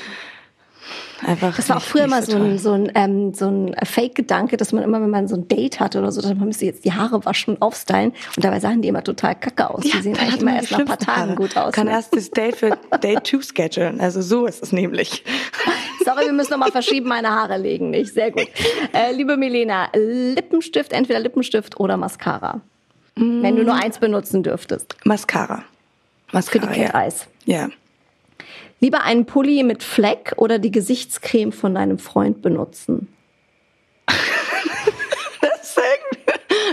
Einfach 1.25 1.55
das 1.55 1.69
war 1.69 1.77
auch 1.77 1.81
früher 1.81 2.07
mal 2.07 2.23
so, 2.23 2.35
ein, 2.37 2.57
so 2.57 2.71
ein, 2.71 2.91
ähm, 2.95 3.33
so 3.33 3.47
ein 3.47 3.75
Fake-Gedanke, 3.83 4.57
dass 4.57 4.71
man 4.71 4.83
immer, 4.83 5.01
wenn 5.01 5.09
man 5.09 5.27
so 5.27 5.35
ein 5.35 5.47
Date 5.47 5.79
hatte 5.79 5.99
oder 5.99 6.11
so, 6.11 6.21
dass 6.21 6.33
man 6.33 6.47
müsste 6.47 6.65
jetzt 6.65 6.83
die 6.83 6.93
Haare 6.93 7.23
waschen 7.25 7.55
und 7.55 7.61
aufstylen. 7.61 8.13
Und 8.35 8.43
dabei 8.43 8.59
sahen 8.59 8.81
die 8.81 8.87
immer 8.87 9.03
total 9.03 9.35
kacke 9.35 9.69
aus. 9.69 9.83
Ja, 9.85 9.97
die 9.97 10.01
sehen 10.01 10.17
eigentlich 10.17 10.41
immer 10.41 10.55
erst 10.55 10.71
nach 10.71 10.79
ein 10.79 10.85
paar 10.85 10.97
Tagen 10.97 11.21
Haare. 11.21 11.35
gut 11.35 11.55
aus. 11.55 11.73
Kann 11.73 11.87
ne? 11.87 11.93
erst 11.93 12.15
das 12.15 12.31
Date 12.31 12.55
für 12.55 12.77
Date 13.03 13.27
2 13.27 13.41
schedulen. 13.55 14.01
Also 14.01 14.21
so 14.21 14.45
ist 14.45 14.63
es 14.63 14.71
nämlich. 14.71 15.23
Sorry, 16.05 16.25
wir 16.25 16.33
müssen 16.33 16.51
nochmal 16.51 16.71
verschieben, 16.71 17.07
meine 17.07 17.29
Haare 17.29 17.57
legen 17.57 17.91
nicht. 17.91 18.13
Sehr 18.13 18.31
gut. 18.31 18.47
Äh, 18.93 19.13
liebe 19.13 19.37
Milena, 19.37 19.89
Lippenstift, 19.93 20.91
entweder 20.91 21.19
Lippenstift 21.19 21.79
oder 21.79 21.97
Mascara. 21.97 22.61
Mm. 23.15 23.43
Wenn 23.43 23.55
du 23.55 23.63
nur 23.63 23.75
eins 23.75 23.99
benutzen 23.99 24.41
dürftest. 24.41 24.95
Mascara. 25.03 25.63
Mascara, 26.31 26.67
Für 26.67 26.73
die 26.73 26.85
Cat 26.85 26.95
Eyes. 26.95 27.27
Ja. 27.45 27.69
Lieber 28.81 29.03
einen 29.03 29.27
Pulli 29.27 29.61
mit 29.63 29.83
Fleck 29.83 30.33
oder 30.37 30.57
die 30.57 30.71
Gesichtscreme 30.71 31.51
von 31.51 31.75
deinem 31.75 31.99
Freund 31.99 32.41
benutzen? 32.41 33.07
das 34.07 35.77
ist 35.77 35.79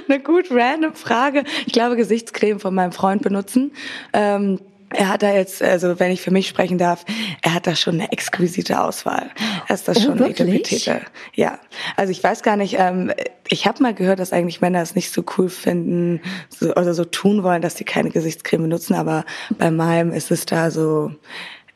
eine 0.09 0.19
gut 0.21 0.47
random 0.51 0.95
Frage. 0.95 1.45
Ich 1.67 1.75
glaube, 1.75 1.97
Gesichtscreme 1.97 2.61
von 2.61 2.75
meinem 2.75 2.93
Freund 2.93 3.21
benutzen. 3.23 3.73
Ähm, 4.15 4.59
er 4.91 5.11
hat 5.11 5.23
da 5.23 5.35
jetzt, 5.35 5.63
also 5.63 6.01
wenn 6.01 6.11
ich 6.11 6.23
für 6.23 6.31
mich 6.31 6.49
sprechen 6.49 6.79
darf, 6.79 7.05
er 7.43 7.53
hat 7.53 7.67
da 7.67 7.77
schon 7.77 7.95
eine 7.95 8.11
exquisite 8.11 8.81
Auswahl. 8.81 9.31
Er 9.67 9.75
ist 9.75 9.87
das 9.87 9.99
Oh, 9.99 10.01
schon? 10.01 10.23
Etepetete. 10.23 11.03
Ja, 11.35 11.59
also 11.97 12.11
ich 12.11 12.25
weiß 12.25 12.43
gar 12.43 12.57
nicht, 12.57 12.77
ähm, 12.79 13.13
ich 13.49 13.67
habe 13.67 13.83
mal 13.83 13.93
gehört, 13.93 14.19
dass 14.19 14.33
eigentlich 14.33 14.63
Männer 14.63 14.81
es 14.81 14.95
nicht 14.95 15.13
so 15.13 15.23
cool 15.37 15.51
finden 15.51 16.23
so, 16.49 16.71
oder 16.71 16.95
so 16.95 17.05
tun 17.05 17.43
wollen, 17.43 17.61
dass 17.61 17.77
sie 17.77 17.85
keine 17.85 18.09
Gesichtscreme 18.09 18.63
benutzen, 18.63 18.95
aber 18.95 19.27
bei 19.59 19.71
meinem 19.71 20.11
ist 20.11 20.31
es 20.31 20.47
da 20.47 20.71
so, 20.71 21.13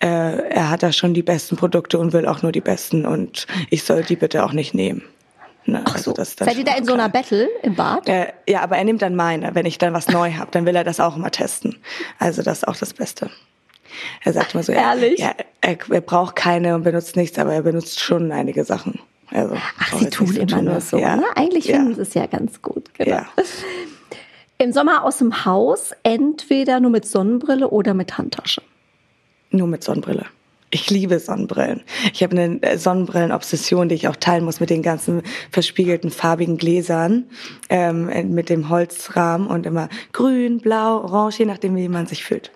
äh, 0.03 0.49
er 0.49 0.71
hat 0.71 0.83
da 0.83 0.93
schon 0.93 1.15
die 1.15 1.23
besten 1.23 1.57
Produkte 1.57 1.99
und 1.99 2.13
will 2.13 2.27
auch 2.27 2.43
nur 2.43 2.53
die 2.53 2.61
besten 2.61 3.07
und 3.07 3.47
ich 3.71 3.85
soll 3.85 4.03
die 4.03 4.17
bitte 4.17 4.45
auch 4.45 4.53
nicht 4.53 4.75
nehmen. 4.75 5.03
Ne, 5.65 5.81
Ach 5.85 5.97
so. 5.97 6.13
Seid 6.17 6.57
ihr 6.57 6.65
da 6.65 6.75
in 6.75 6.85
so 6.85 6.93
einer 6.93 7.09
Battle 7.09 7.49
im 7.63 7.77
Bad? 7.77 8.09
äh, 8.09 8.33
ja, 8.49 8.63
aber 8.63 8.79
er 8.79 8.85
nimmt 8.85 9.01
dann 9.01 9.15
meine. 9.15 9.55
Wenn 9.55 9.65
ich 9.65 9.79
dann 9.79 9.95
was 9.95 10.09
neu 10.09 10.33
habe, 10.33 10.51
dann 10.51 10.67
will 10.67 10.75
er 10.75 10.83
das 10.83 10.99
auch 10.99 11.17
immer 11.17 11.31
testen. 11.31 11.77
Also 12.19 12.43
das 12.43 12.59
ist 12.59 12.69
auch 12.69 12.75
das 12.75 12.95
Beste. 12.95 13.31
Er 14.25 14.33
sagt 14.33 14.55
immer 14.55 14.65
so, 14.65 14.73
ja, 14.73 14.93
Ehrlich? 14.93 15.21
ja 15.21 15.33
er, 15.61 15.79
er 15.89 16.01
braucht 16.01 16.35
keine 16.35 16.75
und 16.75 16.83
benutzt 16.83 17.15
nichts, 17.15 17.39
aber 17.39 17.53
er 17.55 17.63
benutzt 17.63 18.01
schon 18.01 18.33
einige 18.33 18.65
Sachen. 18.65 18.99
Also, 19.31 19.57
Ach, 19.79 19.99
sie 19.99 20.11
tun 20.11 20.35
immer 20.35 20.63
nur 20.63 20.75
ne? 20.75 20.81
so. 20.81 20.99
Ja. 20.99 21.17
Ne? 21.17 21.25
Eigentlich 21.37 21.67
ja. 21.67 21.77
finden 21.77 21.95
sie 21.95 22.03
es 22.03 22.15
ja 22.15 22.27
ganz 22.27 22.61
gut. 22.61 22.93
Genau. 22.95 23.11
Ja. 23.11 23.27
Im 24.59 24.73
Sommer 24.73 25.05
aus 25.05 25.19
dem 25.19 25.45
Haus 25.45 25.93
entweder 26.03 26.81
nur 26.81 26.91
mit 26.91 27.07
Sonnenbrille 27.07 27.71
oder 27.71 27.95
mit 27.95 28.19
Handtasche. 28.19 28.63
Nur 29.53 29.69
mit 29.69 29.85
Sonnenbrille. 29.85 30.27
Ich 30.75 30.89
liebe 30.89 31.19
Sonnenbrillen. 31.19 31.83
Ich 32.15 32.23
habe 32.23 32.35
eine 32.35 32.63
äh, 32.63 32.79
Sonnenbrillen-Obsession, 32.79 33.91
die 33.91 33.95
ich 33.95 34.09
auch 34.09 34.17
teilen 34.17 34.45
muss 34.45 34.59
mit 34.59 34.71
den 34.71 34.83
ganzen 34.83 35.23
verspiegelten 35.51 36.11
farbigen 36.11 36.57
Gläsern, 36.57 37.25
ähm, 37.69 38.07
mit 38.35 38.49
dem 38.49 38.71
Holzrahmen 38.71 39.49
und 39.49 39.67
immer 39.67 39.91
grün, 40.13 40.59
blau, 40.59 41.03
orange, 41.03 41.41
je 41.41 41.45
nachdem, 41.45 41.77
wie 41.77 41.89
man 41.89 42.07
sich 42.07 42.25
fühlt. 42.25 42.51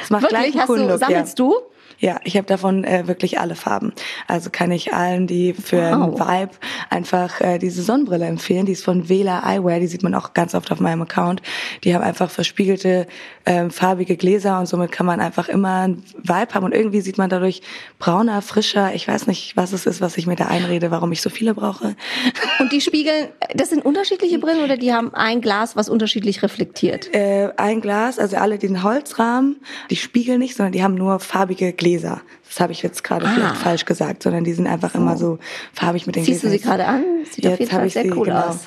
Das 0.00 0.10
macht 0.10 0.28
gleich 0.28 0.54
Wirklich? 0.54 0.62
Hast 0.62 0.68
du, 0.70 0.74
Look, 0.74 0.88
ja. 0.88 0.98
sammelst 0.98 1.38
du? 1.38 1.54
Ja, 1.98 2.20
ich 2.24 2.36
habe 2.36 2.46
davon 2.46 2.84
äh, 2.84 3.06
wirklich 3.06 3.40
alle 3.40 3.54
Farben. 3.54 3.92
Also 4.26 4.50
kann 4.50 4.70
ich 4.70 4.92
allen, 4.92 5.26
die 5.26 5.54
für 5.54 5.82
einen 5.82 6.12
Wow. 6.12 6.20
Vibe 6.20 6.52
einfach 6.90 7.40
äh, 7.40 7.58
diese 7.58 7.82
Sonnenbrille 7.82 8.26
empfehlen. 8.26 8.66
Die 8.66 8.72
ist 8.72 8.84
von 8.84 9.08
Vela 9.08 9.42
Eyewear, 9.44 9.80
die 9.80 9.86
sieht 9.86 10.02
man 10.02 10.14
auch 10.14 10.34
ganz 10.34 10.54
oft 10.54 10.70
auf 10.70 10.80
meinem 10.80 11.02
Account. 11.02 11.42
Die 11.84 11.94
haben 11.94 12.02
einfach 12.02 12.30
verspiegelte 12.30 13.06
ähm, 13.46 13.70
farbige 13.70 14.16
Gläser 14.16 14.58
und 14.58 14.66
somit 14.66 14.92
kann 14.92 15.06
man 15.06 15.20
einfach 15.20 15.48
immer 15.48 15.82
einen 15.82 16.04
Vibe 16.22 16.54
haben 16.54 16.64
und 16.64 16.74
irgendwie 16.74 17.00
sieht 17.00 17.16
man 17.16 17.30
dadurch 17.30 17.62
brauner, 17.98 18.42
frischer. 18.42 18.94
Ich 18.94 19.06
weiß 19.08 19.26
nicht, 19.26 19.56
was 19.56 19.72
es 19.72 19.86
ist, 19.86 20.00
was 20.00 20.18
ich 20.18 20.26
mir 20.26 20.36
da 20.36 20.46
einrede, 20.46 20.90
warum 20.90 21.12
ich 21.12 21.22
so 21.22 21.30
viele 21.30 21.54
brauche. 21.54 21.96
Und 22.60 22.72
die 22.72 22.80
spiegeln, 22.80 23.28
das 23.54 23.70
sind 23.70 23.84
unterschiedliche 23.84 24.38
Brillen 24.38 24.64
oder 24.64 24.76
die 24.76 24.92
haben 24.92 25.14
ein 25.14 25.40
Glas, 25.40 25.76
was 25.76 25.88
unterschiedlich 25.88 26.42
reflektiert? 26.42 27.14
Äh, 27.14 27.50
ein 27.56 27.80
Glas, 27.80 28.18
also 28.18 28.36
alle 28.36 28.58
den 28.58 28.82
Holzrahmen, 28.82 29.56
die 29.90 29.96
spiegeln 29.96 30.38
nicht, 30.38 30.56
sondern 30.56 30.72
die 30.72 30.82
haben 30.82 30.94
nur 30.94 31.20
farbige 31.20 31.72
Gläser. 31.72 31.85
Das 31.94 32.60
habe 32.60 32.72
ich 32.72 32.82
jetzt 32.82 33.04
gerade 33.04 33.26
Ah. 33.26 33.30
vielleicht 33.34 33.56
falsch 33.56 33.84
gesagt, 33.84 34.22
sondern 34.22 34.44
die 34.44 34.52
sind 34.52 34.66
einfach 34.66 34.94
immer 34.94 35.16
so 35.16 35.38
farbig 35.72 36.06
mit 36.06 36.16
den 36.16 36.24
Ziehst 36.24 36.42
du 36.42 36.48
Gläsern. 36.48 36.62
sie 36.62 36.68
gerade 36.68 36.86
an? 36.86 37.04
Sieht 37.30 37.44
auf 37.46 37.50
Jetzt 37.52 37.60
jeden 37.60 37.72
habe 37.72 37.80
Fall 37.82 37.90
sehr 37.90 38.02
sie, 38.04 38.12
cool 38.12 38.26
genau. 38.26 38.40
aus. 38.40 38.58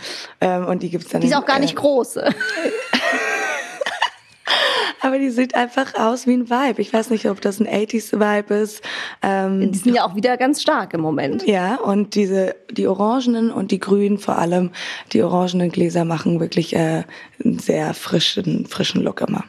Ähm, 0.41 0.65
und 0.65 0.84
die 0.84 0.89
gibt's 0.89 1.10
dann. 1.10 1.21
Die 1.21 1.27
ist 1.27 1.36
auch 1.36 1.45
gar 1.45 1.60
nicht 1.60 1.73
äh, 1.73 1.75
groß. 1.75 2.17
Aber 5.01 5.17
die 5.17 5.29
sieht 5.29 5.55
einfach 5.55 5.95
aus 5.95 6.27
wie 6.27 6.34
ein 6.34 6.49
Vibe. 6.49 6.82
Ich 6.82 6.91
weiß 6.91 7.10
nicht, 7.10 7.29
ob 7.29 7.39
das 7.39 7.60
ein 7.62 7.67
80s-Vibe 7.67 8.53
ist. 8.53 8.82
Ähm, 9.21 9.71
Die 9.71 9.77
sind 9.77 9.95
ja 9.95 10.05
auch 10.05 10.15
wieder 10.15 10.36
ganz 10.36 10.62
stark 10.62 10.93
im 10.93 10.99
Moment. 11.01 11.47
ja, 11.47 11.75
und 11.75 12.15
diese, 12.15 12.55
die 12.71 12.86
orangenen 12.88 13.49
und 13.51 13.71
die 13.71 13.79
grünen 13.79 14.17
vor 14.17 14.38
allem, 14.38 14.71
die 15.13 15.23
orangenen 15.23 15.71
Gläser 15.71 16.03
machen 16.03 16.39
wirklich 16.41 16.75
äh, 16.75 17.03
einen 17.43 17.60
sehr 17.60 17.93
frischen, 17.93 18.65
frischen 18.65 19.01
Look 19.01 19.21
immer. 19.21 19.45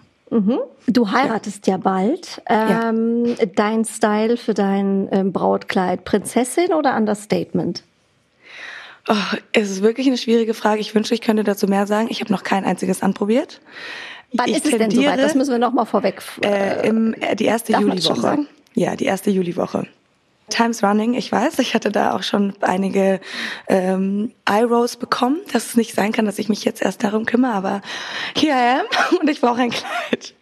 Du 0.87 1.11
heiratest 1.11 1.67
ja, 1.67 1.77
bald. 1.77 2.41
Ähm, 2.49 3.37
Dein 3.55 3.85
Style 3.85 4.37
für 4.37 4.55
dein 4.55 5.09
ähm, 5.11 5.33
Brautkleid, 5.33 6.05
Prinzessin 6.05 6.73
oder 6.73 6.97
Understatement? 6.97 7.83
Oh, 9.09 9.15
es 9.53 9.71
ist 9.71 9.83
wirklich 9.83 10.07
eine 10.07 10.19
schwierige 10.19 10.55
Frage. 10.55 10.81
Ich 10.81 10.95
wünschte, 10.95 11.15
ich 11.15 11.21
könnte 11.21 11.43
dazu 11.43 11.67
mehr 11.67 11.87
sagen. 11.87 12.09
Ich 12.11 12.21
habe 12.21 12.33
noch 12.33 12.45
kein 12.45 12.65
einziges 12.65 13.03
anprobiert. 13.03 13.61
Wann 14.33 14.49
ich 14.49 14.57
ist 14.57 14.67
es 14.67 14.79
denn 14.79 14.91
soweit? 14.91 15.19
Das 15.19 15.35
müssen 15.35 15.51
wir 15.51 15.59
noch 15.59 15.73
mal 15.73 15.85
vorweg. 15.85 16.23
äh, 16.45 16.87
im, 16.87 17.15
äh, 17.15 17.35
die 17.35 17.47
erste 17.47 17.73
Juliwoche. 17.73 18.47
Ja, 18.75 18.95
die 18.95 19.07
erste 19.07 19.31
Juliwoche. 19.31 19.87
Times 20.51 20.83
Running, 20.83 21.15
ich 21.15 21.33
weiß, 21.33 21.59
ich 21.61 21.75
hatte 21.75 21.91
da 21.91 22.15
auch 22.15 22.23
schon 22.23 22.53
einige 22.61 23.21
ähm, 23.69 24.33
Eye-Rolls 24.45 24.97
bekommen, 24.97 25.39
dass 25.53 25.67
es 25.67 25.77
nicht 25.77 25.95
sein 25.95 26.13
kann, 26.13 26.27
dass 26.27 26.39
ich 26.39 26.49
mich 26.49 26.65
jetzt 26.65 26.83
erst 26.83 27.03
darum 27.03 27.25
kümmere, 27.27 27.53
aber 27.55 27.81
here 28.37 28.53
I 28.55 28.81
am 28.81 29.19
und 29.21 29.31
ich 29.31 29.41
brauche 29.41 29.61
ein 29.61 29.71
Kleid. 29.71 30.35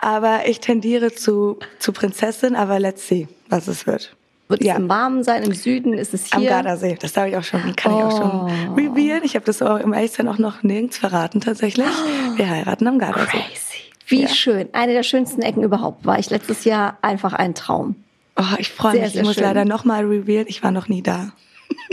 Aber 0.00 0.46
ich 0.46 0.60
tendiere 0.60 1.12
zu, 1.12 1.58
zu 1.78 1.92
Prinzessin, 1.92 2.54
aber 2.54 2.78
let's 2.78 3.08
see, 3.08 3.26
was 3.48 3.66
es 3.68 3.86
wird. 3.86 4.14
Wird 4.48 4.60
es 4.60 4.66
ja. 4.66 4.76
im 4.76 4.88
Warmen 4.90 5.24
sein? 5.24 5.42
Im 5.42 5.54
Süden 5.54 5.94
ist 5.94 6.12
es 6.12 6.30
Am 6.32 6.40
hier? 6.42 6.50
Gardasee, 6.50 6.98
das 7.00 7.14
darf 7.14 7.26
ich 7.28 7.36
auch 7.36 7.42
schon, 7.42 7.74
kann 7.76 7.96
ich 7.96 8.04
auch 8.04 8.10
schon 8.16 8.30
Oh. 8.70 8.74
revealen. 8.74 9.24
Ich 9.24 9.34
habe 9.36 9.44
das 9.46 9.62
auch 9.62 9.78
im 9.78 9.94
Echtsein 9.94 10.28
auch 10.28 10.36
noch 10.38 10.62
nirgends 10.62 10.98
verraten 10.98 11.40
tatsächlich. 11.40 11.86
Wir 12.36 12.48
heiraten 12.50 12.86
am 12.86 12.98
Gardasee. 12.98 13.26
Crazy. 13.30 13.78
Wie 14.06 14.22
Ja. 14.22 14.28
schön. 14.28 14.68
Eine 14.74 14.92
der 14.92 15.02
schönsten 15.02 15.40
Ecken 15.40 15.62
überhaupt. 15.62 16.04
War 16.04 16.18
ich 16.18 16.28
letztes 16.28 16.64
Jahr 16.64 16.98
einfach 17.00 17.32
ein 17.32 17.54
Traum. 17.54 17.96
Oh, 18.36 18.42
ich 18.58 18.70
freue 18.70 19.00
mich. 19.00 19.12
sehr 19.12 19.20
ich 19.20 19.26
muss 19.26 19.36
schön. 19.36 19.44
leider 19.44 19.64
noch 19.64 19.84
mal 19.84 20.04
revealen. 20.04 20.46
Ich 20.48 20.62
war 20.62 20.70
noch 20.70 20.88
nie 20.88 21.02
da. 21.02 21.32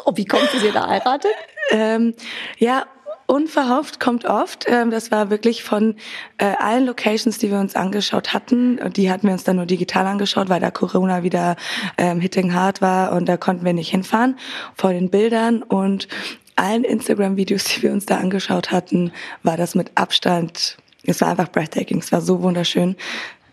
Oh, 0.07 0.11
wie 0.15 0.25
kommt 0.25 0.49
sie 0.51 0.71
da 0.71 0.87
heiratet? 0.87 1.31
Ähm, 1.71 2.13
ja, 2.59 2.85
unverhofft 3.27 3.99
kommt 3.99 4.25
oft. 4.25 4.65
Ähm, 4.67 4.91
das 4.91 5.11
war 5.11 5.29
wirklich 5.29 5.63
von 5.63 5.95
äh, 6.37 6.53
allen 6.59 6.85
Locations, 6.85 7.37
die 7.37 7.49
wir 7.49 7.59
uns 7.59 7.75
angeschaut 7.75 8.33
hatten. 8.33 8.79
Die 8.93 9.09
hatten 9.09 9.27
wir 9.27 9.33
uns 9.33 9.43
dann 9.43 9.55
nur 9.55 9.65
digital 9.65 10.05
angeschaut, 10.05 10.49
weil 10.49 10.59
da 10.59 10.71
Corona 10.71 11.23
wieder 11.23 11.55
ähm, 11.97 12.19
hitting 12.19 12.53
hard 12.53 12.81
war 12.81 13.13
und 13.13 13.25
da 13.25 13.37
konnten 13.37 13.65
wir 13.65 13.73
nicht 13.73 13.89
hinfahren. 13.89 14.37
Vor 14.75 14.91
den 14.91 15.09
Bildern 15.09 15.63
und 15.63 16.07
allen 16.55 16.83
Instagram-Videos, 16.83 17.63
die 17.65 17.83
wir 17.83 17.91
uns 17.91 18.05
da 18.05 18.17
angeschaut 18.17 18.71
hatten, 18.71 19.11
war 19.43 19.57
das 19.57 19.75
mit 19.75 19.91
Abstand. 19.95 20.77
Es 21.03 21.21
war 21.21 21.29
einfach 21.29 21.49
breathtaking. 21.49 21.99
Es 21.99 22.11
war 22.11 22.21
so 22.21 22.41
wunderschön. 22.41 22.95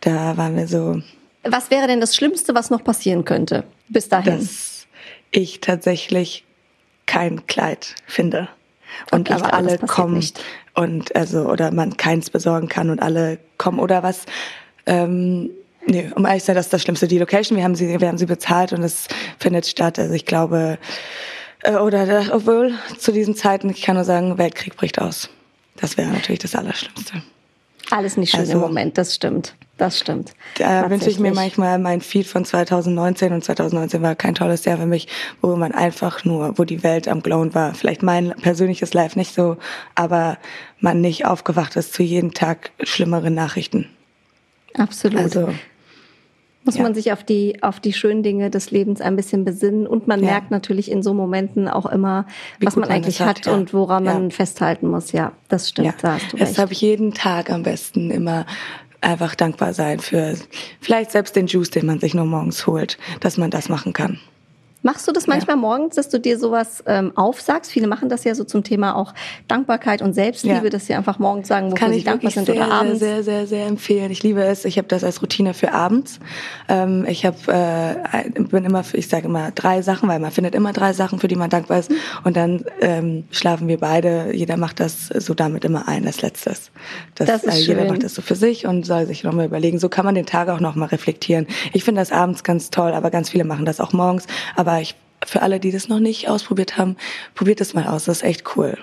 Da 0.00 0.36
waren 0.36 0.56
wir 0.56 0.66
so, 0.66 1.00
Was 1.44 1.70
wäre 1.70 1.86
denn 1.86 2.00
das 2.00 2.14
Schlimmste, 2.14 2.54
was 2.54 2.70
noch 2.70 2.84
passieren 2.84 3.24
könnte? 3.24 3.64
Bis 3.88 4.08
dahin. 4.08 4.38
dass 4.38 4.86
ich 5.30 5.60
tatsächlich 5.60 6.44
kein 7.06 7.46
Kleid 7.46 7.94
finde. 8.06 8.48
Und 9.10 9.22
Okay, 9.30 9.32
aber 9.40 9.48
glaube, 9.48 9.54
alle 9.54 9.78
kommen 9.78 10.14
nicht. 10.16 10.42
und 10.74 11.16
also 11.16 11.48
oder 11.48 11.70
man 11.72 11.96
keins 11.96 12.30
besorgen 12.30 12.68
kann 12.68 12.90
und 12.90 13.00
alle 13.00 13.38
kommen 13.58 13.78
oder 13.78 14.02
was. 14.02 14.26
Ähm, 14.86 15.50
nee, 15.86 16.10
um 16.14 16.26
ehrlich 16.26 16.42
zu 16.42 16.46
sein, 16.48 16.56
das 16.56 16.66
ist 16.66 16.72
das 16.74 16.82
Schlimmste. 16.82 17.08
Die 17.08 17.18
Location, 17.18 17.56
wir 17.56 17.64
haben 17.64 17.74
sie, 17.74 17.98
wir 18.00 18.08
haben 18.08 18.18
sie 18.18 18.26
bezahlt 18.26 18.72
und 18.72 18.82
es 18.82 19.08
findet 19.38 19.66
statt. 19.66 19.98
Also 19.98 20.12
ich 20.14 20.26
glaube, 20.26 20.78
äh, 21.62 21.74
oder 21.76 22.26
obwohl 22.32 22.74
zu 22.98 23.12
diesen 23.12 23.34
Zeiten, 23.34 23.70
ich 23.70 23.82
kann 23.82 23.96
nur 23.96 24.04
sagen, 24.04 24.36
Weltkrieg 24.38 24.76
bricht 24.76 25.00
aus. 25.00 25.30
Das 25.76 25.96
wäre 25.96 26.10
natürlich 26.10 26.40
das 26.40 26.54
Allerschlimmste. 26.54 27.22
Alles 27.90 28.16
nicht 28.18 28.30
schön 28.32 28.40
Also- 28.40 28.52
im 28.52 28.60
Moment, 28.60 28.98
das 28.98 29.14
stimmt. 29.14 29.54
Das 29.82 29.98
stimmt. 29.98 30.32
Da 30.58 30.88
wünsche 30.88 31.10
ich 31.10 31.18
mir 31.18 31.34
manchmal 31.34 31.76
mein 31.80 32.02
Feed 32.02 32.28
von 32.28 32.44
2019 32.44 33.32
und 33.32 33.42
2019 33.42 34.00
war 34.00 34.14
kein 34.14 34.36
tolles 34.36 34.64
Jahr 34.64 34.76
für 34.78 34.86
mich, 34.86 35.08
wo 35.40 35.56
man 35.56 35.72
einfach 35.72 36.24
nur, 36.24 36.56
wo 36.56 36.62
die 36.62 36.84
Welt 36.84 37.08
am 37.08 37.20
Glowen 37.20 37.52
war. 37.52 37.74
Vielleicht 37.74 38.04
mein 38.04 38.30
persönliches 38.40 38.94
Life 38.94 39.18
nicht 39.18 39.34
so, 39.34 39.56
aber 39.96 40.38
man 40.78 41.00
nicht 41.00 41.26
aufgewacht 41.26 41.74
ist 41.74 41.94
zu 41.94 42.04
jeden 42.04 42.30
Tag 42.30 42.70
schlimmeren 42.84 43.34
Nachrichten. 43.34 43.88
Absolut. 44.78 45.18
Also 45.18 45.48
Muss 46.64 46.76
ja. 46.76 46.84
man 46.84 46.94
sich 46.94 47.10
auf 47.12 47.24
die, 47.24 47.60
auf 47.60 47.80
die 47.80 47.92
schönen 47.92 48.22
Dinge 48.22 48.48
des 48.48 48.70
Lebens 48.70 49.00
ein 49.00 49.16
bisschen 49.16 49.44
besinnen. 49.44 49.84
Und 49.88 50.06
man 50.06 50.20
Ja. 50.22 50.30
merkt 50.30 50.52
natürlich 50.52 50.92
in 50.92 51.02
so 51.02 51.12
Momenten 51.12 51.66
auch 51.66 51.86
immer, 51.86 52.24
Wie 52.60 52.66
was 52.66 52.76
man 52.76 52.88
eigentlich 52.88 53.20
hat, 53.20 53.38
hat, 53.38 53.46
ja. 53.46 53.52
und 53.52 53.74
woran 53.74 54.04
man 54.04 54.30
festhalten 54.30 54.86
muss. 54.88 55.10
Ja, 55.10 55.32
das 55.48 55.70
stimmt. 55.70 55.94
Da 56.02 56.12
hast 56.14 56.32
du 56.32 56.36
recht. 56.36 56.50
deshalb 56.50 56.72
jeden 56.72 57.14
Tag 57.14 57.50
am 57.50 57.64
besten 57.64 58.12
immer 58.12 58.46
einfach 59.02 59.34
dankbar 59.34 59.74
sein 59.74 60.00
für 60.00 60.36
vielleicht 60.80 61.10
selbst 61.10 61.36
den 61.36 61.46
Juice, 61.46 61.70
den 61.70 61.86
man 61.86 62.00
sich 62.00 62.14
nur 62.14 62.24
morgens 62.24 62.66
holt, 62.66 62.98
dass 63.20 63.36
man 63.36 63.50
das 63.50 63.68
machen 63.68 63.92
kann. 63.92 64.20
Machst 64.82 65.06
du 65.06 65.12
das 65.12 65.26
manchmal 65.26 65.56
morgens, 65.56 65.94
dass 65.96 66.08
du 66.08 66.18
dir 66.18 66.38
sowas 66.38 66.82
ähm, 66.86 67.12
aufsagst? 67.16 67.70
Viele 67.70 67.86
machen 67.86 68.08
das 68.08 68.24
ja 68.24 68.34
so 68.34 68.44
zum 68.44 68.64
Thema 68.64 68.96
auch 68.96 69.14
Dankbarkeit 69.48 70.02
und 70.02 70.12
Selbstliebe, 70.12 70.64
Ja. 70.64 70.70
dass 70.70 70.86
sie 70.86 70.94
einfach 70.94 71.18
morgens 71.18 71.48
sagen, 71.48 71.66
wofür 71.66 71.78
Kann 71.78 71.92
sie 71.92 71.98
ich 71.98 72.04
dankbar 72.04 72.30
sind 72.32 72.46
sehr, 72.46 72.56
oder 72.56 72.70
abends. 72.72 72.98
sehr, 72.98 73.22
sehr, 73.22 73.22
sehr, 73.22 73.46
sehr 73.46 73.66
empfehlen. 73.66 74.10
Ich 74.10 74.22
liebe 74.22 74.42
es. 74.42 74.64
Ich 74.64 74.78
habe 74.78 74.88
das 74.88 75.04
als 75.04 75.22
Routine 75.22 75.54
für 75.54 75.72
abends. 75.72 76.18
Ähm, 76.68 77.06
ich 77.08 77.24
habe, 77.24 77.36
äh, 77.48 78.30
bin 78.40 78.64
immer, 78.64 78.82
ich 78.92 79.08
sage 79.08 79.26
immer 79.26 79.50
drei 79.52 79.82
Sachen, 79.82 80.08
weil 80.08 80.18
man 80.18 80.30
findet 80.32 80.54
immer 80.54 80.72
drei 80.72 80.92
Sachen, 80.92 81.18
für 81.20 81.28
die 81.28 81.36
man 81.36 81.48
dankbar 81.50 81.78
ist. 81.78 81.90
Und 82.24 82.36
dann 82.36 82.64
ähm, 82.80 83.24
schlafen 83.30 83.68
wir 83.68 83.78
beide. 83.78 84.34
Jeder 84.34 84.56
macht 84.56 84.80
das 84.80 85.06
so 85.08 85.34
damit 85.34 85.64
immer 85.64 85.86
ein 85.88 86.06
als 86.06 86.22
letztes. 86.22 86.70
Das, 87.14 87.28
Das 87.28 87.44
ist 87.44 87.54
äh, 87.54 87.60
jeder 87.60 87.80
schön. 87.82 87.88
macht 87.90 88.02
das 88.02 88.14
so 88.14 88.22
für 88.22 88.34
sich 88.34 88.66
und 88.66 88.84
soll 88.84 89.06
sich 89.06 89.22
nochmal 89.22 89.46
überlegen. 89.46 89.78
So 89.78 89.88
kann 89.88 90.04
man 90.04 90.14
den 90.14 90.26
Tag 90.26 90.48
auch 90.48 90.60
nochmal 90.60 90.88
reflektieren. 90.88 91.46
Ich 91.72 91.84
finde 91.84 92.00
das 92.00 92.10
abends 92.10 92.42
ganz 92.42 92.70
toll, 92.70 92.92
aber 92.92 93.10
ganz 93.10 93.30
viele 93.30 93.44
machen 93.44 93.64
das 93.64 93.80
auch 93.80 93.92
morgens. 93.92 94.26
Aber 94.56 94.71
ich, 94.80 94.94
für 95.24 95.42
alle, 95.42 95.60
die 95.60 95.70
das 95.70 95.88
noch 95.88 96.00
nicht 96.00 96.28
ausprobiert 96.28 96.78
haben, 96.78 96.96
probiert 97.34 97.60
es 97.60 97.74
mal 97.74 97.86
aus. 97.86 98.04
Das 98.04 98.18
ist 98.18 98.24
echt 98.24 98.56
cool. 98.56 98.78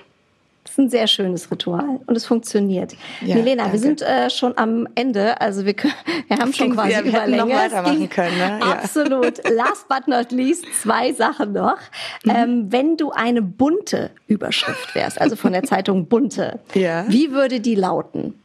Das 0.64 0.72
ist 0.72 0.78
ein 0.78 0.90
sehr 0.90 1.06
schönes 1.06 1.50
Ritual 1.50 2.00
und 2.06 2.16
es 2.16 2.26
funktioniert. 2.26 2.94
Ja, 3.22 3.34
Milena, 3.34 3.64
danke. 3.64 3.72
wir 3.72 3.80
sind 3.80 4.02
äh, 4.02 4.30
schon 4.30 4.56
am 4.56 4.86
Ende, 4.94 5.40
also 5.40 5.64
wir, 5.64 5.74
können, 5.74 5.94
wir 6.28 6.36
haben 6.36 6.52
schon 6.52 6.74
quasi 6.74 6.92
ja, 6.92 7.02
wir 7.02 7.10
über. 7.10 7.26
Noch 7.26 7.48
weitermachen 7.48 8.08
können, 8.08 8.38
ne? 8.38 8.58
ja. 8.60 8.72
Absolut. 8.72 9.48
Last 9.50 9.88
but 9.88 10.06
not 10.06 10.30
least 10.30 10.66
zwei 10.80 11.12
Sachen 11.12 11.54
noch. 11.54 11.78
Mhm. 12.24 12.30
Ähm, 12.30 12.66
wenn 12.70 12.96
du 12.96 13.10
eine 13.10 13.42
bunte 13.42 14.10
Überschrift 14.26 14.94
wärst, 14.94 15.20
also 15.20 15.34
von 15.34 15.52
der 15.52 15.62
Zeitung 15.64 16.06
Bunte, 16.06 16.60
ja. 16.74 17.04
wie 17.08 17.32
würde 17.32 17.60
die 17.60 17.74
lauten? 17.74 18.39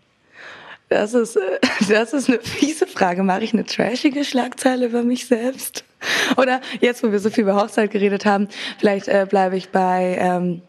Das 0.90 1.14
ist, 1.14 1.36
äh, 1.36 1.60
das 1.90 2.14
ist 2.14 2.30
eine 2.30 2.40
fiese 2.40 2.88
Frage. 2.88 3.24
Mache 3.24 3.44
ich 3.44 3.54
eine 3.54 3.66
trashige 3.66 4.24
Schlagzeile 4.24 4.88
über 4.88 5.04
mich 5.04 5.28
selbst? 5.28 5.84
Oder 6.38 6.62
jetzt, 6.82 7.04
wo 7.04 7.12
wir 7.12 7.20
so 7.20 7.30
viel 7.30 7.44
über 7.44 7.56
Hochzeit 7.56 7.92
geredet 7.92 8.26
haben, 8.26 8.48
vielleicht 8.78 9.08
äh, 9.08 9.26
bleibe 9.28 9.58
ich 9.58 9.70
bei 9.70 10.18
ähm, 10.20 10.62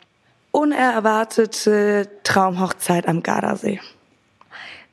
unerwartete 0.50 2.08
Traumhochzeit 2.24 3.06
am 3.06 3.22
Gardasee. 3.22 3.80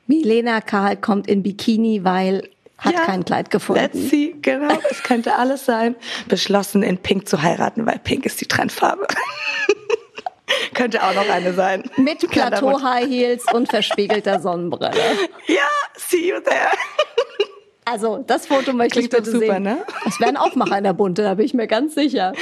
Milena 0.06 0.60
Karl 0.60 0.96
kommt 0.96 1.26
in 1.26 1.42
Bikini, 1.42 2.04
weil 2.04 2.50
hat 2.76 2.92
ja, 2.92 3.04
kein 3.04 3.24
Kleid 3.24 3.50
gefunden. 3.50 3.82
Let's 3.82 4.10
see, 4.10 4.34
genau. 4.42 4.78
Es 4.90 5.02
könnte 5.02 5.36
alles 5.36 5.64
sein. 5.64 5.96
Beschlossen, 6.28 6.82
in 6.82 6.98
Pink 6.98 7.26
zu 7.28 7.40
heiraten, 7.40 7.86
weil 7.86 7.98
Pink 7.98 8.26
ist 8.26 8.40
die 8.40 8.46
Trendfarbe. 8.46 9.06
könnte 10.74 11.02
auch 11.02 11.14
noch 11.14 11.28
eine 11.28 11.52
sein. 11.52 11.84
Mit 11.96 12.28
Plateau 12.30 12.80
High 12.82 13.08
Heels 13.08 13.44
und 13.52 13.68
verspiegelter 13.68 14.40
Sonnenbrille. 14.40 14.92
Ja, 15.46 15.68
see 15.96 16.30
you 16.30 16.40
there. 16.40 16.70
Also, 17.86 18.24
das 18.26 18.46
Foto 18.46 18.72
möchte 18.72 19.00
Klingt 19.00 19.12
ich 19.12 19.18
bitte 19.18 19.30
super, 19.30 19.54
sehen. 19.54 19.62
Ne? 19.62 19.84
Das 20.06 20.18
wäre 20.18 20.30
ein 20.30 20.38
Aufmacher 20.38 20.78
in 20.78 20.84
der 20.84 20.94
Bunte, 20.94 21.22
da 21.22 21.34
bin 21.34 21.44
ich 21.44 21.52
mir 21.52 21.66
ganz 21.66 21.94
sicher. 21.94 22.32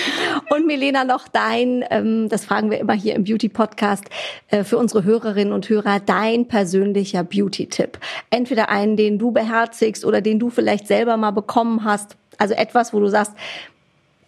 Und 0.50 0.68
Milena, 0.68 1.03
noch 1.03 1.26
dein, 1.26 1.84
ähm, 1.90 2.28
das 2.28 2.44
fragen 2.44 2.70
wir 2.70 2.78
immer 2.78 2.92
hier 2.92 3.16
im 3.16 3.24
Beauty-Podcast, 3.24 4.05
äh, 4.50 4.62
für 4.62 4.78
unsere 4.78 5.03
Hörerinnen 5.03 5.53
und 5.53 5.68
Hörer, 5.68 5.98
dein 5.98 6.46
persönlicher 6.46 7.24
Beauty-Tipp. 7.24 7.98
Entweder 8.30 8.68
einen, 8.68 8.96
den 8.96 9.18
du 9.18 9.32
beherzigst 9.32 10.05
oder 10.05 10.20
den 10.20 10.38
du 10.38 10.48
vielleicht 10.48 10.86
selber 10.86 11.16
mal 11.16 11.32
bekommen 11.32 11.82
hast. 11.82 12.16
Also 12.38 12.55
etwas, 12.55 12.94
wo 12.94 13.00
du 13.00 13.09
sagst, 13.09 13.32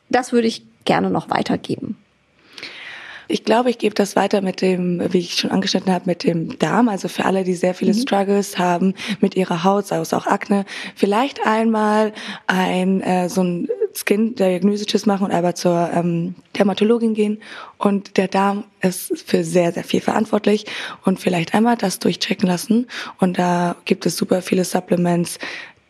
das 0.08 0.32
würde 0.32 0.48
ich 0.48 0.64
gerne 0.84 1.10
noch 1.10 1.30
weitergeben. 1.30 1.96
Ich 3.28 3.44
glaube, 3.44 3.70
ich 3.70 3.78
gebe 3.78 3.94
das 3.94 4.16
weiter 4.16 4.40
mit 4.40 4.60
dem, 4.60 5.00
wie 5.12 5.18
ich 5.18 5.34
schon 5.36 5.50
angeschnitten 5.50 5.92
habe, 5.92 6.04
mit 6.06 6.24
dem 6.24 6.58
Darm. 6.58 6.88
Also 6.88 7.08
für 7.08 7.24
alle, 7.24 7.44
die 7.44 7.54
sehr 7.54 7.74
viele 7.74 7.92
mhm. 7.92 7.98
Struggles 7.98 8.58
haben 8.58 8.94
mit 9.20 9.36
ihrer 9.36 9.64
Haut, 9.64 9.86
sei 9.86 9.98
es 9.98 10.12
auch 10.12 10.26
Akne, 10.26 10.64
vielleicht 10.94 11.46
einmal 11.46 12.12
ein 12.46 13.00
äh, 13.00 13.28
so 13.28 13.42
ein 13.42 13.68
Skin-Diagnosisches 13.94 15.06
machen 15.06 15.26
und 15.26 15.32
aber 15.32 15.54
zur 15.54 15.90
ähm, 15.94 16.34
Dermatologin 16.56 17.14
gehen. 17.14 17.40
Und 17.78 18.16
der 18.16 18.28
Darm 18.28 18.64
ist 18.80 19.22
für 19.26 19.44
sehr, 19.44 19.72
sehr 19.72 19.84
viel 19.84 20.00
verantwortlich. 20.00 20.66
Und 21.04 21.20
vielleicht 21.20 21.54
einmal 21.54 21.76
das 21.76 21.98
durchchecken 21.98 22.48
lassen. 22.48 22.88
Und 23.20 23.38
da 23.38 23.76
gibt 23.84 24.06
es 24.06 24.16
super 24.16 24.42
viele 24.42 24.64
Supplements, 24.64 25.38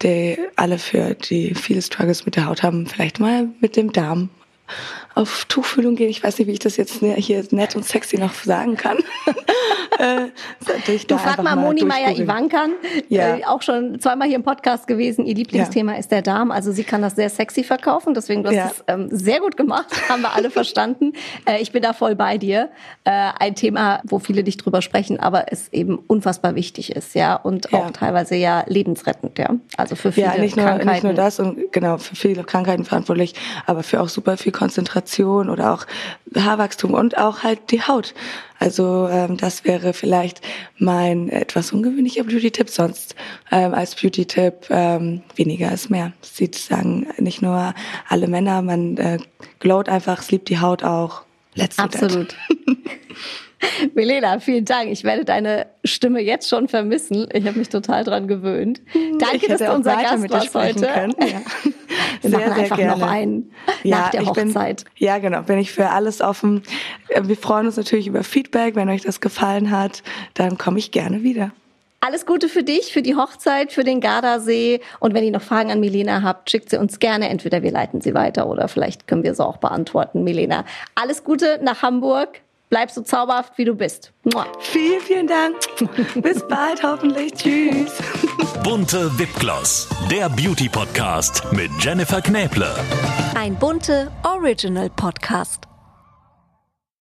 die 0.03 0.39
alle 0.57 0.78
für 0.78 1.14
die 1.14 1.55
viele 1.55 1.82
Struggles 1.82 2.26
mit 2.26 2.37
der 2.37 2.47
Haut 2.47 2.62
haben, 2.62 2.87
vielleicht 2.87 3.20
mal 3.20 3.49
mit 3.61 3.76
dem 3.76 3.93
Darm 3.93 4.28
auf 5.15 5.45
Tuchfühlung 5.45 5.95
gehen. 5.95 6.11
Ich 6.11 6.23
weiß 6.23 6.39
nicht, 6.39 6.49
wie 6.49 6.53
ich 6.53 6.59
das 6.59 6.77
jetzt 6.77 7.01
hier 7.01 7.45
nett 7.51 7.77
und 7.77 7.85
sexy 7.85 8.19
noch 8.19 8.35
sagen 8.35 8.77
kann. 8.77 8.99
äh, 9.99 10.27
du 11.07 11.19
frag 11.19 11.43
mal 11.43 11.55
Moni 11.55 11.85
Meyer-Ivankan, 11.85 12.73
ja. 13.09 13.37
äh, 13.37 13.45
auch 13.45 13.62
schon 13.62 14.01
zweimal 14.01 14.27
hier 14.27 14.37
im 14.37 14.43
Podcast 14.43 14.89
gewesen. 14.89 15.25
Ihr 15.25 15.37
Lieblingsthema 15.37 15.93
ja. 15.93 15.99
ist 15.99 16.11
der 16.11 16.23
Darm. 16.23 16.51
Also 16.51 16.73
sie 16.73 16.83
kann 16.83 17.01
das 17.01 17.15
sehr 17.15 17.31
sexy 17.31 17.62
verkaufen. 17.62 18.15
Deswegen, 18.15 18.43
du 18.43 18.49
hast 18.49 18.57
ja. 18.57 18.71
es 18.73 18.85
ähm, 18.89 19.09
sehr 19.12 19.39
gut 19.41 19.57
gemacht. 19.57 19.87
Haben 20.09 20.23
wir 20.23 20.33
alle 20.33 20.51
verstanden. 20.51 21.12
Äh, 21.47 21.62
ich 21.62 21.71
bin 21.71 21.83
da 21.83 21.93
voll 21.93 22.17
bei 22.17 22.37
dir. 22.37 22.71
Äh, 23.05 23.31
ein 23.39 23.55
Thema, 23.55 24.01
wo 24.05 24.19
viele 24.19 24.43
nicht 24.43 24.65
drüber 24.65 24.83
sprechen, 24.83 25.21
aber 25.21 25.53
es 25.53 25.73
eben 25.73 25.97
unfassbar 25.97 26.57
wichtig 26.57 26.91
ist. 26.97 27.15
ja 27.15 27.37
Und 27.37 27.73
auch 27.73 27.93
teilweise 27.93 28.35
ja 28.35 28.65
lebensrettend. 28.67 29.39
ja 29.39 29.51
Also 29.77 29.95
für 29.95 30.11
viele 30.11 30.27
ja, 30.27 30.39
nicht 30.39 30.57
nur, 30.57 30.67
Krankheiten. 30.67 30.91
Nicht 30.91 31.05
nur 31.05 31.15
das 31.15 31.39
und 31.39 31.73
genau, 31.73 31.99
für 31.99 32.17
viele 32.17 32.43
Krankheiten 32.43 32.85
verantwortlich, 32.85 33.35
aber 33.67 33.85
für 33.85 34.01
auch 34.01 34.09
super 34.09 34.37
viel 34.37 34.51
Konzentration 34.51 35.03
oder 35.48 35.72
auch 35.72 35.86
Haarwachstum 36.34 36.94
und 36.94 37.16
auch 37.18 37.42
halt 37.42 37.70
die 37.70 37.82
Haut. 37.82 38.14
Also 38.59 39.09
ähm, 39.11 39.36
das 39.36 39.64
wäre 39.64 39.92
vielleicht 39.92 40.40
mein 40.78 41.28
etwas 41.28 41.72
ungewöhnlicher 41.72 42.24
Beauty-Tipp. 42.24 42.70
Sonst 42.70 43.14
ähm, 43.50 43.74
als 43.74 43.94
Beauty-Tipp 43.94 44.66
ähm, 44.70 45.22
weniger 45.36 45.72
ist 45.72 45.90
mehr. 45.90 46.12
Sie 46.22 46.50
sagen 46.52 47.07
nicht 47.18 47.42
nur 47.42 47.74
alle 48.09 48.28
Männer, 48.28 48.62
man 48.62 48.96
äh, 48.96 49.18
glowt 49.59 49.88
einfach, 49.88 50.20
es 50.20 50.30
liebt 50.30 50.48
die 50.48 50.61
Haut 50.61 50.82
auch. 50.82 51.22
Let's 51.55 51.78
Absolut. 51.78 52.36
Milena, 53.95 54.39
vielen 54.41 54.65
Dank. 54.65 54.91
Ich 54.91 55.05
werde 55.05 55.25
deine 55.25 55.67
Stimme 55.85 56.21
jetzt 56.21 56.49
schon 56.49 56.69
vermissen. 56.69 57.29
Ich 57.33 57.47
habe 57.47 57.59
mich 57.59 57.69
total 57.69 58.05
dran 58.05 58.29
gewöhnt. 58.29 58.81
Danke, 59.19 59.49
dass 59.49 59.61
du 59.61 59.73
unser 59.73 59.97
Gast 59.97 60.31
warst 60.31 60.55
heute. 60.55 60.87
Können. 60.87 61.15
Ja. 61.21 61.43
Wir 62.23 62.31
sehr, 62.31 62.39
machen 62.49 62.61
einfach 62.61 62.77
gerne. 62.77 63.01
noch 63.01 63.09
einen 63.09 63.53
ja, 63.83 63.99
nach 63.99 64.11
der 64.11 64.27
Hochzeit. 64.27 64.85
Bin, 64.85 64.93
ja, 64.97 65.19
genau. 65.19 65.43
Bin 65.43 65.59
ich 65.59 65.73
für 65.73 65.91
alles 65.91 66.21
offen. 66.21 66.62
Wir 67.09 67.37
freuen 67.37 67.67
uns 67.67 67.77
natürlich 67.77 68.07
über 68.07 68.25
Feedback. 68.25 68.77
Wenn 68.77 68.89
euch 68.89 69.03
das 69.03 69.21
gefallen 69.21 69.71
hat, 69.71 70.03
dann 70.33 70.57
komme 70.57 70.79
ich 70.79 70.91
gerne 70.91 71.23
wieder. 71.23 71.51
Alles 72.01 72.27
Gute 72.27 72.51
für 72.51 72.62
dich, 72.62 72.93
für 72.93 73.01
die 73.01 73.17
Hochzeit, 73.17 73.73
für 73.73 73.83
den 73.83 74.01
Gardasee. 74.01 74.81
Und 75.01 75.15
wenn 75.15 75.25
ihr 75.25 75.31
noch 75.31 75.43
Fragen 75.43 75.71
an 75.71 75.81
Milena 75.81 76.23
habt, 76.23 76.51
schickt 76.51 76.69
sie 76.69 76.79
uns 76.79 76.99
gerne. 76.99 77.31
Entweder 77.31 77.62
wir 77.62 77.73
leiten 77.73 78.01
sie 78.01 78.15
weiter 78.15 78.47
oder 78.47 78.69
vielleicht 78.69 79.07
können 79.07 79.23
wir 79.23 79.35
sie 79.35 79.45
auch 79.45 79.57
beantworten, 79.57 80.23
Milena. 80.23 80.65
Alles 80.95 81.25
Gute 81.25 81.61
nach 81.62 81.83
Hamburg. 81.83 82.43
Bleib 82.71 82.91
so 82.91 83.03
zauberhaft, 83.03 83.57
wie 83.57 83.65
du 83.65 83.75
bist. 83.75 84.12
Mua. 84.25 84.47
Vielen, 84.61 85.01
vielen 85.01 85.27
Dank. 85.27 85.57
Bis 86.23 86.47
bald, 86.49 86.83
hoffentlich. 86.83 87.33
Tschüss. 87.35 87.93
Bunte 88.62 89.17
Wipgloss, 89.19 89.89
der 90.11 90.29
Beauty 90.31 90.69
Podcast 90.69 91.43
mit 91.53 91.71
Jennifer 91.79 92.21
Knäble. 92.23 92.75
Ein 93.35 93.55
bunte 93.57 94.11
Original 94.25 94.91
Podcast. 94.91 95.69